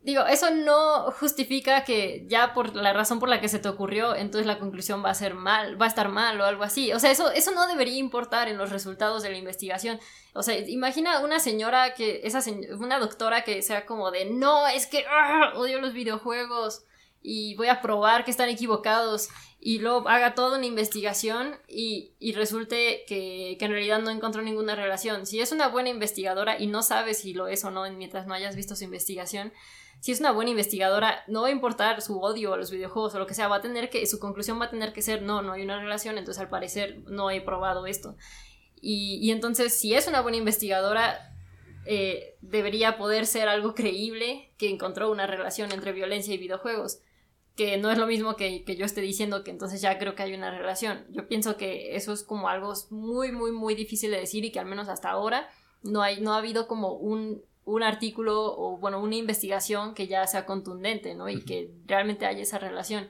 digo, 0.02 0.26
eso 0.26 0.50
no 0.52 1.12
justifica 1.12 1.84
que 1.84 2.26
ya 2.28 2.54
por 2.54 2.76
la 2.76 2.94
razón 2.94 3.20
por 3.20 3.30
la 3.30 3.40
que 3.40 3.50
se 3.50 3.60
te 3.60 3.70
ocurrió, 3.70 4.16
entonces 4.16 4.46
la 4.46 4.60
conclusión 4.60 5.04
va 5.04 5.12
a 5.12 5.16
ser 5.16 5.34
mal, 5.34 5.82
va 5.82 5.86
a 5.86 5.90
estar 5.90 6.10
mal 6.10 6.40
o 6.42 6.46
algo 6.46 6.64
así. 6.64 6.92
O 6.94 7.00
sea, 7.00 7.12
eso, 7.12 7.32
eso 7.32 7.52
no 7.52 7.68
debería 7.68 7.98
importar 7.98 8.48
en 8.48 8.58
los 8.58 8.72
resultados 8.72 9.24
de 9.24 9.30
la 9.30 9.38
investigación. 9.38 10.00
O 10.34 10.44
sea, 10.44 10.58
imagina 10.58 11.20
una 11.20 11.40
señora 11.40 11.94
que, 11.94 12.22
esa 12.24 12.42
una 12.78 13.00
doctora 13.00 13.44
que 13.44 13.62
sea 13.62 13.86
como 13.86 14.12
de, 14.12 14.26
no, 14.26 14.68
es 14.68 14.88
que 14.88 15.06
ah, 15.10 15.54
odio 15.56 15.80
los 15.82 15.94
videojuegos 15.94 16.84
y 17.22 17.56
voy 17.56 17.68
a 17.68 17.82
probar 17.82 18.26
que 18.26 18.32
están 18.32 18.50
equivocados 18.50 19.30
y 19.60 19.80
luego 19.80 20.08
haga 20.08 20.36
toda 20.36 20.58
una 20.58 20.66
investigación 20.66 21.58
y, 21.68 22.14
y 22.20 22.32
resulte 22.32 23.04
que, 23.08 23.58
que 23.60 23.66
en 23.66 23.72
realidad 23.72 24.02
no 24.02 24.10
encontró 24.10 24.42
ninguna 24.42 24.76
relación. 24.76 25.26
Si 25.26 25.42
es 25.42 25.52
una 25.52 25.68
buena 25.68 25.90
investigadora 25.90 26.60
y 26.60 26.68
no 26.68 26.82
sabe 26.82 27.14
si 27.14 27.34
lo 27.34 27.48
es 27.48 27.66
o 27.66 27.72
no 27.72 27.90
mientras 27.92 28.26
no 28.26 28.34
hayas 28.34 28.56
visto 28.56 28.76
su 28.76 28.86
investigación, 28.86 29.52
si 30.00 30.14
es 30.14 30.22
una 30.22 30.32
buena 30.32 30.52
investigadora, 30.52 31.24
no 31.28 31.42
va 31.42 31.50
a 31.50 31.52
importar 31.52 32.02
su 32.02 32.20
odio 32.22 32.54
a 32.54 32.58
los 32.58 32.72
videojuegos 32.72 33.16
o 33.16 33.20
lo 33.20 33.28
que 33.28 33.34
sea, 33.34 33.50
va 33.50 33.58
a 33.58 33.62
tener 33.62 33.90
que, 33.90 34.06
su 34.06 34.18
conclusión 34.18 34.60
va 34.60 34.66
a 34.66 34.70
tener 34.70 34.94
que 34.94 35.02
ser, 35.02 35.22
no, 35.22 35.42
no 35.42 35.54
hay 35.54 35.64
una 35.64 35.80
relación, 35.80 36.18
entonces 36.18 36.40
al 36.40 36.50
parecer 36.50 37.04
no 37.08 37.30
he 37.32 37.42
probado 37.42 37.86
esto. 37.86 38.16
Y, 38.82 39.20
y 39.22 39.32
entonces, 39.32 39.78
si 39.78 39.94
es 39.94 40.08
una 40.08 40.22
buena 40.22 40.38
investigadora, 40.38 41.34
eh, 41.86 42.38
debería 42.40 42.98
poder 42.98 43.26
ser 43.26 43.50
algo 43.50 43.74
creíble 43.76 44.54
que 44.58 44.70
encontró 44.70 45.12
una 45.12 45.28
relación 45.28 45.74
entre 45.74 45.92
violencia 45.92 46.34
y 46.34 46.38
videojuegos. 46.38 47.00
Que 47.60 47.76
no 47.76 47.92
es 47.92 47.98
lo 47.98 48.08
mismo 48.08 48.38
que, 48.38 48.64
que 48.64 48.78
yo 48.78 48.86
esté 48.86 49.02
diciendo 49.02 49.44
que 49.44 49.52
entonces 49.52 49.82
ya 49.82 50.00
creo 50.00 50.16
que 50.16 50.24
hay 50.24 50.34
una 50.34 50.50
relación. 50.50 51.06
Yo 51.10 51.28
pienso 51.28 51.58
que 51.58 51.98
eso 51.98 52.14
es 52.14 52.24
como 52.24 52.48
algo 52.48 52.74
muy, 52.90 53.34
muy, 53.34 53.52
muy 53.52 53.76
difícil 53.76 54.12
de 54.12 54.20
decir 54.22 54.46
y 54.46 54.52
que 54.54 54.60
al 54.60 54.66
menos 54.66 54.88
hasta 54.88 55.10
ahora 55.10 55.50
no, 55.84 56.02
hay, 56.02 56.22
no 56.22 56.34
ha 56.34 56.38
habido 56.38 56.70
como 56.70 56.94
un, 56.94 57.44
un 57.66 57.84
artículo 57.84 58.56
o, 58.58 58.78
bueno, 58.78 59.02
una 59.02 59.18
investigación 59.18 59.94
que 59.94 60.08
ya 60.08 60.26
sea 60.26 60.46
contundente, 60.46 61.16
¿no? 61.16 61.28
Y 61.28 61.42
que 61.42 61.74
realmente 61.86 62.26
haya 62.26 62.44
esa 62.44 62.60
relación. 62.60 63.10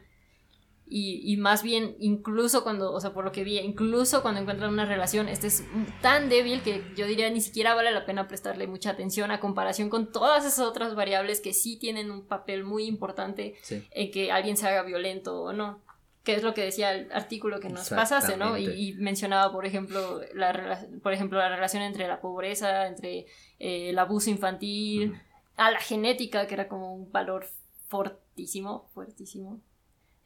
Y, 0.91 1.21
y 1.23 1.37
más 1.37 1.61
bien, 1.61 1.95
incluso 1.99 2.63
cuando, 2.63 2.91
o 2.91 2.99
sea, 2.99 3.13
por 3.13 3.23
lo 3.23 3.31
que 3.31 3.43
vi, 3.43 3.59
incluso 3.59 4.23
cuando 4.23 4.41
encuentran 4.41 4.73
una 4.73 4.85
relación, 4.85 5.29
este 5.29 5.45
es 5.45 5.63
tan 6.01 6.29
débil 6.29 6.63
que 6.63 6.83
yo 6.97 7.05
diría 7.05 7.29
ni 7.29 7.41
siquiera 7.41 7.75
vale 7.75 7.91
la 7.91 8.07
pena 8.07 8.27
prestarle 8.27 8.65
mucha 8.65 8.89
atención 8.89 9.29
a 9.29 9.39
comparación 9.39 9.89
con 9.89 10.11
todas 10.11 10.45
esas 10.45 10.65
otras 10.65 10.95
variables 10.95 11.41
que 11.41 11.53
sí 11.53 11.77
tienen 11.77 12.09
un 12.09 12.25
papel 12.25 12.63
muy 12.63 12.85
importante 12.85 13.55
Sí. 13.61 13.87
en 13.91 14.09
que 14.09 14.31
alguien 14.31 14.57
se 14.57 14.67
haga 14.67 14.81
violento 14.81 15.43
o 15.43 15.53
no. 15.53 15.79
Que 16.23 16.33
es 16.33 16.43
lo 16.43 16.53
que 16.55 16.63
decía 16.63 16.93
el 16.93 17.11
artículo 17.11 17.59
que 17.59 17.69
nos 17.69 17.89
pasaste, 17.89 18.35
¿no? 18.35 18.57
Y, 18.57 18.93
mencionaba, 18.93 19.51
por 19.51 19.65
ejemplo, 19.65 20.21
la, 20.33 20.87
por 21.03 21.13
ejemplo, 21.13 21.37
la 21.37 21.49
relación 21.49 21.83
entre 21.83 22.07
la 22.07 22.19
pobreza, 22.19 22.87
entre 22.87 23.27
eh, 23.59 23.91
el 23.91 23.99
abuso 23.99 24.29
infantil, 24.29 25.13
a 25.55 25.71
la 25.71 25.79
genética, 25.79 26.47
que 26.47 26.55
era 26.55 26.67
como 26.67 26.93
un 26.93 27.11
valor 27.11 27.47
fortísimo, 27.87 28.89
fuertísimo. 28.93 29.61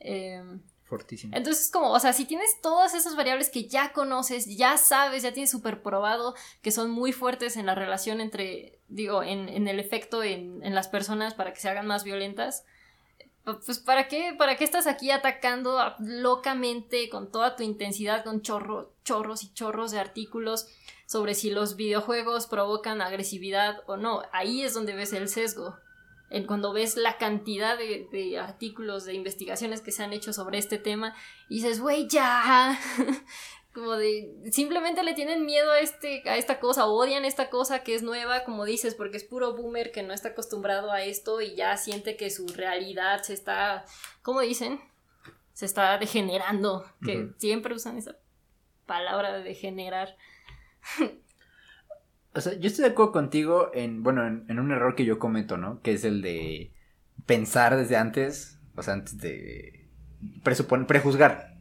Em, 0.04 0.62
Fortísimo. 0.84 1.36
entonces, 1.36 1.72
como, 1.72 1.92
o 1.92 2.00
sea, 2.00 2.14
si 2.14 2.26
tienes 2.26 2.62
todas 2.62 2.94
esas 2.94 3.16
variables 3.16 3.50
que 3.50 3.68
ya 3.68 3.94
conoces, 3.94 4.46
ya 4.46 4.78
sabes, 4.78 5.24
ya 5.24 5.34
tienes 5.34 5.50
súper 5.50 5.82
probado 5.82 6.36
que 6.62 6.72
son 6.72 6.92
muy 6.92 7.14
fuertes 7.14 7.58
en 7.58 7.66
la 7.66 7.74
relación 7.74 8.22
entre, 8.22 8.80
digo, 8.90 9.24
en, 9.24 9.50
en 9.50 9.68
el 9.68 9.80
efecto 9.80 10.24
en, 10.24 10.62
en 10.64 10.76
las 10.76 10.88
personas 10.88 11.34
para 11.34 11.54
que 11.54 11.62
se 11.62 11.70
hagan 11.70 11.88
más 11.88 12.04
violentas, 12.04 12.66
pues 13.44 13.80
¿para 13.80 14.08
qué, 14.08 14.34
para 14.38 14.56
qué 14.56 14.64
estás 14.64 14.88
aquí 14.88 15.12
atacando 15.12 15.78
locamente 16.00 17.10
con 17.10 17.30
toda 17.32 17.56
tu 17.56 17.64
intensidad, 17.64 18.24
con 18.24 18.42
chorro, 18.42 18.94
chorros 19.04 19.44
y 19.44 19.54
chorros 19.54 19.92
de 19.92 20.00
artículos 20.00 20.68
sobre 21.08 21.34
si 21.34 21.50
los 21.50 21.76
videojuegos 21.76 22.48
provocan 22.48 23.02
agresividad 23.02 23.84
o 23.88 23.98
no? 23.98 24.22
Ahí 24.32 24.64
es 24.64 24.74
donde 24.74 24.96
ves 24.96 25.12
el 25.12 25.28
sesgo 25.28 25.78
en 26.34 26.46
cuando 26.46 26.74
ves 26.74 26.98
la 26.98 27.18
cantidad 27.18 27.78
de, 27.78 28.08
de 28.12 28.40
artículos, 28.40 29.06
de 29.06 29.14
investigaciones 29.14 29.82
que 29.82 29.92
se 29.92 30.04
han 30.04 30.14
hecho 30.14 30.34
sobre 30.34 30.58
este 30.58 30.78
tema, 30.78 31.16
y 31.48 31.56
dices, 31.56 31.80
güey, 31.80 32.08
ya. 32.08 32.78
como 33.74 33.94
de 33.94 34.32
simplemente 34.52 35.04
le 35.04 35.14
tienen 35.14 35.46
miedo 35.46 35.72
a 35.72 35.80
este 35.80 36.22
a 36.30 36.38
esta 36.38 36.60
cosa 36.60 36.86
odian 36.86 37.26
esta 37.26 37.50
cosa 37.50 37.84
que 37.84 37.96
es 37.96 38.04
nueva 38.04 38.44
como 38.44 38.66
dices 38.66 38.94
porque 38.94 39.18
es 39.18 39.24
puro 39.24 39.56
boomer 39.56 39.92
que 39.92 40.04
no 40.04 40.14
está 40.14 40.30
acostumbrado 40.30 40.92
a 40.92 41.02
esto 41.02 41.42
y 41.42 41.56
ya 41.56 41.76
siente 41.76 42.16
que 42.16 42.30
su 42.30 42.48
realidad 42.50 43.24
se 43.24 43.34
está 43.34 43.86
¿cómo 44.22 44.42
dicen? 44.42 44.80
se 45.54 45.66
está 45.66 45.98
degenerando 45.98 46.86
que 47.04 47.30
siempre 47.38 47.74
usan 47.74 47.98
esa 47.98 48.16
palabra 48.86 49.34
de 49.34 49.44
degenerar 49.44 50.18
O 52.36 52.42
sea, 52.42 52.54
yo 52.54 52.68
estoy 52.68 52.86
de 52.86 52.92
acuerdo 52.92 53.12
contigo 53.12 53.70
en, 53.74 54.02
bueno, 54.04 54.26
en, 54.26 54.46
en 54.50 54.60
un 54.60 54.72
error 54.72 54.96
que 54.96 55.06
yo 55.06 55.20
cometo, 55.20 55.58
¿no? 55.58 55.82
Que 55.82 55.94
es 55.94 56.04
el 56.04 56.22
de 56.22 56.72
pensar 57.26 57.76
desde 57.78 57.96
antes, 57.98 58.60
o 58.76 58.82
sea, 58.82 58.96
antes 58.96 59.18
de 59.20 59.88
presuponer, 60.44 60.88
prejuzgar. 60.88 61.54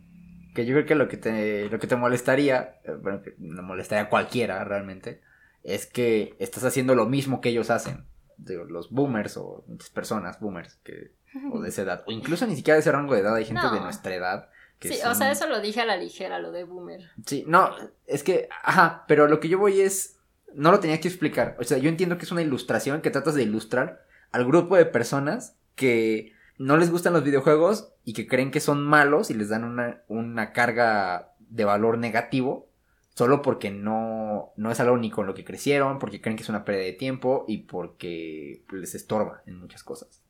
Que 0.55 0.66
yo 0.66 0.75
creo 0.75 0.87
que 0.87 0.95
lo 0.95 1.09
que 1.09 1.16
te, 1.16 1.68
lo 1.68 1.79
que 1.79 1.87
te 1.87 1.97
molestaría, 1.97 2.77
eh, 2.85 2.93
bueno, 3.01 3.23
que 3.23 3.35
no 3.39 3.62
molestaría 3.62 4.05
a 4.05 4.09
cualquiera 4.09 4.62
realmente, 4.64 5.20
es 5.62 5.87
que 5.87 6.35
estás 6.39 6.64
haciendo 6.64 6.95
lo 6.95 7.07
mismo 7.07 7.41
que 7.41 7.51
ellos 7.51 7.70
hacen. 7.70 8.05
Digo, 8.37 8.64
los 8.64 8.91
boomers 8.91 9.37
o 9.37 9.64
muchas 9.68 9.91
personas 9.91 10.41
boomers 10.41 10.77
que, 10.85 11.12
o 11.53 11.61
de 11.61 11.68
esa 11.68 11.83
edad, 11.83 12.05
o 12.07 12.12
incluso 12.12 12.47
ni 12.47 12.57
siquiera 12.57 12.75
de 12.77 12.81
ese 12.81 12.93
rango 12.93 13.14
de 13.14 13.20
edad, 13.20 13.35
hay 13.37 13.45
gente 13.45 13.62
No. 13.62 13.73
de 13.73 13.81
nuestra 13.81 14.14
edad. 14.14 14.49
Que 14.79 14.89
sí 14.89 14.95
son- 14.97 15.12
o 15.12 15.14
sea 15.14 15.31
eso 15.31 15.47
lo 15.49 15.61
dije 15.61 15.81
a 15.81 15.87
la 15.87 15.97
ligera 15.97 16.39
lo 16.41 16.51
de 16.51 16.64
boomer 16.64 17.03
Sí, 17.25 17.45
no, 17.47 17.70
es 18.07 18.25
que, 18.25 18.49
ajá, 18.64 19.05
pero 19.07 19.29
lo 19.29 19.39
que 19.39 19.49
yo 19.49 19.59
voy 19.59 19.81
es, 19.81 20.18
no 20.55 20.70
lo 20.70 20.80
tenía 20.80 21.00
que 21.00 21.09
explicar. 21.09 21.57
O 21.61 21.64
sea, 21.64 21.78
yo 21.78 21.88
entiendo 21.88 22.18
que 22.18 22.24
es 22.24 22.32
una 22.32 22.42
ilustración 22.42 23.00
que 23.00 23.11
tratas 23.11 23.34
de 23.34 23.42
ilustrar 23.42 24.05
al 24.30 24.46
grupo 24.46 24.76
de 24.76 24.86
personas 24.86 25.57
que 25.74 26.32
no 26.59 26.76
les 26.76 26.90
gustan 26.90 27.12
los 27.12 27.24
videojuegos 27.24 27.92
y 28.05 28.12
que 28.12 28.26
creen 28.26 28.50
que 28.50 28.61
son 28.61 28.82
malos 28.84 29.30
y 29.30 29.34
les 29.34 29.48
dan 29.48 29.64
una, 29.64 30.03
una 30.09 30.53
carga 30.53 31.34
de 31.38 31.64
valor 31.64 31.98
negativo 31.98 32.68
solo 33.14 33.42
porque 33.42 33.70
no, 33.70 34.53
no 34.57 34.70
es 34.70 34.80
algo 34.80 34.96
ni 34.96 35.11
con 35.11 35.26
lo 35.26 35.34
que 35.34 35.44
crecieron, 35.44 35.98
porque 35.98 36.20
creen 36.20 36.36
que 36.36 36.42
es 36.42 36.48
una 36.48 36.64
pérdida 36.64 36.84
de 36.84 36.92
tiempo 36.92 37.44
y 37.46 37.59
porque 37.59 38.64
les 38.72 38.94
estorba 38.94 39.42
en 39.46 39.59
muchas 39.59 39.82
cosas. 39.82 40.22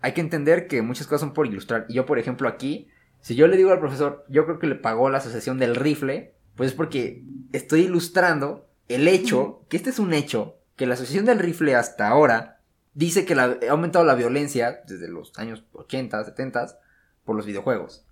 Hay 0.00 0.12
que 0.12 0.20
entender 0.20 0.66
que 0.66 0.82
muchas 0.82 1.06
cosas 1.06 1.20
son 1.20 1.34
por 1.34 1.46
ilustrar. 1.46 1.86
Y 1.88 1.94
yo, 1.94 2.06
por 2.06 2.18
ejemplo, 2.18 2.48
aquí, 2.48 2.88
si 3.20 3.34
yo 3.34 3.46
le 3.46 3.56
digo 3.56 3.70
al 3.70 3.80
profesor, 3.80 4.24
yo 4.28 4.44
creo 4.44 4.58
que 4.58 4.66
le 4.66 4.74
pagó 4.74 5.08
la 5.08 5.18
asociación 5.18 5.58
del 5.58 5.76
rifle, 5.76 6.34
pues 6.54 6.70
es 6.70 6.76
porque 6.76 7.24
estoy 7.52 7.82
ilustrando 7.82 8.68
el 8.88 9.08
hecho, 9.08 9.62
que 9.68 9.76
este 9.76 9.90
es 9.90 9.98
un 9.98 10.12
hecho, 10.14 10.56
que 10.76 10.86
la 10.86 10.94
asociación 10.94 11.24
del 11.24 11.38
rifle 11.38 11.74
hasta 11.74 12.08
ahora 12.08 12.60
dice 12.94 13.24
que 13.24 13.34
la- 13.34 13.58
ha 13.68 13.70
aumentado 13.72 14.04
la 14.04 14.14
violencia 14.14 14.82
desde 14.86 15.08
los 15.08 15.32
años 15.38 15.64
80, 15.72 16.24
70 16.24 16.78
por 17.24 17.36
los 17.36 17.46
videojuegos. 17.46 18.04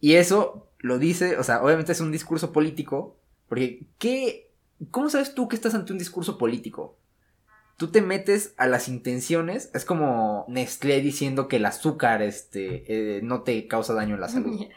Y 0.00 0.14
eso 0.14 0.68
lo 0.78 0.98
dice, 0.98 1.38
o 1.38 1.42
sea, 1.44 1.62
obviamente 1.62 1.92
es 1.92 2.00
un 2.00 2.12
discurso 2.12 2.52
político, 2.52 3.16
porque 3.48 3.86
¿qué, 3.98 4.50
¿cómo 4.90 5.10
sabes 5.10 5.34
tú 5.34 5.48
que 5.48 5.56
estás 5.56 5.74
ante 5.74 5.92
un 5.92 5.98
discurso 5.98 6.38
político? 6.38 6.98
Tú 7.76 7.88
te 7.90 8.00
metes 8.02 8.54
a 8.58 8.66
las 8.66 8.88
intenciones, 8.88 9.70
es 9.74 9.84
como 9.84 10.44
Nestlé 10.48 11.00
diciendo 11.00 11.48
que 11.48 11.56
el 11.56 11.66
azúcar 11.66 12.22
este, 12.22 12.84
eh, 13.16 13.20
no 13.22 13.42
te 13.42 13.66
causa 13.66 13.94
daño 13.94 14.14
en 14.14 14.20
la 14.20 14.28
salud. 14.28 14.60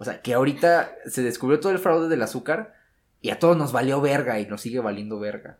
O 0.00 0.04
sea, 0.04 0.22
que 0.22 0.32
ahorita 0.32 0.92
se 1.06 1.22
descubrió 1.24 1.58
todo 1.58 1.72
el 1.72 1.80
fraude 1.80 2.08
del 2.08 2.22
azúcar 2.22 2.72
y 3.20 3.30
a 3.30 3.38
todos 3.38 3.56
nos 3.56 3.72
valió 3.72 4.00
verga 4.00 4.38
y 4.40 4.46
nos 4.46 4.60
sigue 4.60 4.80
valiendo 4.80 5.18
verga. 5.18 5.58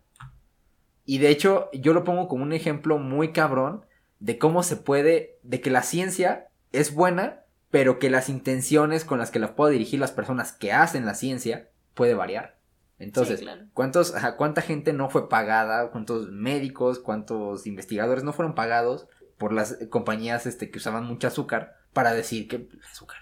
Y 1.05 1.17
de 1.17 1.29
hecho, 1.29 1.69
yo 1.73 1.93
lo 1.93 2.03
pongo 2.03 2.27
como 2.27 2.43
un 2.43 2.53
ejemplo 2.53 2.99
muy 2.99 3.31
cabrón 3.31 3.85
de 4.19 4.37
cómo 4.37 4.63
se 4.63 4.75
puede, 4.75 5.39
de 5.43 5.61
que 5.61 5.71
la 5.71 5.81
ciencia 5.81 6.49
es 6.71 6.93
buena, 6.93 7.41
pero 7.71 7.99
que 7.99 8.09
las 8.09 8.29
intenciones 8.29 9.05
con 9.05 9.19
las 9.19 9.31
que 9.31 9.39
la 9.39 9.55
puedo 9.55 9.71
dirigir 9.71 9.99
las 9.99 10.11
personas 10.11 10.51
que 10.51 10.71
hacen 10.71 11.05
la 11.05 11.15
ciencia 11.15 11.69
puede 11.93 12.13
variar. 12.13 12.57
Entonces, 12.99 13.39
Sí, 13.39 13.45
claro. 13.45 13.65
¿cuántos, 13.73 14.13
ajá, 14.13 14.35
¿cuánta 14.35 14.61
gente 14.61 14.91
no 14.93 15.09
fue 15.09 15.29
pagada? 15.29 15.89
¿Cuántos 15.89 16.29
médicos, 16.31 16.99
cuántos 16.99 17.65
investigadores 17.65 18.23
no 18.23 18.33
fueron 18.33 18.55
pagados 18.55 19.07
por 19.37 19.53
las 19.53 19.77
compañías 19.89 20.45
este, 20.45 20.69
que 20.69 20.79
usaban 20.79 21.05
mucho 21.05 21.27
azúcar 21.27 21.75
para 21.93 22.13
decir 22.13 22.47
que 22.47 22.67
azúcar, 22.91 23.17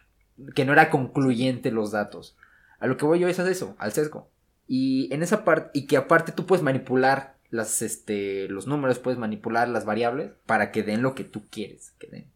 que 0.55 0.65
no 0.65 0.73
era 0.73 0.89
concluyente 0.89 1.71
los 1.71 1.91
datos? 1.91 2.37
A 2.79 2.87
lo 2.87 2.97
que 2.97 3.05
voy 3.05 3.19
yo 3.19 3.27
es 3.27 3.39
a 3.39 3.49
eso, 3.49 3.75
al 3.79 3.91
sesgo. 3.91 4.29
Y 4.67 5.13
en 5.13 5.23
esa 5.23 5.43
parte, 5.43 5.71
y 5.73 5.87
que 5.87 5.97
aparte 5.97 6.31
tú 6.31 6.45
puedes 6.45 6.63
manipular 6.63 7.37
las, 7.49 7.81
este, 7.81 8.47
los 8.49 8.67
números, 8.67 8.99
puedes 8.99 9.19
manipular 9.19 9.69
las 9.69 9.85
variables 9.85 10.31
para 10.45 10.71
que 10.71 10.83
den 10.83 11.01
lo 11.01 11.15
que 11.15 11.23
tú 11.23 11.45
quieres 11.49 11.91
que 11.97 12.07
den. 12.07 12.31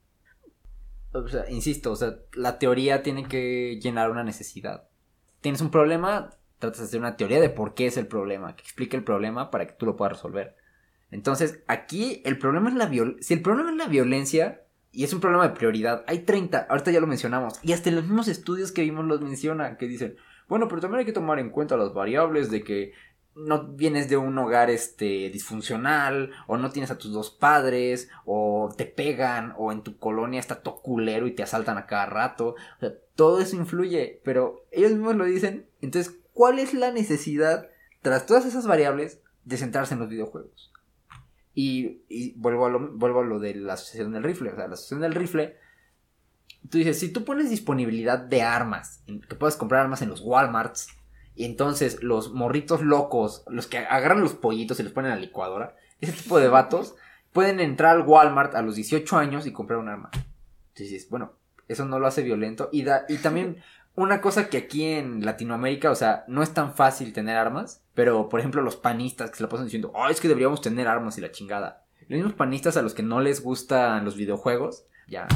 Insisto, 1.50 1.92
o 1.92 1.96
sea, 1.96 2.16
la 2.34 2.58
teoría 2.58 3.04
tiene 3.04 3.28
que 3.28 3.80
llenar 3.82 4.10
una 4.10 4.24
necesidad. 4.24 4.88
Tienes 5.42 5.60
un 5.60 5.70
problema, 5.70 6.30
tratas 6.60 6.80
de 6.80 6.86
hacer 6.86 7.00
una 7.02 7.18
teoría 7.18 7.42
de 7.42 7.50
por 7.50 7.74
qué 7.74 7.88
es 7.88 7.98
el 7.98 8.08
problema, 8.08 8.56
que 8.56 8.64
explique 8.64 8.96
el 8.96 9.04
problema 9.04 9.52
para 9.52 9.68
que 9.68 9.74
tú 9.74 9.86
lo 9.86 9.98
puedas 9.98 10.14
resolver. 10.14 10.56
Entonces, 11.10 11.60
aquí 11.68 12.22
el 12.24 12.38
problema 12.38 12.70
es 12.70 12.76
la 12.76 12.86
violencia. 12.86 13.24
Si 13.24 13.34
el 13.34 13.42
problema 13.42 13.72
es 13.72 13.76
la 13.76 13.88
violencia, 13.88 14.62
y 14.94 15.04
es 15.04 15.14
un 15.14 15.20
problema 15.20 15.48
de 15.48 15.56
prioridad, 15.56 16.06
hay 16.08 16.20
30, 16.20 16.68
ahorita 16.70 16.92
ya 16.92 17.02
lo 17.02 17.08
mencionamos, 17.08 17.60
y 17.62 17.74
hasta 17.74 17.89
en 17.89 17.96
los 17.96 18.06
mismos 18.06 18.28
estudios 18.30 18.72
que 18.72 18.82
vimos 18.82 19.06
los 19.06 19.22
mencionan, 19.22 19.78
que 19.78 19.88
dicen, 19.88 20.16
bueno, 20.52 20.68
pero 20.68 20.82
también 20.82 20.99
hay 20.99 21.06
que 21.06 21.14
tomar 21.14 21.39
en 21.39 21.49
cuenta 21.49 21.78
las 21.78 21.93
variables 21.93 22.52
de 22.52 22.62
que 22.62 22.91
no 23.36 23.70
vienes 23.70 24.10
de 24.10 24.18
un 24.18 24.38
hogar 24.38 24.70
este 24.70 25.30
disfuncional 25.30 26.32
o 26.45 26.58
no 26.58 26.72
tienes 26.72 26.91
a 26.91 26.97
tus 26.97 27.14
dos 27.14 27.32
padres 27.32 28.10
o 28.26 28.70
te 28.76 28.86
pegan 28.86 29.54
o 29.58 29.72
en 29.72 29.82
tu 29.82 29.97
colonia 29.97 30.41
está 30.41 30.62
todo 30.62 30.82
culero 30.82 31.26
y 31.26 31.32
te 31.32 31.41
asaltan 31.41 31.78
a 31.78 31.86
cada 31.86 32.06
rato. 32.06 32.56
O 32.76 32.80
sea, 32.82 32.91
todo 33.16 33.39
eso 33.39 33.56
influye, 33.56 34.20
pero 34.26 34.66
ellos 34.72 34.91
mismos 34.91 35.16
lo 35.16 35.24
dicen. 35.24 35.70
Entonces, 35.80 36.20
¿cuál 36.34 36.60
es 36.60 36.74
la 36.74 36.91
necesidad 36.91 37.70
tras 38.02 38.26
todas 38.26 38.45
esas 38.45 38.68
variables 38.68 39.22
de 39.45 39.56
centrarse 39.56 39.93
en 39.93 40.02
los 40.02 40.10
videojuegos? 40.10 40.74
Y, 41.56 42.02
y 42.10 42.34
vuelvo, 42.34 42.66
a 42.66 42.70
lo, 42.70 42.91
vuelvo 42.97 43.22
a 43.22 43.26
lo 43.26 43.39
de 43.39 43.56
la 43.56 43.76
asociación 43.76 44.12
del 44.12 44.24
rifle. 44.24 44.52
O 44.52 44.56
sea, 44.58 44.68
la 44.68 44.74
asociación 44.74 44.99
del 44.99 45.16
rifle 45.16 45.56
tú 46.70 46.78
dices, 46.78 46.99
si 46.99 47.09
tú 47.09 47.26
pones 47.26 47.49
disponibilidad 47.49 48.20
de 48.20 48.41
armas, 48.43 49.03
que 49.05 49.36
puedes 49.36 49.55
comprar 49.55 49.82
armas 49.82 50.01
en 50.01 50.09
los 50.09 50.22
Walmarts, 50.22 50.89
y 51.36 51.45
entonces 51.45 52.03
los 52.03 52.34
morritos 52.34 52.82
locos, 52.82 53.43
los 53.47 53.68
que 53.68 53.80
agarran 53.80 54.22
los 54.22 54.34
pollitos 54.34 54.80
y 54.80 54.84
los 54.84 54.91
ponen 54.91 55.12
a 55.12 55.16
la 55.16 55.22
licuadora, 55.22 55.76
ese 55.99 56.14
tipo 56.14 56.39
de 56.39 56.49
vatos 56.49 56.95
pueden 57.32 57.59
entrar 57.59 57.95
al 57.95 58.07
Walmart 58.07 58.55
a 58.55 58.62
los 58.62 58.76
18 58.76 59.18
años 59.18 59.47
y 59.47 59.53
comprar 59.53 59.80
un 59.80 59.89
arma. 59.89 60.09
Entonces 60.14 60.91
dices, 60.91 61.09
bueno, 61.09 61.34
eso 61.68 61.86
no 61.86 61.99
lo 61.99 62.07
hace 62.07 62.22
violento. 62.22 62.70
Y, 62.72 62.84
da, 62.84 63.05
y 63.07 63.18
también 63.18 63.57
una 63.95 64.22
cosa 64.22 64.49
que 64.49 64.57
aquí 64.57 64.84
en 64.84 65.26
Latinoamérica, 65.26 65.89
o 65.89 65.95
sea, 65.95 66.26
no 66.28 66.43
es 66.43 66.53
tan 66.53 66.74
fácil 66.74 67.14
tener 67.14 67.38
armas, 67.38 67.84
pero 67.93 68.30
por 68.30 68.39
ejemplo 68.39 68.62
los 68.62 68.76
panistas 68.76 69.32
que 69.32 69.38
se 69.38 69.43
lo 69.43 69.49
pasan 69.49 69.66
diciendo, 69.66 69.91
oh, 69.95 70.09
es 70.09 70.20
que 70.20 70.28
deberíamos 70.28 70.62
tener 70.62 70.88
armas 70.88 71.18
y 71.18 71.22
la 71.22 71.32
chingada. 71.32 71.86
Los 72.01 72.18
mismos 72.18 72.34
panistas 72.34 72.76
a 72.76 72.82
los 72.82 72.93
que 72.93 73.03
no 73.03 73.22
les 73.22 73.41
gustan 73.41 74.03
los 74.03 74.18
videojuegos, 74.18 74.86
ya 75.07 75.28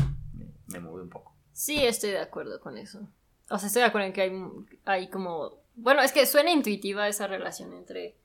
me, 0.67 0.79
mueve 0.79 1.03
un 1.03 1.09
poco. 1.09 1.33
Sí, 1.53 1.85
estoy 1.85 2.11
de 2.11 2.19
acuerdo 2.19 2.59
con 2.59 2.77
eso. 2.77 3.07
O 3.49 3.59
sea, 3.59 3.67
estoy 3.67 3.81
de 3.81 3.87
acuerdo 3.87 4.07
en 4.07 4.13
que 4.13 4.21
hay, 4.21 4.43
hay 4.85 5.09
como... 5.09 5.59
Bueno, 5.75 6.01
es 6.01 6.11
que 6.11 6.25
suena 6.25 6.51
intuitiva 6.51 7.07
esa 7.07 7.27
relación 7.27 7.73
entre 7.73 8.17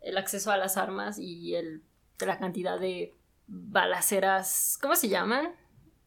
el 0.00 0.16
acceso 0.16 0.50
a 0.50 0.56
las 0.56 0.76
armas 0.76 1.18
y 1.18 1.54
el, 1.54 1.82
la 2.18 2.38
cantidad 2.38 2.78
de 2.78 3.14
balaceras... 3.46 4.78
¿Cómo 4.80 4.96
se 4.96 5.08
llaman? 5.08 5.54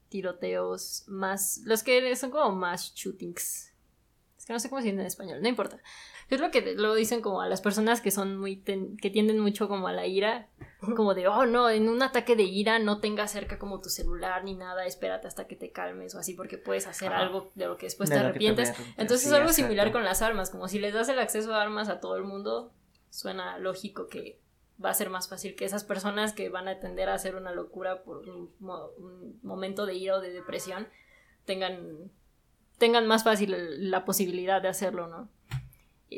Tiroteos 0.10 1.04
más... 1.08 1.62
Los 1.66 1.84
que 1.84 2.16
son 2.16 2.32
como 2.32 2.56
más 2.56 2.94
shootings. 2.96 3.74
Es 4.38 4.46
que 4.46 4.54
no 4.54 4.60
sé 4.60 4.70
cómo 4.70 4.82
se 4.82 4.88
dice 4.88 5.00
en 5.00 5.08
español, 5.08 5.42
no 5.42 5.48
importa. 5.48 5.80
Es 6.30 6.40
lo 6.42 6.50
que 6.50 6.74
lo 6.76 6.96
dicen 6.96 7.22
como 7.22 7.42
a 7.42 7.48
las 7.48 7.62
personas 7.62 8.02
que 8.02 8.10
son 8.10 8.38
muy... 8.38 8.56
ten- 8.56 8.98
que 8.98 9.10
tienden 9.12 9.40
mucho 9.40 9.68
como 9.68 9.88
a 9.88 9.94
la 9.94 10.08
ira. 10.08 10.48
Como 10.96 11.14
de, 11.14 11.28
oh 11.28 11.46
no, 11.46 11.70
en 11.70 11.88
un 11.90 12.02
ataque 12.02 12.36
de 12.36 12.44
ira 12.44 12.80
no 12.80 13.00
tengas 13.00 13.32
cerca 13.32 13.58
como 13.60 13.80
tu 13.82 13.90
celular 13.90 14.44
ni 14.44 14.54
nada, 14.56 14.86
espérate 14.86 15.28
hasta 15.28 15.48
que 15.48 15.56
te 15.56 15.72
calmes 15.72 16.14
o 16.16 16.20
así 16.20 16.34
porque 16.34 16.58
puedes 16.58 16.86
hacer 16.88 17.12
algo 17.14 17.52
de 17.56 17.66
lo 17.66 17.78
que 17.78 17.86
después 17.88 18.10
De 18.10 18.16
te 18.18 18.22
lo 18.24 18.34
que 18.34 18.40
te 18.40 18.48
arrepientes. 18.50 18.70
Entonces 18.98 19.28
es 19.28 19.34
algo 19.34 19.50
exacto. 19.50 19.64
similar 19.68 19.92
con 19.92 20.04
las 20.04 20.22
armas, 20.22 20.50
como 20.50 20.68
si 20.68 20.80
les 20.80 20.94
das 20.94 21.10
el 21.10 21.20
acceso 21.20 21.54
a 21.54 21.62
armas 21.62 21.90
a 21.90 22.00
todo 22.00 22.16
el 22.18 22.24
mundo, 22.24 22.72
suena 23.10 23.58
lógico 23.58 24.08
que 24.08 24.40
va 24.84 24.90
a 24.90 24.94
ser 24.94 25.10
más 25.10 25.28
fácil 25.30 25.56
que 25.56 25.66
esas 25.66 25.84
personas 25.84 26.34
que 26.34 26.50
van 26.50 26.68
a 26.68 26.80
tender 26.80 27.10
a 27.10 27.14
hacer 27.14 27.36
una 27.36 27.52
locura 27.52 28.04
por 28.04 28.28
un, 28.30 28.52
mo- 28.60 28.90
un 28.98 29.40
momento 29.42 29.86
de 29.86 29.96
ira 29.96 30.18
o 30.18 30.22
de 30.22 30.32
depresión 30.34 30.88
tengan, 31.46 32.12
tengan 32.78 33.08
más 33.08 33.24
fácil 33.24 33.56
la 33.90 34.06
posibilidad 34.06 34.62
de 34.62 34.68
hacerlo, 34.68 35.08
¿no? 35.08 35.30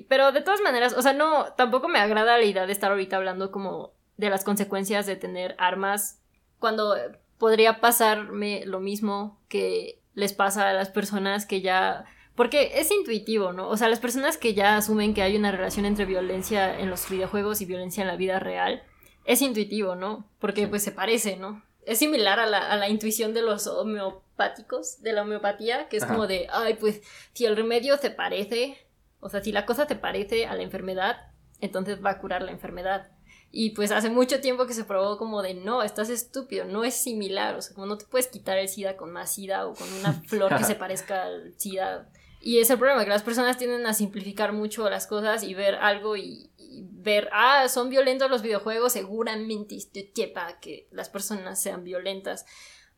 Pero 0.10 0.32
de 0.32 0.42
todas 0.42 0.62
maneras, 0.62 0.94
o 0.94 1.02
sea, 1.02 1.14
no, 1.14 1.54
tampoco 1.54 1.88
me 1.88 2.00
agrada 2.00 2.38
la 2.38 2.44
idea 2.44 2.66
de 2.66 2.74
estar 2.74 2.92
ahorita 2.92 3.18
hablando 3.18 3.52
como 3.52 3.94
de 4.18 4.30
las 4.30 4.44
consecuencias 4.44 5.06
de 5.06 5.16
tener 5.16 5.56
armas 5.58 6.20
cuando 6.60 6.96
podría 7.38 7.80
pasarme 7.80 8.64
lo 8.66 8.80
mismo 8.80 9.40
que 9.48 10.02
les 10.14 10.34
pasa 10.34 10.70
a 10.70 10.74
las 10.74 10.90
personas 10.90 11.46
que 11.46 11.62
ya... 11.62 12.06
Porque 12.36 12.74
es 12.76 12.92
intuitivo, 12.92 13.54
¿no? 13.54 13.68
O 13.70 13.78
sea, 13.78 13.88
las 13.88 14.00
personas 14.00 14.38
que 14.38 14.54
ya 14.54 14.78
asumen 14.78 15.14
que 15.14 15.24
hay 15.24 15.36
una 15.36 15.52
relación 15.52 15.86
entre 15.86 16.06
violencia 16.06 16.80
en 16.80 16.90
los 16.90 17.10
videojuegos 17.10 17.62
y 17.62 17.66
violencia 17.66 18.02
en 18.02 18.08
la 18.08 18.16
vida 18.16 18.40
real, 18.40 18.84
es 19.26 19.42
intuitivo, 19.42 19.96
¿no? 19.96 20.28
Porque 20.40 20.68
pues 20.68 20.84
se 20.84 20.92
parece, 20.92 21.38
¿no? 21.38 21.64
Es 21.86 22.00
similar 22.00 22.40
a 22.40 22.46
la, 22.46 22.60
a 22.72 22.76
la 22.76 22.90
intuición 22.90 23.34
de 23.34 23.42
los 23.42 23.66
homeopáticos, 23.66 25.02
de 25.02 25.14
la 25.14 25.24
homeopatía, 25.24 25.88
que 25.90 25.98
es 25.98 26.04
Ajá. 26.04 26.14
como 26.14 26.28
de, 26.28 26.48
ay, 26.52 26.76
pues 26.76 27.02
si 27.34 27.46
el 27.46 27.56
remedio 27.56 27.98
te 27.98 28.12
parece, 28.12 28.78
o 29.20 29.30
sea, 29.30 29.44
si 29.44 29.52
la 29.52 29.66
cosa 29.66 29.88
te 29.88 29.96
parece 29.96 30.46
a 30.46 30.56
la 30.56 30.64
enfermedad, 30.64 31.32
entonces 31.60 32.04
va 32.04 32.12
a 32.12 32.20
curar 32.20 32.42
la 32.42 32.52
enfermedad. 32.52 33.12
Y 33.52 33.72
pues 33.72 33.92
hace 33.92 34.10
mucho 34.10 34.42
tiempo 34.42 34.68
que 34.68 34.74
se 34.74 34.84
probó 34.84 35.18
como 35.18 35.42
de 35.42 35.54
no, 35.54 35.82
estás 35.82 36.10
estúpido, 36.10 36.66
no 36.66 36.84
es 36.84 36.96
similar, 36.96 37.56
o 37.56 37.62
sea, 37.62 37.74
como 37.74 37.88
no 37.88 37.98
te 37.98 38.06
puedes 38.06 38.28
quitar 38.28 38.58
el 38.58 38.68
SIDA 38.68 38.98
con 38.98 39.12
más 39.12 39.34
SIDA 39.34 39.66
o 39.66 39.74
con 39.74 39.92
una 39.94 40.14
flor 40.28 40.56
que 40.58 40.64
se 40.64 40.76
parezca 40.76 41.24
al 41.24 41.54
SIDA. 41.58 42.10
Y 42.42 42.60
es 42.60 42.70
el 42.70 42.78
problema, 42.78 43.04
que 43.04 43.10
las 43.10 43.24
personas 43.24 43.58
tienden 43.58 43.86
a 43.88 43.94
simplificar 43.94 44.54
mucho 44.54 44.90
las 44.90 45.08
cosas 45.08 45.44
y 45.44 45.54
ver 45.54 45.76
algo 45.76 46.16
y, 46.18 46.52
y 46.58 46.86
ver, 46.88 47.30
ah, 47.32 47.68
son 47.68 47.90
violentos 47.90 48.30
los 48.30 48.42
videojuegos, 48.42 48.94
seguramente 48.94 49.76
esto 49.76 50.00
lleva 50.14 50.48
a 50.48 50.60
que 50.60 50.88
las 50.92 51.10
personas 51.10 51.62
sean 51.62 51.84
violentas. 51.84 52.46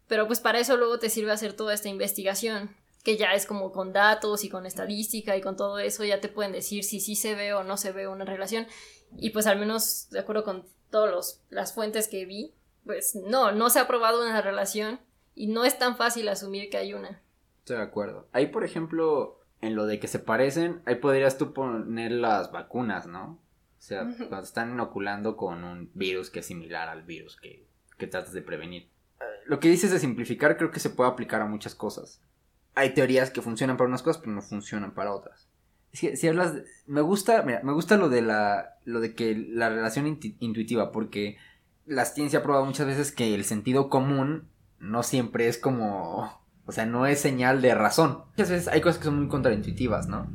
Pero 0.07 0.27
pues 0.27 0.39
para 0.39 0.59
eso 0.59 0.75
luego 0.75 0.99
te 0.99 1.09
sirve 1.09 1.31
hacer 1.31 1.53
toda 1.53 1.73
esta 1.73 1.87
investigación, 1.87 2.75
que 3.03 3.17
ya 3.17 3.33
es 3.33 3.45
como 3.45 3.71
con 3.71 3.93
datos 3.93 4.43
y 4.43 4.49
con 4.49 4.65
estadística 4.65 5.37
y 5.37 5.41
con 5.41 5.55
todo 5.55 5.79
eso, 5.79 6.03
ya 6.03 6.19
te 6.21 6.29
pueden 6.29 6.51
decir 6.51 6.83
si 6.83 6.99
sí 6.99 7.15
se 7.15 7.35
ve 7.35 7.53
o 7.53 7.63
no 7.63 7.77
se 7.77 7.91
ve 7.91 8.07
una 8.07 8.25
relación. 8.25 8.67
Y 9.17 9.31
pues 9.31 9.47
al 9.47 9.59
menos, 9.59 10.09
de 10.11 10.19
acuerdo 10.19 10.43
con 10.43 10.65
todas 10.89 11.41
las 11.49 11.73
fuentes 11.73 12.07
que 12.07 12.25
vi, 12.25 12.53
pues 12.85 13.15
no, 13.15 13.51
no 13.51 13.69
se 13.69 13.79
ha 13.79 13.87
probado 13.87 14.21
una 14.21 14.41
relación 14.41 14.99
y 15.35 15.47
no 15.47 15.63
es 15.63 15.77
tan 15.77 15.95
fácil 15.95 16.27
asumir 16.27 16.69
que 16.69 16.77
hay 16.77 16.93
una. 16.93 17.21
Estoy 17.59 17.77
de 17.77 17.83
acuerdo. 17.83 18.27
Ahí, 18.31 18.47
por 18.47 18.63
ejemplo, 18.63 19.39
en 19.61 19.75
lo 19.75 19.85
de 19.85 19.99
que 19.99 20.07
se 20.07 20.19
parecen, 20.19 20.81
ahí 20.85 20.95
podrías 20.95 21.37
tú 21.37 21.53
poner 21.53 22.11
las 22.11 22.51
vacunas, 22.51 23.07
¿no? 23.07 23.39
O 23.77 23.81
sea, 23.81 24.01
cuando 24.17 24.43
están 24.43 24.71
inoculando 24.71 25.37
con 25.37 25.63
un 25.63 25.89
virus 25.93 26.29
que 26.29 26.39
es 26.39 26.45
similar 26.45 26.89
al 26.89 27.03
virus 27.03 27.37
que, 27.37 27.65
que 27.97 28.07
tratas 28.07 28.33
de 28.33 28.41
prevenir. 28.41 28.89
Eh, 29.21 29.23
Lo 29.45 29.59
que 29.61 29.69
dices 29.69 29.91
de 29.91 29.99
simplificar 29.99 30.57
creo 30.57 30.71
que 30.71 30.81
se 30.81 30.89
puede 30.89 31.09
aplicar 31.09 31.41
a 31.41 31.45
muchas 31.45 31.75
cosas. 31.75 32.21
Hay 32.79 32.93
teorías 32.93 33.29
que 33.29 33.41
funcionan 33.41 33.75
para 33.77 33.87
unas 33.89 34.01
cosas, 34.01 34.21
pero 34.21 34.31
no 34.33 34.41
funcionan 34.41 34.91
para 34.93 35.13
otras. 35.13 35.47
Es 35.91 36.01
que 36.01 36.15
si 36.17 36.27
hablas, 36.27 36.53
de- 36.55 36.63
me 36.87 37.01
gusta, 37.01 37.41
mira, 37.43 37.61
me 37.63 37.73
gusta 37.73 37.97
lo 37.97 38.09
de 38.09 38.21
la, 38.21 38.77
lo 38.85 38.99
de 38.99 39.13
que 39.15 39.35
la 39.35 39.69
relación 39.69 40.05
intuitiva, 40.39 40.91
porque 40.91 41.37
la 41.85 42.05
ciencia 42.05 42.39
ha 42.39 42.43
probado 42.43 42.65
muchas 42.65 42.87
veces 42.87 43.11
que 43.11 43.33
el 43.35 43.43
sentido 43.43 43.89
común 43.89 44.47
no 44.79 45.03
siempre 45.03 45.47
es 45.47 45.57
como, 45.57 46.41
o 46.65 46.71
sea, 46.71 46.85
no 46.85 47.05
es 47.07 47.19
señal 47.19 47.61
de 47.61 47.73
razón. 47.75 48.23
Muchas 48.29 48.49
veces 48.51 48.67
hay 48.67 48.81
cosas 48.81 48.99
que 48.99 49.05
son 49.05 49.17
muy 49.19 49.27
contraintuitivas, 49.27 50.07
¿no? 50.07 50.31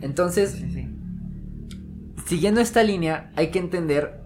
Entonces, 0.00 0.52
Sí, 0.52 0.70
sí. 0.72 0.88
siguiendo 2.26 2.60
esta 2.60 2.82
línea, 2.82 3.32
hay 3.36 3.50
que 3.50 3.58
entender, 3.58 4.20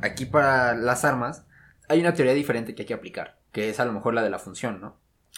aquí 0.00 0.24
para 0.26 0.74
las 0.74 1.04
armas, 1.04 1.44
hay 1.88 2.00
una 2.00 2.14
teoría 2.14 2.34
diferente 2.34 2.74
que 2.74 2.82
hay 2.82 2.86
que 2.88 2.94
aplicar, 2.94 3.38
que 3.52 3.68
es 3.68 3.78
a 3.80 3.84
lo 3.84 3.92
mejor 3.92 4.14
la 4.14 4.22
de 4.22 4.30
la 4.30 4.38
función, 4.38 4.80
¿no? 4.80 4.96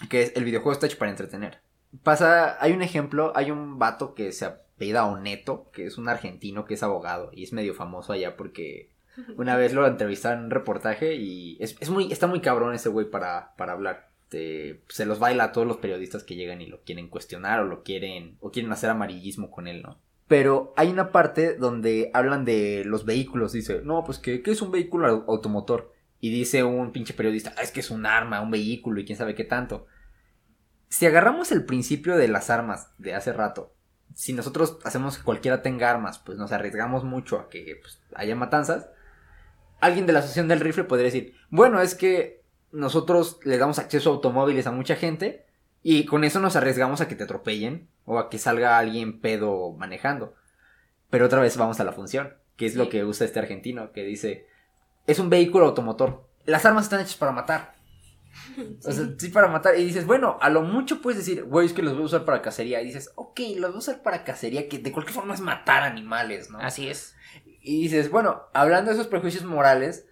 Que 0.09 0.23
es 0.23 0.33
el 0.37 0.45
videojuego 0.45 0.73
está 0.73 0.87
hecho 0.87 0.99
para 0.99 1.11
entretener. 1.11 1.61
Pasa, 2.03 2.63
hay 2.63 2.73
un 2.73 2.83
ejemplo, 2.83 3.33
hay 3.37 3.51
un 3.51 3.79
vato 3.79 4.15
que 4.15 4.33
se 4.33 4.45
apellida 4.47 5.07
Oneto, 5.07 5.71
que 5.73 5.87
es 5.87 5.99
un 5.99 6.09
argentino 6.09 6.65
que 6.65 6.75
es 6.75 6.83
abogado 6.83 7.31
y 7.33 7.45
es 7.45 7.53
medio 7.53 7.75
famoso 7.75 8.13
allá 8.13 8.37
porque 8.37 8.91
una 9.37 9.57
vez 9.57 9.73
lo 9.73 9.87
entrevistaron 9.87 10.41
en 10.41 10.45
un 10.47 10.51
reportaje 10.51 11.15
y 11.15 11.57
es, 11.61 11.77
es 11.81 11.91
muy, 11.91 12.11
está 12.13 12.27
muy 12.27 12.41
cabrón 12.41 12.75
ese 12.75 12.89
güey 12.89 13.09
para, 13.11 13.55
para 13.57 13.73
hablar. 13.73 14.11
Te- 14.29 14.81
se 14.89 15.07
los 15.07 15.19
baila 15.21 15.45
a 15.45 15.53
todos 15.53 15.67
los 15.67 15.77
periodistas 15.77 16.25
que 16.25 16.35
llegan 16.35 16.61
y 16.61 16.67
lo 16.67 16.81
quieren 16.81 17.09
cuestionar 17.09 17.61
o 17.61 17.65
lo 17.65 17.83
quieren, 17.85 18.37
o 18.41 18.51
quieren 18.51 18.73
hacer 18.73 18.91
amarillismo 18.91 19.51
con 19.51 19.69
él, 19.69 19.83
¿no? 19.83 19.99
Pero 20.27 20.73
hay 20.77 20.89
una 20.89 21.13
parte 21.13 21.55
donde 21.55 22.11
hablan 22.15 22.45
de 22.47 22.83
los 22.87 23.05
vehículos. 23.05 23.53
Dice, 23.53 23.83
no, 23.85 24.03
pues 24.05 24.19
que 24.19 24.43
¿qué 24.43 24.51
es 24.51 24.63
un 24.63 24.71
vehículo 24.73 25.07
au- 25.07 25.25
automotor. 25.29 25.93
Y 26.21 26.31
dice 26.31 26.65
un 26.65 26.91
pinche 26.93 27.13
periodista, 27.13 27.55
"Ah, 27.59 27.63
es 27.63 27.71
que 27.71 27.81
es 27.81 27.91
un 27.91 28.07
arma, 28.07 28.41
un 28.41 28.51
vehículo 28.51 28.99
y 28.99 29.05
quién 29.05 29.19
sabe 29.19 29.35
qué 29.35 29.45
tanto. 29.45 29.87
Si 30.97 31.07
agarramos 31.07 31.51
el 31.51 31.65
principio 31.65 32.17
de 32.17 32.29
las 32.29 32.51
armas 32.51 32.87
de 32.99 33.17
hace 33.17 33.33
rato, 33.33 33.75
si 34.15 34.33
nosotros 34.33 34.79
hacemos 34.85 35.19
que 35.19 35.25
cualquiera 35.25 35.61
tenga 35.61 35.91
armas, 35.91 36.21
pues 36.21 36.39
nos 36.39 36.53
arriesgamos 36.53 37.03
mucho 37.03 37.41
a 37.41 37.49
que 37.49 37.81
pues, 37.83 38.01
haya 38.15 38.37
matanzas. 38.37 38.87
Alguien 39.81 40.07
de 40.07 40.13
la 40.13 40.21
asociación 40.21 40.47
del 40.47 40.61
rifle 40.61 40.85
podría 40.85 41.07
decir, 41.07 41.35
bueno, 41.51 41.81
es 41.81 41.97
que 41.97 42.45
nosotros 42.71 43.41
le 43.43 43.59
damos 43.59 43.81
acceso 43.81 44.09
a 44.09 44.13
automóviles 44.13 44.69
a 44.69 44.71
mucha 44.71 44.95
gente 44.95 45.47
y 45.83 46.05
con 46.05 46.23
eso 46.23 46.39
nos 46.39 46.55
arriesgamos 46.55 47.01
a 47.01 47.09
que 47.09 47.17
te 47.17 47.25
atropellen 47.25 47.89
o 48.05 48.21
a 48.21 48.31
que 48.31 48.39
salga 48.39 48.79
alguien 48.79 49.21
pedo 49.21 49.73
manejando. 49.73 50.37
Pero 51.11 51.27
otra 51.27 51.41
vez 51.41 51.57
vamos 51.57 51.81
a 51.81 51.85
la 51.85 51.93
función, 51.93 52.35
que 52.55 52.67
es 52.67 52.77
lo 52.77 52.89
que 52.89 53.05
usa 53.05 53.27
este 53.27 53.41
argentino, 53.41 53.91
que 53.91 54.05
dice, 54.05 54.47
es 55.09 55.19
un 55.19 55.29
vehículo 55.29 55.67
automotor. 55.67 56.29
Las 56.45 56.65
armas 56.65 56.85
están 56.85 57.01
hechas 57.01 57.17
para 57.17 57.33
matar. 57.33 57.74
O 58.85 58.93
sea, 58.93 59.09
sí 59.19 59.29
para 59.29 59.49
matar. 59.49 59.79
Y 59.79 59.85
dices, 59.85 60.07
bueno, 60.07 60.39
a 60.41 60.49
lo 60.49 60.63
mucho 60.63 61.01
puedes 61.01 61.19
decir, 61.19 61.45
güey, 61.45 61.67
es 61.67 61.73
que 61.73 61.83
los 61.83 61.95
voy 61.95 62.03
a 62.03 62.07
usar 62.07 62.25
para 62.25 62.43
cacería. 62.43 62.81
Y 62.81 62.87
dices, 62.87 63.13
ok, 63.15 63.41
los 63.57 63.71
voy 63.71 63.77
a 63.77 63.79
usar 63.79 64.03
para 64.03 64.25
cacería, 64.25 64.69
que 64.69 64.79
de 64.79 64.93
cualquier 64.93 65.15
forma 65.15 65.35
es 65.35 65.41
matar 65.41 65.83
animales, 65.83 66.51
¿no? 66.51 66.59
Así 66.59 66.89
es. 66.89 67.17
Y 67.61 67.83
dices, 67.83 68.11
bueno, 68.11 68.43
hablando 68.53 68.91
de 68.91 68.97
esos 68.97 69.09
prejuicios 69.09 69.45
morales, 69.45 70.07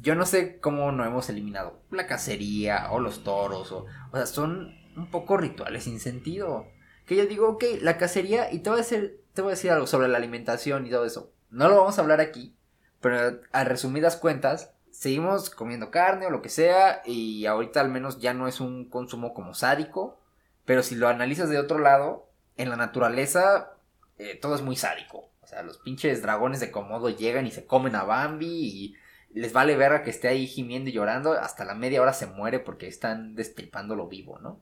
yo 0.00 0.14
no 0.14 0.26
sé 0.26 0.58
cómo 0.58 0.90
no 0.92 1.04
hemos 1.04 1.28
eliminado 1.28 1.82
la 1.90 2.06
cacería 2.06 2.90
o 2.90 2.98
los 2.98 3.22
toros, 3.22 3.70
o, 3.72 3.86
o 4.10 4.16
sea, 4.16 4.26
son 4.26 4.74
un 4.96 5.10
poco 5.10 5.36
rituales 5.36 5.84
sin 5.84 6.00
sentido. 6.00 6.66
Que 7.06 7.16
yo 7.16 7.26
digo, 7.26 7.48
ok, 7.48 7.64
la 7.80 7.98
cacería, 7.98 8.52
y 8.52 8.60
te 8.60 8.70
voy 8.70 8.80
a 8.80 8.82
decir, 8.82 9.20
te 9.34 9.42
voy 9.42 9.50
a 9.50 9.54
decir 9.54 9.70
algo 9.70 9.86
sobre 9.86 10.08
la 10.08 10.18
alimentación 10.18 10.86
y 10.86 10.90
todo 10.90 11.04
eso. 11.04 11.32
No 11.50 11.68
lo 11.68 11.76
vamos 11.76 11.98
a 11.98 12.02
hablar 12.02 12.20
aquí, 12.20 12.56
pero 13.00 13.40
a 13.52 13.64
resumidas 13.64 14.16
cuentas, 14.16 14.71
seguimos 14.92 15.50
comiendo 15.50 15.90
carne 15.90 16.26
o 16.26 16.30
lo 16.30 16.42
que 16.42 16.48
sea, 16.48 17.02
y 17.04 17.46
ahorita 17.46 17.80
al 17.80 17.90
menos 17.90 18.20
ya 18.20 18.34
no 18.34 18.46
es 18.46 18.60
un 18.60 18.84
consumo 18.84 19.34
como 19.34 19.54
sádico, 19.54 20.18
pero 20.64 20.82
si 20.82 20.94
lo 20.94 21.08
analizas 21.08 21.48
de 21.48 21.58
otro 21.58 21.78
lado, 21.78 22.28
en 22.56 22.70
la 22.70 22.76
naturaleza 22.76 23.72
eh, 24.18 24.38
todo 24.40 24.54
es 24.54 24.62
muy 24.62 24.76
sádico. 24.76 25.28
O 25.42 25.46
sea, 25.46 25.62
los 25.62 25.78
pinches 25.78 26.22
dragones 26.22 26.60
de 26.60 26.70
Komodo 26.70 27.10
llegan 27.10 27.46
y 27.46 27.50
se 27.50 27.66
comen 27.66 27.96
a 27.96 28.04
Bambi 28.04 28.46
y 28.46 28.96
les 29.34 29.52
vale 29.52 29.76
verga 29.76 30.02
que 30.02 30.10
esté 30.10 30.28
ahí 30.28 30.46
gimiendo 30.46 30.90
y 30.90 30.92
llorando. 30.92 31.32
Hasta 31.32 31.64
la 31.64 31.74
media 31.74 32.00
hora 32.00 32.12
se 32.12 32.26
muere 32.26 32.60
porque 32.60 32.86
están 32.86 33.34
destripándolo 33.34 34.06
vivo, 34.06 34.38
¿no? 34.38 34.60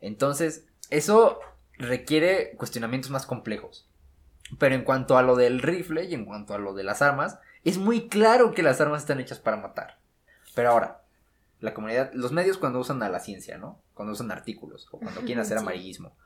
Entonces, 0.00 0.66
eso 0.90 1.40
requiere 1.78 2.54
cuestionamientos 2.56 3.10
más 3.10 3.24
complejos. 3.24 3.88
Pero 4.58 4.74
en 4.74 4.84
cuanto 4.84 5.16
a 5.16 5.22
lo 5.22 5.36
del 5.36 5.62
rifle 5.62 6.04
y 6.04 6.14
en 6.14 6.24
cuanto 6.24 6.54
a 6.54 6.58
lo 6.58 6.74
de 6.74 6.84
las 6.84 7.00
armas, 7.02 7.38
es 7.64 7.78
muy 7.78 8.08
claro 8.08 8.52
que 8.52 8.62
las 8.62 8.80
armas 8.80 9.02
están 9.02 9.20
hechas 9.20 9.38
para 9.38 9.56
matar. 9.56 9.98
Pero 10.54 10.70
ahora, 10.70 11.02
la 11.60 11.74
comunidad, 11.74 12.12
los 12.12 12.32
medios 12.32 12.58
cuando 12.58 12.78
usan 12.80 13.02
a 13.02 13.08
la 13.08 13.20
ciencia, 13.20 13.58
¿no? 13.58 13.80
Cuando 13.94 14.12
usan 14.12 14.30
artículos 14.30 14.86
o 14.92 14.98
cuando 14.98 15.20
quieren 15.22 15.40
hacer 15.40 15.58
Sí. 15.58 15.62
amarillismo. 15.62 16.16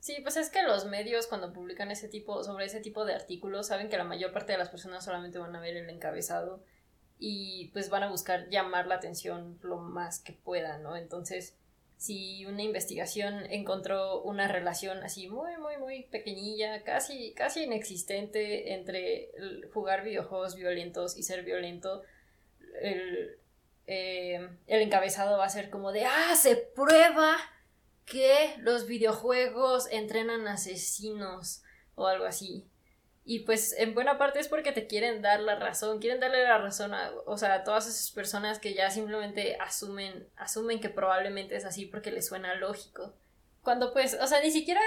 Sí, 0.00 0.16
pues 0.22 0.36
es 0.36 0.50
que 0.50 0.62
los 0.62 0.84
medios 0.84 1.26
cuando 1.26 1.52
publican 1.52 1.90
ese 1.90 2.08
tipo, 2.08 2.44
sobre 2.44 2.66
ese 2.66 2.80
tipo 2.80 3.04
de 3.06 3.14
artículos, 3.14 3.68
saben 3.68 3.88
que 3.88 3.96
la 3.96 4.04
mayor 4.04 4.32
parte 4.32 4.52
de 4.52 4.58
las 4.58 4.68
personas 4.68 5.04
solamente 5.04 5.38
van 5.38 5.56
a 5.56 5.60
ver 5.60 5.76
el 5.76 5.88
encabezado 5.88 6.62
y 7.18 7.70
pues 7.72 7.88
van 7.88 8.02
a 8.02 8.10
buscar 8.10 8.48
llamar 8.50 8.86
la 8.86 8.96
atención 8.96 9.58
lo 9.62 9.78
más 9.78 10.20
que 10.20 10.34
puedan, 10.34 10.82
¿no? 10.82 10.96
Entonces, 10.96 11.56
si 12.04 12.44
una 12.44 12.62
investigación 12.62 13.46
encontró 13.50 14.20
una 14.20 14.46
relación 14.46 15.02
así 15.02 15.26
muy, 15.26 15.56
muy, 15.56 15.78
muy 15.78 16.02
pequeñilla, 16.02 16.82
casi, 16.84 17.32
casi 17.32 17.62
inexistente 17.62 18.74
entre 18.74 19.30
jugar 19.72 20.04
videojuegos 20.04 20.54
violentos 20.54 21.16
y 21.16 21.22
ser 21.22 21.44
violento, 21.44 22.02
el, 22.82 23.38
eh, 23.86 24.50
el 24.66 24.82
encabezado 24.82 25.38
va 25.38 25.46
a 25.46 25.48
ser 25.48 25.70
como 25.70 25.92
de, 25.92 26.04
ah, 26.04 26.36
se 26.36 26.56
prueba 26.56 27.38
que 28.04 28.54
los 28.58 28.86
videojuegos 28.86 29.88
entrenan 29.90 30.46
asesinos 30.46 31.62
o 31.94 32.06
algo 32.06 32.26
así. 32.26 32.66
Y 33.26 33.40
pues 33.40 33.74
en 33.78 33.94
buena 33.94 34.18
parte 34.18 34.38
es 34.38 34.48
porque 34.48 34.72
te 34.72 34.86
quieren 34.86 35.22
dar 35.22 35.40
la 35.40 35.54
razón, 35.54 35.98
quieren 35.98 36.20
darle 36.20 36.42
la 36.42 36.58
razón 36.58 36.92
a, 36.92 37.10
o 37.24 37.38
sea, 37.38 37.54
a 37.54 37.64
todas 37.64 37.86
esas 37.86 38.10
personas 38.10 38.58
que 38.58 38.74
ya 38.74 38.90
simplemente 38.90 39.56
asumen, 39.60 40.28
asumen 40.36 40.78
que 40.78 40.90
probablemente 40.90 41.56
es 41.56 41.64
así 41.64 41.86
porque 41.86 42.10
les 42.10 42.26
suena 42.26 42.54
lógico. 42.54 43.14
Cuando 43.62 43.94
pues, 43.94 44.18
o 44.20 44.26
sea, 44.26 44.42
ni 44.42 44.50
siquiera, 44.50 44.82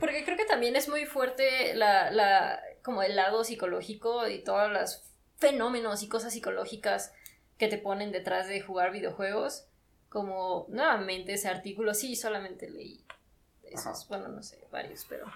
porque 0.00 0.24
creo 0.24 0.38
que 0.38 0.46
también 0.46 0.76
es 0.76 0.88
muy 0.88 1.04
fuerte 1.04 1.74
la, 1.74 2.10
la, 2.10 2.58
como 2.82 3.02
el 3.02 3.16
lado 3.16 3.44
psicológico 3.44 4.26
y 4.28 4.42
todos 4.42 4.70
los 4.72 5.04
fenómenos 5.36 6.02
y 6.02 6.08
cosas 6.08 6.32
psicológicas 6.32 7.12
que 7.58 7.68
te 7.68 7.76
ponen 7.76 8.12
detrás 8.12 8.48
de 8.48 8.62
jugar 8.62 8.92
videojuegos. 8.92 9.66
Como 10.08 10.64
nuevamente 10.70 11.34
ese 11.34 11.48
artículo, 11.48 11.92
sí, 11.92 12.16
solamente 12.16 12.70
leí 12.70 13.04
esos, 13.64 14.08
bueno, 14.08 14.28
no 14.28 14.42
sé, 14.42 14.58
varios, 14.70 15.04
pero 15.06 15.26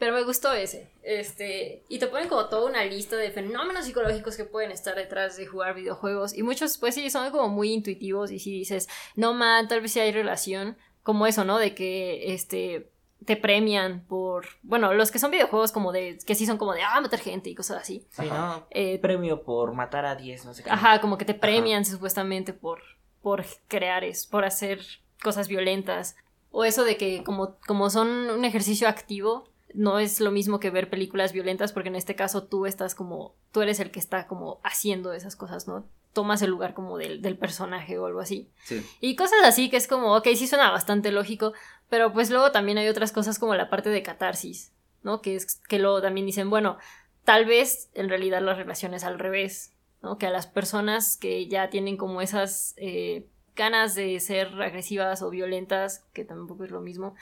pero 0.00 0.14
me 0.14 0.24
gustó 0.24 0.54
ese. 0.54 0.90
Este, 1.02 1.84
y 1.90 1.98
te 1.98 2.06
ponen 2.06 2.26
como 2.26 2.46
toda 2.46 2.70
una 2.70 2.82
lista 2.86 3.16
de 3.16 3.30
fenómenos 3.30 3.84
psicológicos 3.84 4.34
que 4.34 4.46
pueden 4.46 4.70
estar 4.70 4.94
detrás 4.96 5.36
de 5.36 5.46
jugar 5.46 5.74
videojuegos. 5.74 6.34
Y 6.34 6.42
muchos, 6.42 6.78
pues 6.78 6.94
sí, 6.94 7.10
son 7.10 7.30
como 7.30 7.50
muy 7.50 7.70
intuitivos. 7.70 8.30
Y 8.30 8.38
si 8.38 8.50
dices, 8.50 8.88
no 9.14 9.34
man, 9.34 9.68
tal 9.68 9.82
vez 9.82 9.92
sí 9.92 10.00
hay 10.00 10.10
relación. 10.10 10.78
Como 11.02 11.26
eso, 11.26 11.44
¿no? 11.44 11.58
De 11.58 11.74
que 11.74 12.32
este 12.32 12.90
te 13.26 13.36
premian 13.36 14.06
por. 14.06 14.46
Bueno, 14.62 14.94
los 14.94 15.10
que 15.10 15.18
son 15.18 15.32
videojuegos 15.32 15.70
como 15.70 15.92
de. 15.92 16.16
que 16.26 16.34
sí 16.34 16.46
son 16.46 16.56
como 16.56 16.72
de 16.72 16.80
ah, 16.80 16.98
matar 17.02 17.20
gente 17.20 17.50
y 17.50 17.54
cosas 17.54 17.82
así. 17.82 18.06
Sí, 18.08 18.24
¿no? 18.24 18.66
Eh, 18.70 18.98
Premio 19.00 19.42
por 19.42 19.74
matar 19.74 20.06
a 20.06 20.16
10, 20.16 20.46
no 20.46 20.54
sé 20.54 20.62
qué. 20.62 20.70
Ajá, 20.70 21.02
como 21.02 21.18
que 21.18 21.26
te 21.26 21.34
premian 21.34 21.84
supuestamente 21.84 22.54
por, 22.54 22.80
por 23.20 23.44
crear, 23.68 24.02
es, 24.04 24.26
por 24.26 24.46
hacer 24.46 24.80
cosas 25.22 25.46
violentas. 25.46 26.16
O 26.50 26.64
eso 26.64 26.84
de 26.84 26.96
que 26.96 27.22
como, 27.22 27.58
como 27.66 27.90
son 27.90 28.08
un 28.08 28.46
ejercicio 28.46 28.88
activo, 28.88 29.50
no 29.74 29.98
es 29.98 30.20
lo 30.20 30.30
mismo 30.30 30.60
que 30.60 30.70
ver 30.70 30.90
películas 30.90 31.32
violentas, 31.32 31.72
porque 31.72 31.88
en 31.88 31.96
este 31.96 32.14
caso 32.14 32.44
tú 32.44 32.66
estás 32.66 32.94
como, 32.94 33.34
tú 33.52 33.62
eres 33.62 33.80
el 33.80 33.90
que 33.90 34.00
está 34.00 34.26
como 34.26 34.60
haciendo 34.62 35.12
esas 35.12 35.36
cosas, 35.36 35.68
¿no? 35.68 35.84
Tomas 36.12 36.42
el 36.42 36.50
lugar 36.50 36.74
como 36.74 36.98
del, 36.98 37.22
del 37.22 37.38
personaje 37.38 37.98
o 37.98 38.06
algo 38.06 38.20
así. 38.20 38.48
Sí. 38.64 38.84
Y 39.00 39.14
cosas 39.16 39.38
así 39.44 39.70
que 39.70 39.76
es 39.76 39.86
como, 39.86 40.16
ok, 40.16 40.28
sí 40.34 40.46
suena 40.46 40.70
bastante 40.70 41.12
lógico, 41.12 41.52
pero 41.88 42.12
pues 42.12 42.30
luego 42.30 42.50
también 42.52 42.78
hay 42.78 42.88
otras 42.88 43.12
cosas 43.12 43.38
como 43.38 43.54
la 43.54 43.70
parte 43.70 43.90
de 43.90 44.02
catarsis, 44.02 44.72
¿no? 45.02 45.22
Que 45.22 45.36
es 45.36 45.60
que 45.68 45.78
luego 45.78 46.02
también 46.02 46.26
dicen, 46.26 46.50
bueno, 46.50 46.78
tal 47.24 47.44
vez 47.44 47.90
en 47.94 48.08
realidad 48.08 48.42
la 48.42 48.54
relación 48.54 48.94
es 48.94 49.04
al 49.04 49.18
revés, 49.18 49.72
¿no? 50.02 50.18
Que 50.18 50.26
a 50.26 50.30
las 50.30 50.46
personas 50.46 51.16
que 51.16 51.46
ya 51.46 51.70
tienen 51.70 51.96
como 51.96 52.22
esas 52.22 52.74
eh, 52.76 53.26
ganas 53.54 53.94
de 53.94 54.18
ser 54.20 54.48
agresivas 54.60 55.22
o 55.22 55.30
violentas, 55.30 56.04
que 56.12 56.24
tampoco 56.24 56.64
es 56.64 56.70
lo 56.70 56.80
mismo, 56.80 57.14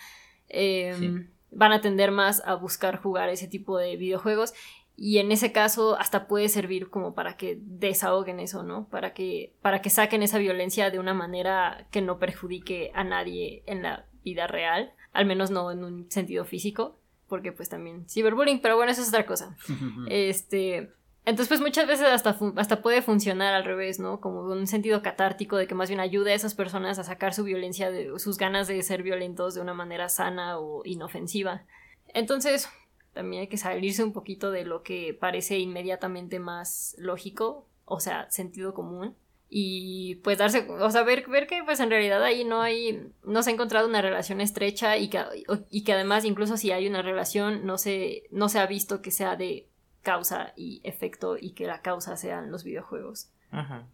eh, 0.49 0.95
Sí. 0.99 1.29
Van 1.51 1.73
a 1.73 1.81
tender 1.81 2.11
más 2.11 2.43
a 2.45 2.55
buscar 2.55 3.01
jugar 3.01 3.29
ese 3.29 3.49
tipo 3.49 3.79
de 3.79 3.97
videojuegos. 3.97 4.55
Y 4.97 5.19
en 5.19 5.31
ese 5.31 5.53
caso 5.53 5.97
hasta 5.97 6.27
puede 6.27 6.49
servir 6.49 6.91
como 6.91 7.15
para 7.15 7.37
que 7.37 7.59
desahoguen 7.61 8.41
eso, 8.41 8.65
¿no? 8.65 8.89
Para 8.89 9.15
que, 9.15 9.55
para 9.63 9.81
que 9.81 9.91
saquen 9.91 10.23
esa 10.25 10.39
violencia 10.39 10.91
de 10.91 10.99
una 10.99 11.15
manera 11.15 11.87
que 11.93 12.03
no 12.03 12.19
perjudique 12.19 12.91
a 12.95 13.05
nadie 13.05 13.63
en 13.67 13.83
la 13.83 14.07
vida 14.25 14.49
real, 14.49 14.93
al 15.13 15.25
menos 15.25 15.51
no 15.53 15.71
en 15.71 15.85
un 15.85 16.11
sentido 16.11 16.45
físico, 16.45 16.99
porque 17.29 17.53
pues 17.53 17.69
también 17.69 18.09
ciberbullying, 18.09 18.61
pero 18.61 18.77
bueno, 18.77 18.91
eso 18.91 19.03
es 19.03 19.09
otra 19.09 19.27
cosa. 19.27 19.57
Este, 20.09 20.93
entonces 21.29 21.49
pues 21.49 21.61
muchas 21.61 21.87
veces 21.87 22.07
hasta, 22.07 22.39
hasta 22.57 22.81
puede 22.81 23.03
funcionar 23.03 23.53
al 23.53 23.65
revés, 23.65 24.01
¿no? 24.01 24.19
Como 24.19 24.41
un 24.41 24.67
sentido 24.67 25.03
catártico 25.03 25.59
de 25.59 25.67
que 25.67 25.75
más 25.75 25.91
bien 25.91 26.01
ayude 26.01 26.33
a 26.33 26.35
esas 26.35 26.55
personas 26.55 26.99
a 26.99 27.05
sacar 27.05 27.35
su 27.35 27.45
violencia, 27.45 27.91
de, 27.91 28.19
sus 28.19 28.39
ganas 28.39 28.67
de 28.67 28.83
ser 28.83 29.03
violentos 29.03 29.55
de 29.55 29.61
una 29.61 29.75
manera 29.75 30.09
sana 30.09 30.59
o 30.59 30.83
inofensiva. 30.87 31.67
Entonces, 32.15 32.71
también 33.13 33.43
hay 33.43 33.49
que 33.49 33.59
salirse 33.59 34.03
un 34.03 34.15
poquito 34.15 34.51
de 34.51 34.65
lo 34.65 34.83
que 34.83 35.13
parece 35.13 35.59
inmediatamente 35.59 36.39
más 36.39 36.97
lógico, 36.99 37.69
o 37.85 38.01
sea, 38.01 38.31
sentido 38.31 38.73
común. 38.73 39.15
Y 39.51 40.17
pues 40.25 40.39
darse, 40.39 40.67
o 40.71 40.91
sea, 40.91 41.03
ver, 41.03 41.29
ver 41.29 41.47
que 41.47 41.63
pues 41.63 41.81
en 41.81 41.91
realidad 41.91 42.23
ahí 42.23 42.45
no 42.45 42.63
hay, 42.63 43.07
no 43.23 43.43
se 43.43 43.51
ha 43.51 43.53
encontrado 43.53 43.87
una 43.87 44.01
relación 44.01 44.41
estrecha 44.41 44.97
y 44.97 45.09
que, 45.09 45.23
y 45.71 45.85
que 45.85 45.93
además 45.93 46.25
incluso 46.25 46.57
si 46.57 46.71
hay 46.71 46.87
una 46.87 47.03
relación 47.03 47.67
no 47.67 47.77
se, 47.77 48.25
no 48.31 48.49
se 48.49 48.61
ha 48.61 48.67
visto 48.67 49.03
que 49.03 49.11
sea 49.11 49.37
de 49.37 49.67
causa 50.03 50.53
y 50.57 50.81
efecto 50.85 51.37
y 51.39 51.53
que 51.53 51.67
la 51.67 51.83
causa 51.83 52.17
sean 52.17 52.51
los 52.51 52.65
videojuegos. 52.65 53.31
Ajá. 53.51 53.87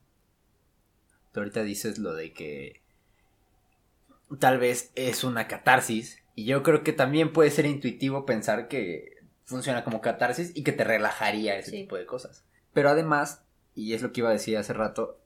Tú 1.32 1.40
ahorita 1.40 1.62
dices 1.62 1.98
lo 1.98 2.14
de 2.14 2.32
que 2.32 2.80
tal 4.38 4.58
vez 4.58 4.92
es 4.94 5.24
una 5.24 5.48
catarsis. 5.48 6.20
Y 6.34 6.44
yo 6.46 6.62
creo 6.62 6.82
que 6.82 6.92
también 6.92 7.32
puede 7.32 7.50
ser 7.50 7.66
intuitivo 7.66 8.26
pensar 8.26 8.68
que 8.68 9.18
funciona 9.44 9.84
como 9.84 10.00
catarsis 10.00 10.52
y 10.54 10.64
que 10.64 10.72
te 10.72 10.84
relajaría 10.84 11.56
ese 11.58 11.70
Sí. 11.70 11.76
tipo 11.82 11.96
de 11.96 12.06
cosas. 12.06 12.44
Pero 12.72 12.88
además, 12.90 13.44
y 13.74 13.92
es 13.94 14.02
lo 14.02 14.12
que 14.12 14.20
iba 14.20 14.30
a 14.30 14.32
decir 14.32 14.56
hace 14.56 14.72
rato, 14.72 15.20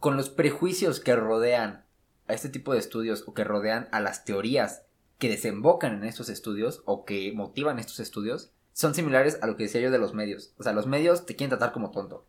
con 0.00 0.16
los 0.16 0.30
prejuicios 0.30 1.00
que 1.00 1.14
rodean 1.16 1.84
a 2.28 2.32
este 2.34 2.48
tipo 2.48 2.72
de 2.72 2.78
estudios 2.78 3.24
o 3.26 3.34
que 3.34 3.44
rodean 3.44 3.88
a 3.92 4.00
las 4.00 4.24
teorías 4.24 4.86
que 5.18 5.28
desembocan 5.28 5.94
en 5.94 6.04
estos 6.04 6.28
estudios 6.28 6.82
o 6.86 7.04
que 7.04 7.32
motivan 7.34 7.78
estos 7.78 8.00
estudios, 8.00 8.50
son 8.74 8.94
similares 8.94 9.38
a 9.40 9.46
lo 9.46 9.56
que 9.56 9.62
decía 9.62 9.80
yo 9.80 9.90
de 9.90 9.98
los 9.98 10.12
medios. 10.12 10.52
O 10.58 10.62
sea, 10.62 10.74
los 10.74 10.86
medios 10.86 11.24
te 11.24 11.34
quieren 11.34 11.56
tratar 11.56 11.72
como 11.72 11.90
tonto 11.90 12.26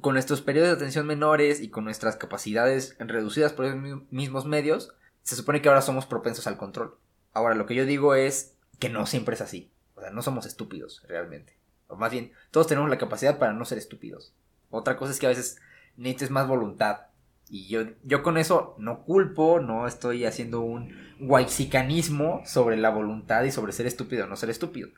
con 0.00 0.12
nuestros 0.12 0.42
periodos 0.42 0.68
de 0.68 0.76
atención 0.76 1.06
menores 1.06 1.60
y 1.60 1.70
con 1.70 1.84
nuestras 1.84 2.16
capacidades 2.16 2.96
reducidas 2.98 3.52
por 3.52 3.64
esos 3.64 3.78
mi- 3.78 4.06
mismos 4.10 4.44
medios, 4.44 4.94
se 5.22 5.36
supone 5.36 5.62
que 5.62 5.68
ahora 5.68 5.80
somos 5.80 6.04
propensos 6.06 6.46
al 6.46 6.58
control. 6.58 6.98
Ahora, 7.32 7.54
lo 7.54 7.66
que 7.66 7.74
yo 7.74 7.86
digo 7.86 8.14
es 8.14 8.54
que 8.78 8.90
no 8.90 9.06
siempre 9.06 9.34
es 9.34 9.40
así. 9.40 9.70
O 9.94 10.02
sea, 10.02 10.10
no 10.10 10.20
somos 10.22 10.44
estúpidos, 10.44 11.02
realmente. 11.08 11.56
O 11.88 11.96
más 11.96 12.10
bien, 12.10 12.32
todos 12.50 12.66
tenemos 12.66 12.90
la 12.90 12.98
capacidad 12.98 13.38
para 13.38 13.54
no 13.54 13.64
ser 13.64 13.78
estúpidos. 13.78 14.34
Otra 14.68 14.96
cosa 14.98 15.12
es 15.12 15.18
que 15.18 15.26
a 15.26 15.30
veces 15.30 15.56
necesites 15.96 16.30
más 16.30 16.46
voluntad. 16.46 17.06
Y 17.48 17.68
yo, 17.68 17.84
yo 18.02 18.22
con 18.22 18.36
eso 18.36 18.74
no 18.78 19.02
culpo, 19.04 19.60
no 19.60 19.86
estoy 19.86 20.26
haciendo 20.26 20.60
un 20.60 20.92
guaycicanismo 21.20 22.42
sobre 22.44 22.76
la 22.76 22.90
voluntad 22.90 23.44
y 23.44 23.50
sobre 23.50 23.72
ser 23.72 23.86
estúpido 23.86 24.24
o 24.24 24.26
no 24.28 24.36
ser 24.36 24.50
estúpido. 24.50 24.90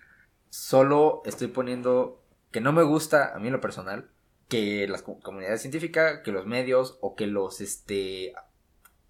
Solo 0.51 1.23
estoy 1.25 1.49
poniendo 1.49 2.23
que 2.51 2.61
no 2.61 2.73
me 2.73 2.83
gusta, 2.83 3.35
a 3.35 3.39
mí 3.39 3.49
en 3.49 3.53
lo 3.53 3.61
personal, 3.61 4.11
que 4.49 4.87
las 4.89 5.03
co- 5.03 5.21
comunidades 5.21 5.61
científicas, 5.63 6.21
que 6.25 6.33
los 6.33 6.47
medios 6.47 6.99
o 7.01 7.15
que 7.17 7.27
los, 7.27 7.61
este, 7.61 8.33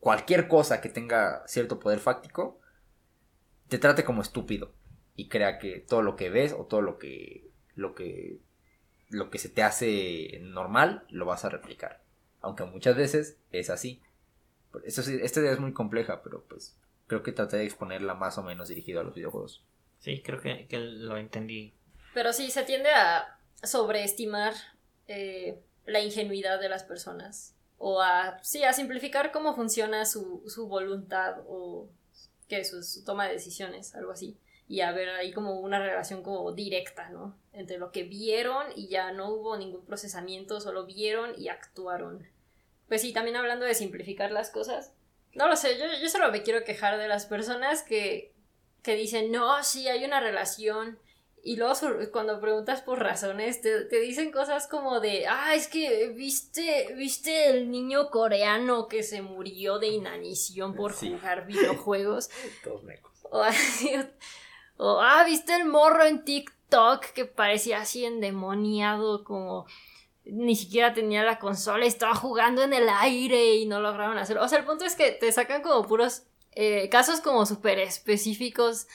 cualquier 0.00 0.48
cosa 0.48 0.80
que 0.80 0.88
tenga 0.90 1.44
cierto 1.48 1.80
poder 1.80 2.00
fáctico, 2.00 2.60
te 3.68 3.78
trate 3.78 4.04
como 4.04 4.22
estúpido 4.22 4.72
y 5.16 5.28
crea 5.28 5.58
que 5.58 5.80
todo 5.80 6.02
lo 6.02 6.16
que 6.16 6.30
ves 6.30 6.52
o 6.52 6.64
todo 6.66 6.80
lo 6.82 6.98
que, 6.98 7.50
lo 7.74 7.94
que, 7.94 8.38
lo 9.10 9.30
que 9.30 9.38
se 9.38 9.48
te 9.48 9.62
hace 9.62 10.40
normal, 10.42 11.06
lo 11.10 11.26
vas 11.26 11.44
a 11.44 11.50
replicar. 11.50 12.02
Aunque 12.40 12.64
muchas 12.64 12.96
veces 12.96 13.38
es 13.52 13.70
así. 13.70 14.02
Esta 14.84 15.40
idea 15.40 15.52
es 15.52 15.60
muy 15.60 15.72
compleja, 15.72 16.22
pero 16.22 16.44
pues 16.44 16.76
creo 17.06 17.22
que 17.22 17.32
traté 17.32 17.58
de 17.58 17.64
exponerla 17.64 18.14
más 18.14 18.38
o 18.38 18.42
menos 18.42 18.68
dirigido 18.68 19.00
a 19.00 19.04
los 19.04 19.14
videojuegos. 19.14 19.64
Sí, 19.98 20.22
creo 20.22 20.40
que, 20.40 20.66
que 20.66 20.78
lo 20.78 21.16
entendí. 21.16 21.74
Pero 22.14 22.32
sí, 22.32 22.50
se 22.50 22.62
tiende 22.62 22.90
a 22.90 23.38
sobreestimar 23.62 24.54
eh, 25.06 25.60
la 25.86 26.00
ingenuidad 26.00 26.60
de 26.60 26.68
las 26.68 26.84
personas. 26.84 27.54
O 27.78 28.00
a, 28.00 28.38
sí, 28.42 28.64
a 28.64 28.72
simplificar 28.72 29.30
cómo 29.30 29.54
funciona 29.54 30.04
su, 30.04 30.42
su 30.46 30.68
voluntad 30.68 31.36
o 31.46 31.88
que 32.48 32.64
su, 32.64 32.82
su 32.82 33.04
toma 33.04 33.26
de 33.26 33.34
decisiones, 33.34 33.94
algo 33.94 34.12
así. 34.12 34.36
Y 34.66 34.80
a 34.80 34.92
ver 34.92 35.08
ahí 35.10 35.32
como 35.32 35.60
una 35.60 35.78
relación 35.78 36.22
como 36.22 36.52
directa, 36.52 37.08
¿no? 37.08 37.38
Entre 37.52 37.78
lo 37.78 37.90
que 37.90 38.02
vieron 38.02 38.66
y 38.74 38.88
ya 38.88 39.12
no 39.12 39.30
hubo 39.30 39.56
ningún 39.56 39.84
procesamiento, 39.84 40.60
solo 40.60 40.84
vieron 40.86 41.32
y 41.38 41.48
actuaron. 41.48 42.26
Pues 42.88 43.02
sí, 43.02 43.12
también 43.12 43.36
hablando 43.36 43.64
de 43.64 43.74
simplificar 43.74 44.30
las 44.30 44.50
cosas. 44.50 44.92
No 45.34 45.46
lo 45.48 45.56
sé, 45.56 45.78
yo, 45.78 45.84
yo 46.02 46.08
solo 46.08 46.30
me 46.32 46.42
quiero 46.42 46.64
quejar 46.64 46.98
de 46.98 47.08
las 47.08 47.26
personas 47.26 47.82
que, 47.82 48.34
que 48.82 48.94
dicen, 48.94 49.30
no, 49.32 49.62
sí, 49.64 49.88
hay 49.88 50.04
una 50.04 50.20
relación. 50.20 50.98
Y 51.42 51.56
luego 51.56 51.74
cuando 52.12 52.40
preguntas 52.40 52.82
por 52.82 52.98
razones, 52.98 53.60
te, 53.60 53.84
te 53.84 54.00
dicen 54.00 54.32
cosas 54.32 54.66
como 54.66 55.00
de, 55.00 55.26
ah, 55.28 55.54
es 55.54 55.68
que 55.68 56.08
viste, 56.08 56.92
viste 56.96 57.50
el 57.50 57.70
niño 57.70 58.10
coreano 58.10 58.88
que 58.88 59.02
se 59.02 59.22
murió 59.22 59.78
de 59.78 59.88
inanición 59.88 60.74
por 60.74 60.92
Sí. 60.92 61.10
jugar 61.12 61.46
videojuegos. 61.46 62.28
Todos. 62.64 62.82
O 63.30 63.42
o, 64.78 65.00
ah, 65.00 65.24
viste 65.24 65.54
el 65.54 65.64
morro 65.64 66.04
en 66.04 66.24
TikTok 66.24 67.04
que 67.06 67.24
parecía 67.24 67.80
así 67.80 68.04
endemoniado, 68.04 69.24
como 69.24 69.66
ni 70.24 70.54
siquiera 70.56 70.92
tenía 70.92 71.24
la 71.24 71.38
consola, 71.38 71.84
estaba 71.86 72.14
jugando 72.14 72.62
en 72.62 72.72
el 72.72 72.88
aire 72.88 73.56
y 73.56 73.66
no 73.66 73.80
lograron 73.80 74.18
hacerlo. 74.18 74.44
O 74.44 74.48
sea, 74.48 74.58
el 74.58 74.64
punto 74.64 74.84
es 74.84 74.94
que 74.94 75.10
te 75.12 75.32
sacan 75.32 75.62
como 75.62 75.86
puros 75.86 76.24
eh, 76.52 76.88
casos 76.88 77.20
como 77.20 77.46
súper 77.46 77.78
específicos. 77.78 78.86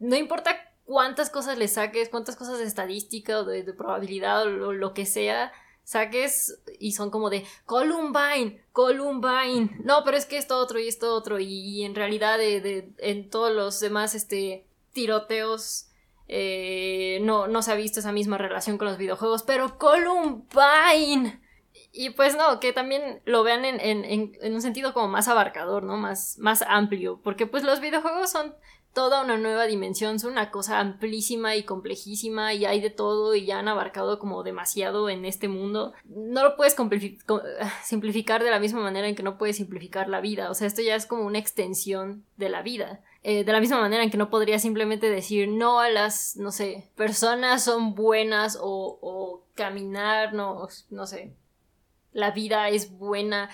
No 0.00 0.16
importa 0.16 0.56
cuántas 0.84 1.30
cosas 1.30 1.58
le 1.58 1.68
saques, 1.68 2.08
cuántas 2.08 2.36
cosas 2.36 2.58
de 2.58 2.64
estadística 2.64 3.38
o 3.38 3.44
de, 3.44 3.62
probabilidad 3.72 4.42
o 4.42 4.72
lo, 4.72 4.94
que 4.94 5.06
sea 5.06 5.52
saques 5.84 6.60
y 6.78 6.92
son 6.92 7.10
como 7.10 7.30
de 7.30 7.44
Columbine, 7.64 8.62
Columbine. 8.72 9.70
No, 9.84 10.04
pero 10.04 10.16
es 10.16 10.26
que 10.26 10.36
esto 10.36 10.58
otro 10.58 10.78
y 10.78 10.88
esto 10.88 11.14
otro. 11.14 11.38
Y, 11.38 11.84
en 11.84 11.94
realidad 11.94 12.38
de- 12.38 12.92
en 12.98 13.30
todos 13.30 13.54
los 13.54 13.80
demás 13.80 14.14
este, 14.14 14.66
tiroteos 14.92 15.88
eh, 16.28 17.20
no, 17.22 17.48
no 17.48 17.62
se 17.62 17.72
ha 17.72 17.74
visto 17.74 18.00
esa 18.00 18.12
misma 18.12 18.38
relación 18.38 18.78
con 18.78 18.88
los 18.88 18.98
videojuegos. 18.98 19.42
Pero 19.42 19.78
Columbine. 19.78 21.40
Y 21.92 22.10
pues 22.10 22.36
no, 22.36 22.60
que 22.60 22.72
también 22.72 23.20
lo 23.24 23.42
vean 23.42 23.64
en, 23.64 23.80
en- 23.80 24.04
en- 24.40 24.54
un 24.54 24.62
sentido 24.62 24.92
como 24.92 25.08
más 25.08 25.26
abarcador, 25.28 25.82
¿no? 25.82 25.96
Más, 25.96 26.36
más 26.38 26.62
amplio. 26.62 27.20
Porque 27.24 27.46
pues 27.46 27.64
los 27.64 27.80
videojuegos 27.80 28.30
son 28.30 28.54
toda 28.94 29.22
una 29.22 29.36
nueva 29.36 29.64
dimensión, 29.66 30.18
son 30.18 30.32
una 30.32 30.50
cosa 30.50 30.80
amplísima 30.80 31.54
y 31.56 31.62
complejísima 31.62 32.54
y 32.54 32.64
hay 32.64 32.80
de 32.80 32.90
todo 32.90 33.34
y 33.34 33.44
ya 33.46 33.58
han 33.58 33.68
abarcado 33.68 34.18
como 34.18 34.42
demasiado 34.42 35.08
en 35.08 35.24
este 35.24 35.46
mundo. 35.48 35.92
No 36.06 36.42
lo 36.42 36.56
puedes 36.56 36.74
simplificar 37.84 38.42
de 38.42 38.50
la 38.50 38.58
misma 38.60 38.80
manera 38.80 39.08
en 39.08 39.14
que 39.14 39.22
no 39.22 39.38
puedes 39.38 39.56
simplificar 39.56 40.08
la 40.08 40.20
vida, 40.20 40.50
o 40.50 40.54
sea, 40.54 40.66
esto 40.66 40.82
ya 40.82 40.94
es 40.94 41.06
como 41.06 41.22
una 41.24 41.38
extensión 41.38 42.24
de 42.36 42.48
la 42.48 42.62
vida. 42.62 43.00
Eh, 43.24 43.44
de 43.44 43.52
la 43.52 43.60
misma 43.60 43.80
manera 43.80 44.02
en 44.04 44.10
que 44.10 44.16
no 44.16 44.30
podría 44.30 44.58
simplemente 44.60 45.10
decir 45.10 45.48
no 45.48 45.80
a 45.80 45.88
las, 45.90 46.36
no 46.36 46.52
sé, 46.52 46.88
personas 46.96 47.64
son 47.64 47.94
buenas 47.94 48.56
o, 48.60 48.98
o 49.02 49.42
caminar, 49.54 50.34
no, 50.34 50.68
no 50.90 51.06
sé, 51.06 51.34
la 52.12 52.30
vida 52.30 52.68
es 52.68 52.90
buena 52.90 53.50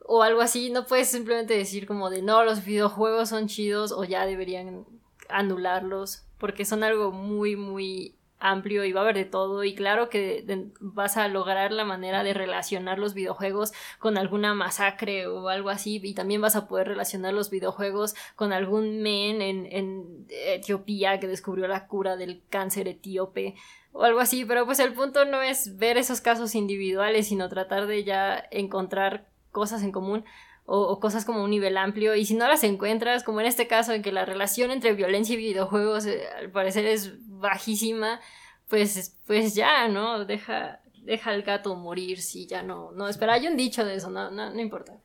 o 0.00 0.22
algo 0.22 0.40
así, 0.40 0.70
no 0.70 0.86
puedes 0.86 1.08
simplemente 1.08 1.54
decir 1.54 1.86
como 1.86 2.08
de 2.08 2.22
no, 2.22 2.42
los 2.42 2.64
videojuegos 2.64 3.28
son 3.28 3.46
chidos 3.46 3.92
o 3.92 4.04
ya 4.04 4.24
deberían 4.24 4.86
anularlos, 5.28 6.24
porque 6.38 6.64
son 6.64 6.82
algo 6.82 7.12
muy, 7.12 7.56
muy 7.56 8.17
amplio 8.40 8.84
y 8.84 8.92
va 8.92 9.00
a 9.00 9.04
haber 9.04 9.16
de 9.16 9.24
todo 9.24 9.64
y 9.64 9.74
claro 9.74 10.08
que 10.08 10.44
vas 10.80 11.16
a 11.16 11.28
lograr 11.28 11.72
la 11.72 11.84
manera 11.84 12.22
de 12.22 12.34
relacionar 12.34 12.98
los 12.98 13.14
videojuegos 13.14 13.72
con 13.98 14.16
alguna 14.16 14.54
masacre 14.54 15.26
o 15.26 15.48
algo 15.48 15.70
así 15.70 16.00
y 16.02 16.14
también 16.14 16.40
vas 16.40 16.56
a 16.56 16.68
poder 16.68 16.88
relacionar 16.88 17.34
los 17.34 17.50
videojuegos 17.50 18.14
con 18.36 18.52
algún 18.52 19.02
men 19.02 19.42
en, 19.42 19.66
en 19.66 20.26
Etiopía 20.28 21.18
que 21.20 21.26
descubrió 21.26 21.66
la 21.66 21.86
cura 21.86 22.16
del 22.16 22.42
cáncer 22.48 22.88
etíope 22.88 23.56
o 23.92 24.04
algo 24.04 24.20
así, 24.20 24.44
pero 24.44 24.66
pues 24.66 24.78
el 24.78 24.92
punto 24.92 25.24
no 25.24 25.42
es 25.42 25.76
ver 25.78 25.98
esos 25.98 26.20
casos 26.20 26.54
individuales, 26.54 27.28
sino 27.28 27.48
tratar 27.48 27.86
de 27.86 28.04
ya 28.04 28.44
encontrar 28.50 29.26
cosas 29.50 29.82
en 29.82 29.92
común 29.92 30.24
o, 30.70 30.82
o 30.82 31.00
cosas 31.00 31.24
como 31.24 31.42
un 31.42 31.50
nivel 31.50 31.78
amplio 31.78 32.14
y 32.14 32.26
si 32.26 32.34
no 32.34 32.46
las 32.46 32.62
encuentras, 32.62 33.24
como 33.24 33.40
en 33.40 33.46
este 33.46 33.66
caso 33.66 33.94
en 33.94 34.02
que 34.02 34.12
la 34.12 34.26
relación 34.26 34.70
entre 34.70 34.92
violencia 34.92 35.32
y 35.32 35.38
videojuegos 35.38 36.04
eh, 36.04 36.24
al 36.36 36.50
parecer 36.50 36.84
es 36.84 37.14
bajísima, 37.26 38.20
pues, 38.68 39.16
pues 39.26 39.54
ya, 39.54 39.88
¿no? 39.88 40.26
Deja, 40.26 40.82
deja 41.02 41.30
al 41.30 41.42
gato 41.42 41.74
morir 41.74 42.20
si 42.20 42.46
ya 42.46 42.62
no, 42.62 42.92
no, 42.92 43.08
espera, 43.08 43.32
hay 43.32 43.46
un 43.46 43.56
dicho 43.56 43.82
de 43.82 43.94
eso, 43.94 44.10
no, 44.10 44.30
no, 44.30 44.52
no 44.52 44.60
importa. 44.60 45.00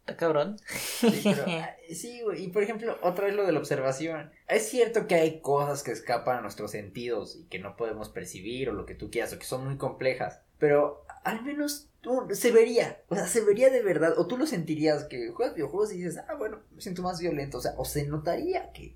Está 0.00 0.18
cabrón. 0.18 0.58
Sí, 0.68 1.22
pero, 1.24 1.44
ah, 1.48 1.70
sí, 1.90 2.20
güey. 2.20 2.44
Y 2.44 2.48
por 2.48 2.62
ejemplo, 2.62 2.98
otra 3.02 3.24
vez 3.24 3.34
lo 3.34 3.46
de 3.46 3.52
la 3.52 3.58
observación. 3.58 4.30
Es 4.46 4.68
cierto 4.68 5.06
que 5.06 5.14
hay 5.14 5.40
cosas 5.40 5.82
que 5.82 5.92
escapan 5.92 6.36
a 6.36 6.40
nuestros 6.42 6.72
sentidos 6.72 7.36
y 7.36 7.46
que 7.46 7.58
no 7.58 7.74
podemos 7.76 8.10
percibir 8.10 8.68
o 8.68 8.74
lo 8.74 8.84
que 8.84 8.94
tú 8.94 9.10
quieras 9.10 9.32
o 9.32 9.38
que 9.38 9.46
son 9.46 9.64
muy 9.64 9.78
complejas. 9.78 10.42
Pero 10.58 11.06
al 11.24 11.42
menos 11.42 11.88
se 12.32 12.52
vería. 12.52 13.02
O 13.08 13.14
sea, 13.14 13.26
se 13.26 13.40
vería 13.40 13.70
de 13.70 13.82
verdad. 13.82 14.18
O 14.18 14.26
tú 14.26 14.36
lo 14.36 14.46
sentirías 14.46 15.04
que 15.04 15.30
juegas 15.30 15.54
videojuegos 15.54 15.92
y 15.92 15.98
dices, 15.98 16.18
ah, 16.28 16.34
bueno, 16.34 16.60
me 16.72 16.80
siento 16.80 17.02
más 17.02 17.20
violento. 17.20 17.58
O 17.58 17.60
sea, 17.60 17.74
o 17.76 17.84
se 17.84 18.06
notaría 18.06 18.72
que 18.72 18.94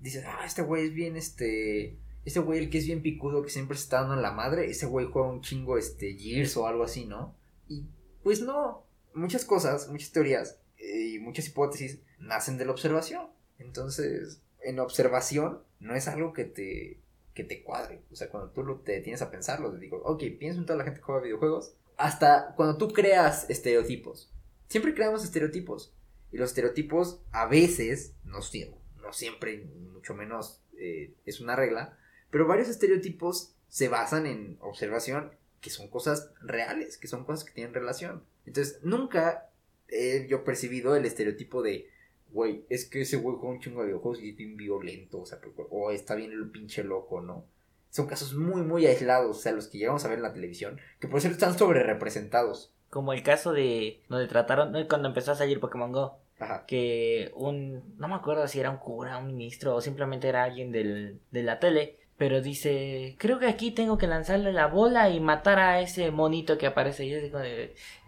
dices, 0.00 0.24
ah, 0.26 0.44
este 0.44 0.62
güey 0.62 0.86
es 0.86 0.94
bien 0.94 1.16
este. 1.16 1.98
Este 2.24 2.40
güey, 2.40 2.58
el 2.58 2.70
que 2.70 2.78
es 2.78 2.86
bien 2.86 3.02
picudo, 3.02 3.42
que 3.42 3.50
siempre 3.50 3.76
se 3.76 3.84
está 3.84 4.00
dando 4.00 4.14
en 4.14 4.22
la 4.22 4.32
madre, 4.32 4.70
ese 4.70 4.86
güey 4.86 5.06
juega 5.12 5.28
un 5.28 5.42
chingo 5.42 5.76
este 5.76 6.14
Gears 6.14 6.56
o 6.56 6.66
algo 6.66 6.84
así, 6.84 7.04
¿no? 7.04 7.36
Y 7.68 7.84
pues 8.22 8.40
no, 8.40 8.86
muchas 9.12 9.44
cosas, 9.44 9.90
muchas 9.90 10.10
teorías 10.10 10.58
eh, 10.78 11.14
y 11.14 11.18
muchas 11.18 11.48
hipótesis 11.48 12.00
nacen 12.18 12.56
de 12.56 12.64
la 12.64 12.72
observación. 12.72 13.26
Entonces, 13.58 14.40
en 14.62 14.80
observación 14.80 15.60
no 15.80 15.94
es 15.94 16.08
algo 16.08 16.32
que 16.32 16.44
te, 16.44 17.00
que 17.34 17.44
te 17.44 17.62
cuadre. 17.62 18.02
O 18.10 18.16
sea, 18.16 18.30
cuando 18.30 18.50
tú 18.50 18.62
lo, 18.62 18.76
te 18.76 19.00
tienes 19.00 19.22
a 19.22 19.30
pensarlo, 19.30 19.72
te 19.72 19.78
digo, 19.78 20.02
ok, 20.04 20.22
pienso 20.38 20.60
en 20.60 20.66
toda 20.66 20.78
la 20.78 20.84
gente 20.84 21.00
que 21.00 21.04
juega 21.04 21.22
videojuegos. 21.22 21.74
Hasta 21.96 22.54
cuando 22.56 22.76
tú 22.76 22.88
creas 22.92 23.48
estereotipos. 23.50 24.30
Siempre 24.68 24.94
creamos 24.94 25.24
estereotipos. 25.24 25.92
Y 26.32 26.36
los 26.38 26.50
estereotipos 26.50 27.20
a 27.30 27.46
veces, 27.46 28.14
no, 28.24 28.38
sie- 28.38 28.74
no 29.00 29.12
siempre, 29.12 29.64
mucho 29.92 30.14
menos 30.14 30.60
eh, 30.76 31.12
es 31.24 31.40
una 31.40 31.54
regla, 31.54 31.96
pero 32.30 32.46
varios 32.48 32.68
estereotipos 32.68 33.54
se 33.68 33.88
basan 33.88 34.26
en 34.26 34.56
observación 34.60 35.32
que 35.60 35.70
son 35.70 35.88
cosas 35.88 36.30
reales, 36.42 36.98
que 36.98 37.06
son 37.08 37.24
cosas 37.24 37.44
que 37.44 37.52
tienen 37.52 37.72
relación. 37.74 38.24
Entonces, 38.46 38.80
nunca 38.82 39.48
he 39.88 40.26
yo 40.28 40.44
percibido 40.44 40.96
el 40.96 41.06
estereotipo 41.06 41.62
de, 41.62 41.88
güey, 42.32 42.64
es 42.68 42.84
que 42.84 43.02
ese 43.02 43.16
güey 43.16 43.36
juega 43.38 43.54
un 43.54 43.60
chingo 43.60 43.80
de 43.80 43.86
videojuegos 43.86 44.20
y 44.20 44.30
es 44.30 44.36
bien 44.36 44.56
violento, 44.56 45.20
o 45.20 45.26
sea, 45.26 45.38
o 45.70 45.90
está 45.92 46.16
bien 46.16 46.32
el 46.32 46.50
pinche 46.50 46.82
loco, 46.84 47.20
¿no? 47.20 47.46
Son 47.94 48.08
casos 48.08 48.34
muy, 48.34 48.62
muy 48.62 48.86
aislados, 48.86 49.36
o 49.36 49.40
sea, 49.40 49.52
los 49.52 49.68
que 49.68 49.78
llegamos 49.78 50.04
a 50.04 50.08
ver 50.08 50.16
en 50.16 50.24
la 50.24 50.32
televisión, 50.32 50.80
que 50.98 51.06
por 51.06 51.20
cierto 51.20 51.36
están 51.36 51.56
sobre 51.56 51.84
representados. 51.84 52.74
Como 52.90 53.12
el 53.12 53.22
caso 53.22 53.52
de 53.52 54.02
donde 54.08 54.26
trataron, 54.26 54.74
cuando 54.88 55.06
empezó 55.06 55.30
a 55.30 55.36
salir 55.36 55.60
Pokémon 55.60 55.92
Go, 55.92 56.18
Ajá. 56.40 56.64
que 56.66 57.30
un, 57.36 57.96
no 57.96 58.08
me 58.08 58.16
acuerdo 58.16 58.48
si 58.48 58.58
era 58.58 58.70
un 58.70 58.78
cura, 58.78 59.18
un 59.18 59.28
ministro 59.28 59.76
o 59.76 59.80
simplemente 59.80 60.28
era 60.28 60.42
alguien 60.42 60.72
del, 60.72 61.20
de 61.30 61.42
la 61.44 61.60
tele, 61.60 62.00
pero 62.16 62.40
dice, 62.40 63.14
creo 63.16 63.38
que 63.38 63.46
aquí 63.46 63.70
tengo 63.70 63.96
que 63.96 64.08
lanzarle 64.08 64.52
la 64.52 64.66
bola 64.66 65.08
y 65.10 65.20
matar 65.20 65.60
a 65.60 65.80
ese 65.80 66.10
monito 66.10 66.58
que 66.58 66.66
aparece. 66.66 67.04
Y 67.04 67.14
digo, 67.14 67.38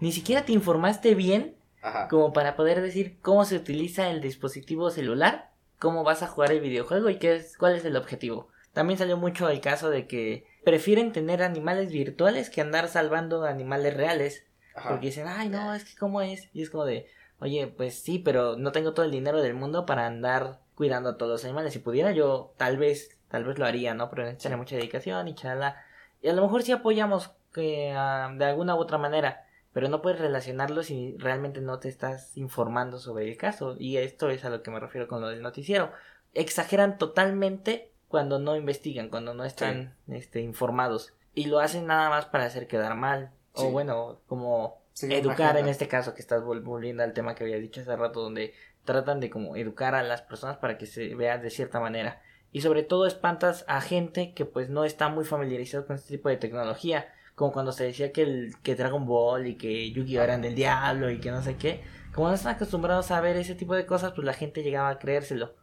ni 0.01 0.11
siquiera 0.11 0.45
te 0.45 0.51
informaste 0.51 1.15
bien 1.15 1.55
Ajá. 1.81 2.09
como 2.09 2.33
para 2.33 2.57
poder 2.57 2.83
decir 2.83 3.19
cómo 3.23 3.45
se 3.45 3.55
utiliza 3.55 4.11
el 4.11 4.21
dispositivo 4.21 4.91
celular, 4.91 5.53
cómo 5.79 6.03
vas 6.03 6.25
a 6.25 6.27
jugar 6.27 6.51
el 6.51 6.59
videojuego 6.59 7.09
y 7.09 7.21
qué 7.21 7.37
es, 7.37 7.57
cuál 7.57 7.77
es 7.77 7.85
el 7.85 7.97
objetivo. 7.97 8.49
También 8.77 8.99
salió 8.99 9.17
mucho 9.17 9.49
el 9.49 9.63
caso 9.63 9.89
de 9.89 10.07
que 10.07 10.45
prefieren 10.63 11.11
tener 11.11 11.43
animales 11.43 11.91
virtuales 11.91 12.51
que 12.51 12.61
andar 12.61 12.89
salvando 12.89 13.43
animales 13.45 13.97
reales. 13.97 14.45
Ajá. 14.75 14.91
Porque 14.91 15.07
dicen, 15.07 15.27
ay, 15.27 15.49
no, 15.49 15.73
es 15.73 15.87
que 15.87 15.97
cómo 15.97 16.21
es. 16.21 16.51
Y 16.53 16.61
es 16.61 16.69
como 16.69 16.85
de, 16.85 17.07
oye, 17.39 17.69
pues 17.69 18.03
sí, 18.03 18.19
pero 18.19 18.57
no 18.59 18.73
tengo 18.73 18.93
todo 18.93 19.07
el 19.07 19.13
dinero 19.13 19.41
del 19.41 19.55
mundo 19.55 19.87
para 19.87 20.05
andar 20.05 20.61
cuidando 20.75 21.09
a 21.09 21.17
todos 21.17 21.33
los 21.33 21.45
animales. 21.47 21.73
Si 21.73 21.79
pudiera, 21.79 22.13
yo 22.13 22.53
tal 22.59 22.77
vez, 22.77 23.19
tal 23.29 23.45
vez 23.45 23.59
lo 23.59 23.65
haría, 23.65 23.95
¿no? 23.95 24.11
Pero 24.11 24.25
necesitaría 24.25 24.59
mucha 24.59 24.77
dedicación 24.77 25.27
y 25.27 25.35
chala. 25.35 25.83
Y 26.21 26.29
a 26.29 26.35
lo 26.35 26.43
mejor 26.43 26.63
sí 26.63 26.73
apoyamos 26.73 27.31
que 27.55 27.95
ah, 27.97 28.31
de 28.37 28.45
alguna 28.45 28.75
u 28.75 28.79
otra 28.79 28.99
manera, 28.99 29.47
pero 29.73 29.89
no 29.89 30.03
puedes 30.03 30.21
relacionarlo 30.21 30.83
si 30.83 31.17
realmente 31.17 31.63
no 31.63 31.79
te 31.79 31.89
estás 31.89 32.37
informando 32.37 32.99
sobre 32.99 33.27
el 33.27 33.39
caso. 33.39 33.75
Y 33.79 33.97
esto 33.97 34.29
es 34.29 34.45
a 34.45 34.51
lo 34.51 34.63
que 34.63 34.71
me 34.71 34.81
refiero 34.81 35.09
con 35.09 35.23
lo 35.23 35.29
del 35.29 35.41
noticiero. 35.41 35.93
Exageran 36.35 36.99
totalmente 36.99 37.96
cuando 38.09 38.39
no 38.39 38.57
investigan, 38.57 39.09
cuando 39.09 39.35
no 39.35 39.45
están 39.45 39.95
este, 40.09 40.41
informados. 40.41 41.13
Y 41.35 41.47
lo 41.47 41.59
hacen 41.59 41.87
nada 41.87 42.09
más 42.09 42.27
para 42.27 42.45
hacer 42.45 42.67
quedar 42.67 42.95
mal. 42.95 43.31
Sí. 43.55 43.65
O 43.67 43.71
bueno, 43.71 44.21
como 44.27 44.79
Sí, 44.93 45.13
educar 45.13 45.57
en 45.59 45.69
este 45.69 45.89
caso 45.89 46.15
que 46.15 46.23
estás 46.23 46.43
vol- 46.43 46.63
volviendo 46.63 47.03
al 47.03 47.13
tema 47.13 47.35
que 47.35 47.45
había 47.45 47.59
dicho 47.59 47.81
hace 47.83 47.95
rato, 47.97 48.21
donde 48.23 48.55
tratan 48.85 49.21
de 49.21 49.29
como 49.29 49.57
educar 49.57 49.95
a 49.95 50.03
las 50.03 50.23
personas 50.23 50.57
para 50.57 50.79
que 50.79 50.87
se 50.87 51.15
vean 51.15 51.43
de 51.43 51.51
cierta 51.51 51.81
manera. 51.81 52.23
Y 52.53 52.63
sobre 52.63 52.83
todo 52.83 53.07
espantas 53.07 53.65
a 53.69 53.81
gente 53.83 54.33
que 54.33 54.47
pues 54.47 54.71
no 54.71 54.85
está 54.85 55.09
muy 55.11 55.25
familiarizado 55.25 55.87
con 55.87 55.97
este 55.97 56.17
tipo 56.17 56.29
de 56.31 56.37
tecnología. 56.39 57.13
Como 57.35 57.53
cuando 57.53 57.73
se 57.73 57.85
decía 57.85 58.13
que, 58.13 58.23
el, 58.23 58.55
que 58.63 58.77
Dragon 58.77 59.05
Ball 59.05 59.47
y 59.47 59.57
que 59.57 59.91
Yu-Gi-Oh 59.91 60.23
eran 60.23 60.41
del 60.41 60.55
diablo 60.55 61.11
y 61.11 61.21
que 61.21 61.31
no 61.31 61.43
sé 61.43 61.57
qué. 61.57 61.83
Como 62.15 62.29
no 62.29 62.35
están 62.35 62.55
acostumbrados 62.55 63.11
a 63.11 63.21
ver 63.21 63.37
ese 63.37 63.55
tipo 63.55 63.75
de 63.75 63.85
cosas, 63.85 64.13
pues 64.13 64.25
la 64.25 64.33
gente 64.33 64.63
llegaba 64.63 64.89
a 64.89 64.99
creérselo. 64.99 65.55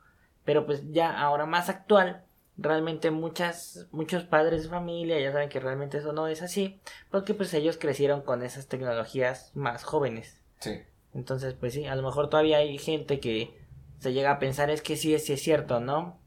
Pero 0.46 0.68
pues 0.68 0.84
ya 0.92 1.20
ahora 1.20 1.48
más 1.48 1.70
actual, 1.70 2.26
realmente 2.58 3.12
muchas, 3.12 3.88
muchos 3.92 4.24
padres 4.24 4.64
de 4.64 4.70
familia 4.70 5.20
ya 5.20 5.32
saben 5.32 5.50
que 5.50 5.60
realmente 5.60 5.98
eso 5.98 6.14
no 6.14 6.28
es 6.28 6.42
así. 6.42 6.80
Porque 7.10 7.34
pues 7.34 7.54
ellos 7.54 7.78
crecieron 7.78 8.22
con 8.22 8.44
esas 8.44 8.68
tecnologías 8.68 9.52
más 9.56 9.84
jóvenes. 9.84 10.42
Sí. 10.60 10.82
Entonces, 11.14 11.54
pues 11.54 11.74
sí, 11.74 11.86
a 11.86 11.96
lo 11.96 12.04
mejor 12.04 12.30
todavía 12.30 12.58
hay 12.58 12.78
gente 12.78 13.20
que 13.20 13.58
se 14.00 14.14
llega 14.14 14.32
a 14.32 14.40
pensar 14.40 14.70
es 14.70 14.82
que 14.82 14.98
sí, 14.98 15.18
sí 15.20 15.34
es 15.34 15.42
cierto, 15.42 15.80
¿no? 15.80 16.20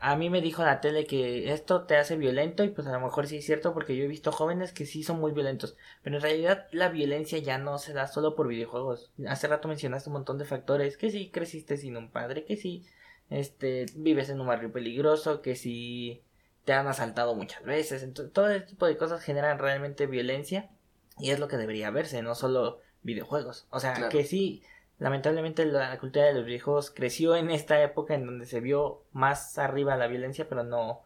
A 0.00 0.16
mí 0.16 0.30
me 0.30 0.40
dijo 0.40 0.64
la 0.64 0.80
tele 0.80 1.06
que 1.06 1.52
esto 1.52 1.84
te 1.84 1.96
hace 1.96 2.16
violento 2.16 2.64
y 2.64 2.70
pues 2.70 2.86
a 2.86 2.92
lo 2.92 3.00
mejor 3.00 3.26
sí 3.26 3.36
es 3.36 3.44
cierto 3.44 3.74
porque 3.74 3.94
yo 3.94 4.04
he 4.04 4.08
visto 4.08 4.32
jóvenes 4.32 4.72
que 4.72 4.86
sí 4.86 5.02
son 5.02 5.20
muy 5.20 5.32
violentos. 5.32 5.76
Pero 6.02 6.16
en 6.16 6.22
realidad 6.22 6.66
la 6.72 6.88
violencia 6.88 7.38
ya 7.38 7.58
no 7.58 7.78
se 7.78 7.92
da 7.92 8.08
solo 8.08 8.34
por 8.34 8.48
videojuegos. 8.48 9.12
Hace 9.28 9.48
rato 9.48 9.68
mencionaste 9.68 10.08
un 10.08 10.14
montón 10.14 10.38
de 10.38 10.44
factores, 10.44 10.96
que 10.96 11.10
sí 11.10 11.30
creciste 11.30 11.76
sin 11.76 11.96
un 11.96 12.10
padre, 12.10 12.44
que 12.44 12.56
sí 12.56 12.84
este 13.32 13.86
vives 13.94 14.28
en 14.28 14.40
un 14.40 14.46
barrio 14.46 14.72
peligroso, 14.72 15.42
que 15.42 15.56
sí 15.56 16.22
te 16.64 16.72
han 16.72 16.86
asaltado 16.86 17.34
muchas 17.34 17.62
veces. 17.64 18.02
Entonces, 18.02 18.32
todo 18.32 18.48
ese 18.50 18.66
tipo 18.66 18.86
de 18.86 18.96
cosas 18.96 19.22
generan 19.22 19.58
realmente 19.58 20.06
violencia 20.06 20.70
y 21.18 21.30
es 21.30 21.38
lo 21.38 21.48
que 21.48 21.56
debería 21.56 21.90
verse, 21.90 22.22
no 22.22 22.34
solo 22.34 22.80
videojuegos. 23.02 23.66
O 23.70 23.80
sea, 23.80 23.94
Claro. 23.94 24.10
que 24.10 24.24
sí, 24.24 24.62
lamentablemente 24.98 25.64
la 25.66 25.98
cultura 25.98 26.26
de 26.26 26.34
los 26.34 26.44
videojuegos 26.44 26.90
creció 26.90 27.34
en 27.36 27.50
esta 27.50 27.82
época 27.82 28.14
en 28.14 28.26
donde 28.26 28.46
se 28.46 28.60
vio 28.60 29.02
más 29.12 29.58
arriba 29.58 29.96
la 29.96 30.06
violencia, 30.06 30.48
pero 30.48 30.62
no, 30.62 31.02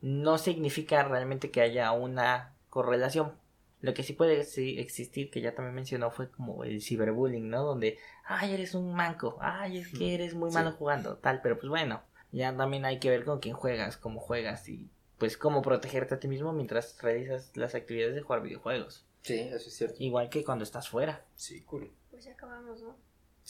no 0.00 0.38
significa 0.38 1.02
realmente 1.02 1.50
que 1.50 1.60
haya 1.60 1.90
una 1.92 2.54
correlación. 2.68 3.32
Lo 3.80 3.94
que 3.94 4.02
sí 4.02 4.12
puede 4.12 4.44
sí 4.44 4.78
existir, 4.78 5.30
que 5.30 5.40
ya 5.40 5.54
también 5.54 5.74
mencionó, 5.74 6.10
fue 6.10 6.30
como 6.30 6.64
el 6.64 6.82
ciberbullying, 6.82 7.48
¿no? 7.48 7.62
Donde, 7.64 7.98
ay, 8.24 8.52
eres 8.52 8.74
un 8.74 8.94
manco, 8.94 9.38
ay, 9.40 9.78
es 9.78 9.88
que 9.88 10.14
eres 10.14 10.34
muy 10.34 10.50
Sí. 10.50 10.54
malo 10.56 10.72
jugando, 10.72 11.16
tal, 11.16 11.40
pero 11.42 11.56
pues 11.58 11.68
bueno, 11.70 12.02
ya 12.32 12.54
también 12.56 12.84
hay 12.84 12.98
que 12.98 13.08
ver 13.10 13.24
con 13.24 13.40
quién 13.40 13.54
juegas, 13.54 13.96
cómo 13.96 14.20
juegas 14.20 14.68
y 14.68 14.90
pues 15.18 15.36
cómo 15.36 15.62
protegerte 15.62 16.14
a 16.14 16.20
ti 16.20 16.28
mismo 16.28 16.52
mientras 16.52 17.00
realizas 17.02 17.56
las 17.56 17.74
actividades 17.74 18.14
de 18.14 18.22
jugar 18.22 18.42
videojuegos. 18.42 19.06
Sí, 19.22 19.38
eso 19.38 19.68
es 19.68 19.74
cierto. 19.76 19.96
Igual 19.98 20.30
que 20.30 20.44
cuando 20.44 20.64
estás 20.64 20.88
fuera. 20.88 21.24
Sí, 21.34 21.60
Curi. 21.62 21.92
Pues 22.10 22.24
ya 22.24 22.32
acabamos, 22.32 22.80
¿no? 22.82 22.96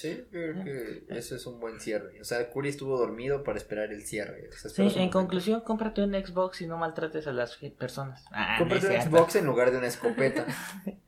Sí, 0.01 0.24
yo 0.30 0.40
creo 0.53 0.64
que 0.64 1.05
eso 1.11 1.36
es 1.36 1.46
un 1.46 1.61
buen 1.61 1.78
cierre. 1.80 2.20
O 2.20 2.24
sea, 2.24 2.48
Curi 2.51 2.68
estuvo 2.70 2.96
dormido 2.98 3.42
para 3.44 3.59
esperar 3.59 3.92
el 3.92 4.07
cierre. 4.07 4.48
O 4.48 4.53
sea, 4.57 4.70
Sí, 4.70 4.82
en 4.82 4.88
momento. 4.88 5.18
conclusión, 5.18 5.61
cómprate 5.61 6.03
un 6.03 6.12
Xbox 6.14 6.61
y 6.62 6.66
no 6.66 6.76
maltrates 6.78 7.26
a 7.26 7.32
las 7.32 7.57
personas. 7.78 8.24
Ah, 8.32 8.55
no 8.55 8.61
Cómprate 8.61 8.78
es 8.78 8.84
un 8.84 9.01
cierto. 9.03 9.16
Xbox 9.16 9.36
en 9.36 9.46
lugar 9.46 9.70
de 9.70 9.78
una 9.78 9.86
escopeta. 9.88 10.46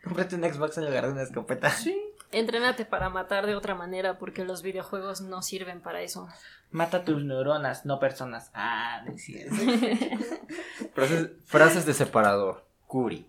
Cómprate 0.04 0.36
un 0.36 0.42
Xbox 0.44 0.78
en 0.78 0.84
lugar 0.86 1.06
de 1.06 1.12
una 1.12 1.22
escopeta. 1.22 1.70
Sí. 1.70 1.98
Entrénate 2.32 2.86
para 2.86 3.10
matar 3.10 3.46
de 3.46 3.54
otra 3.54 3.74
manera 3.74 4.18
porque 4.18 4.44
los 4.44 4.62
videojuegos 4.62 5.20
no 5.20 5.42
sirven 5.42 5.80
para 5.82 6.00
eso. 6.00 6.28
Mata 6.70 7.04
tus 7.04 7.22
neuronas, 7.24 7.84
no 7.84 7.98
personas. 8.00 8.50
Ah, 8.54 9.04
no. 9.06 9.14
Frases, 10.94 11.30
frases 11.44 11.86
de 11.86 11.94
separador. 11.94 12.64
Curi. 12.86 13.28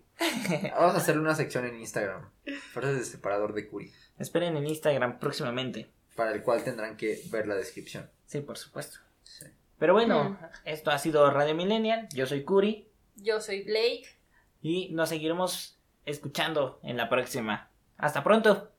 Vamos 0.74 0.94
a 0.94 0.98
hacerle 0.98 1.20
una 1.22 1.34
sección 1.34 1.64
en 1.66 1.78
Instagram. 1.80 2.30
Frases 2.72 2.96
de 2.98 3.04
separador 3.04 3.52
de 3.54 3.66
Curi. 3.68 3.92
Esperen 4.18 4.56
en 4.56 4.66
Instagram 4.66 5.18
próximamente. 5.18 5.88
Para 6.16 6.32
el 6.32 6.42
cual 6.42 6.62
tendrán 6.62 6.96
que 6.96 7.20
ver 7.30 7.46
la 7.46 7.54
descripción. 7.56 8.08
Sí, 8.26 8.40
por 8.40 8.56
supuesto. 8.56 8.98
Sí. 9.22 9.46
Pero 9.78 9.92
bueno, 9.92 10.30
Mm. 10.30 10.36
esto 10.64 10.90
ha 10.90 10.98
sido 10.98 11.28
Radio 11.30 11.54
Millennial. 11.54 12.08
Yo 12.14 12.26
soy 12.26 12.44
Curi. 12.44 12.88
Yo 13.16 13.40
soy 13.40 13.62
Blake. 13.62 14.06
Y 14.62 14.88
nos 14.90 15.08
seguiremos 15.08 15.78
escuchando 16.06 16.78
en 16.82 16.96
la 16.96 17.08
próxima. 17.08 17.68
Hasta 17.98 18.22
pronto. 18.24 18.70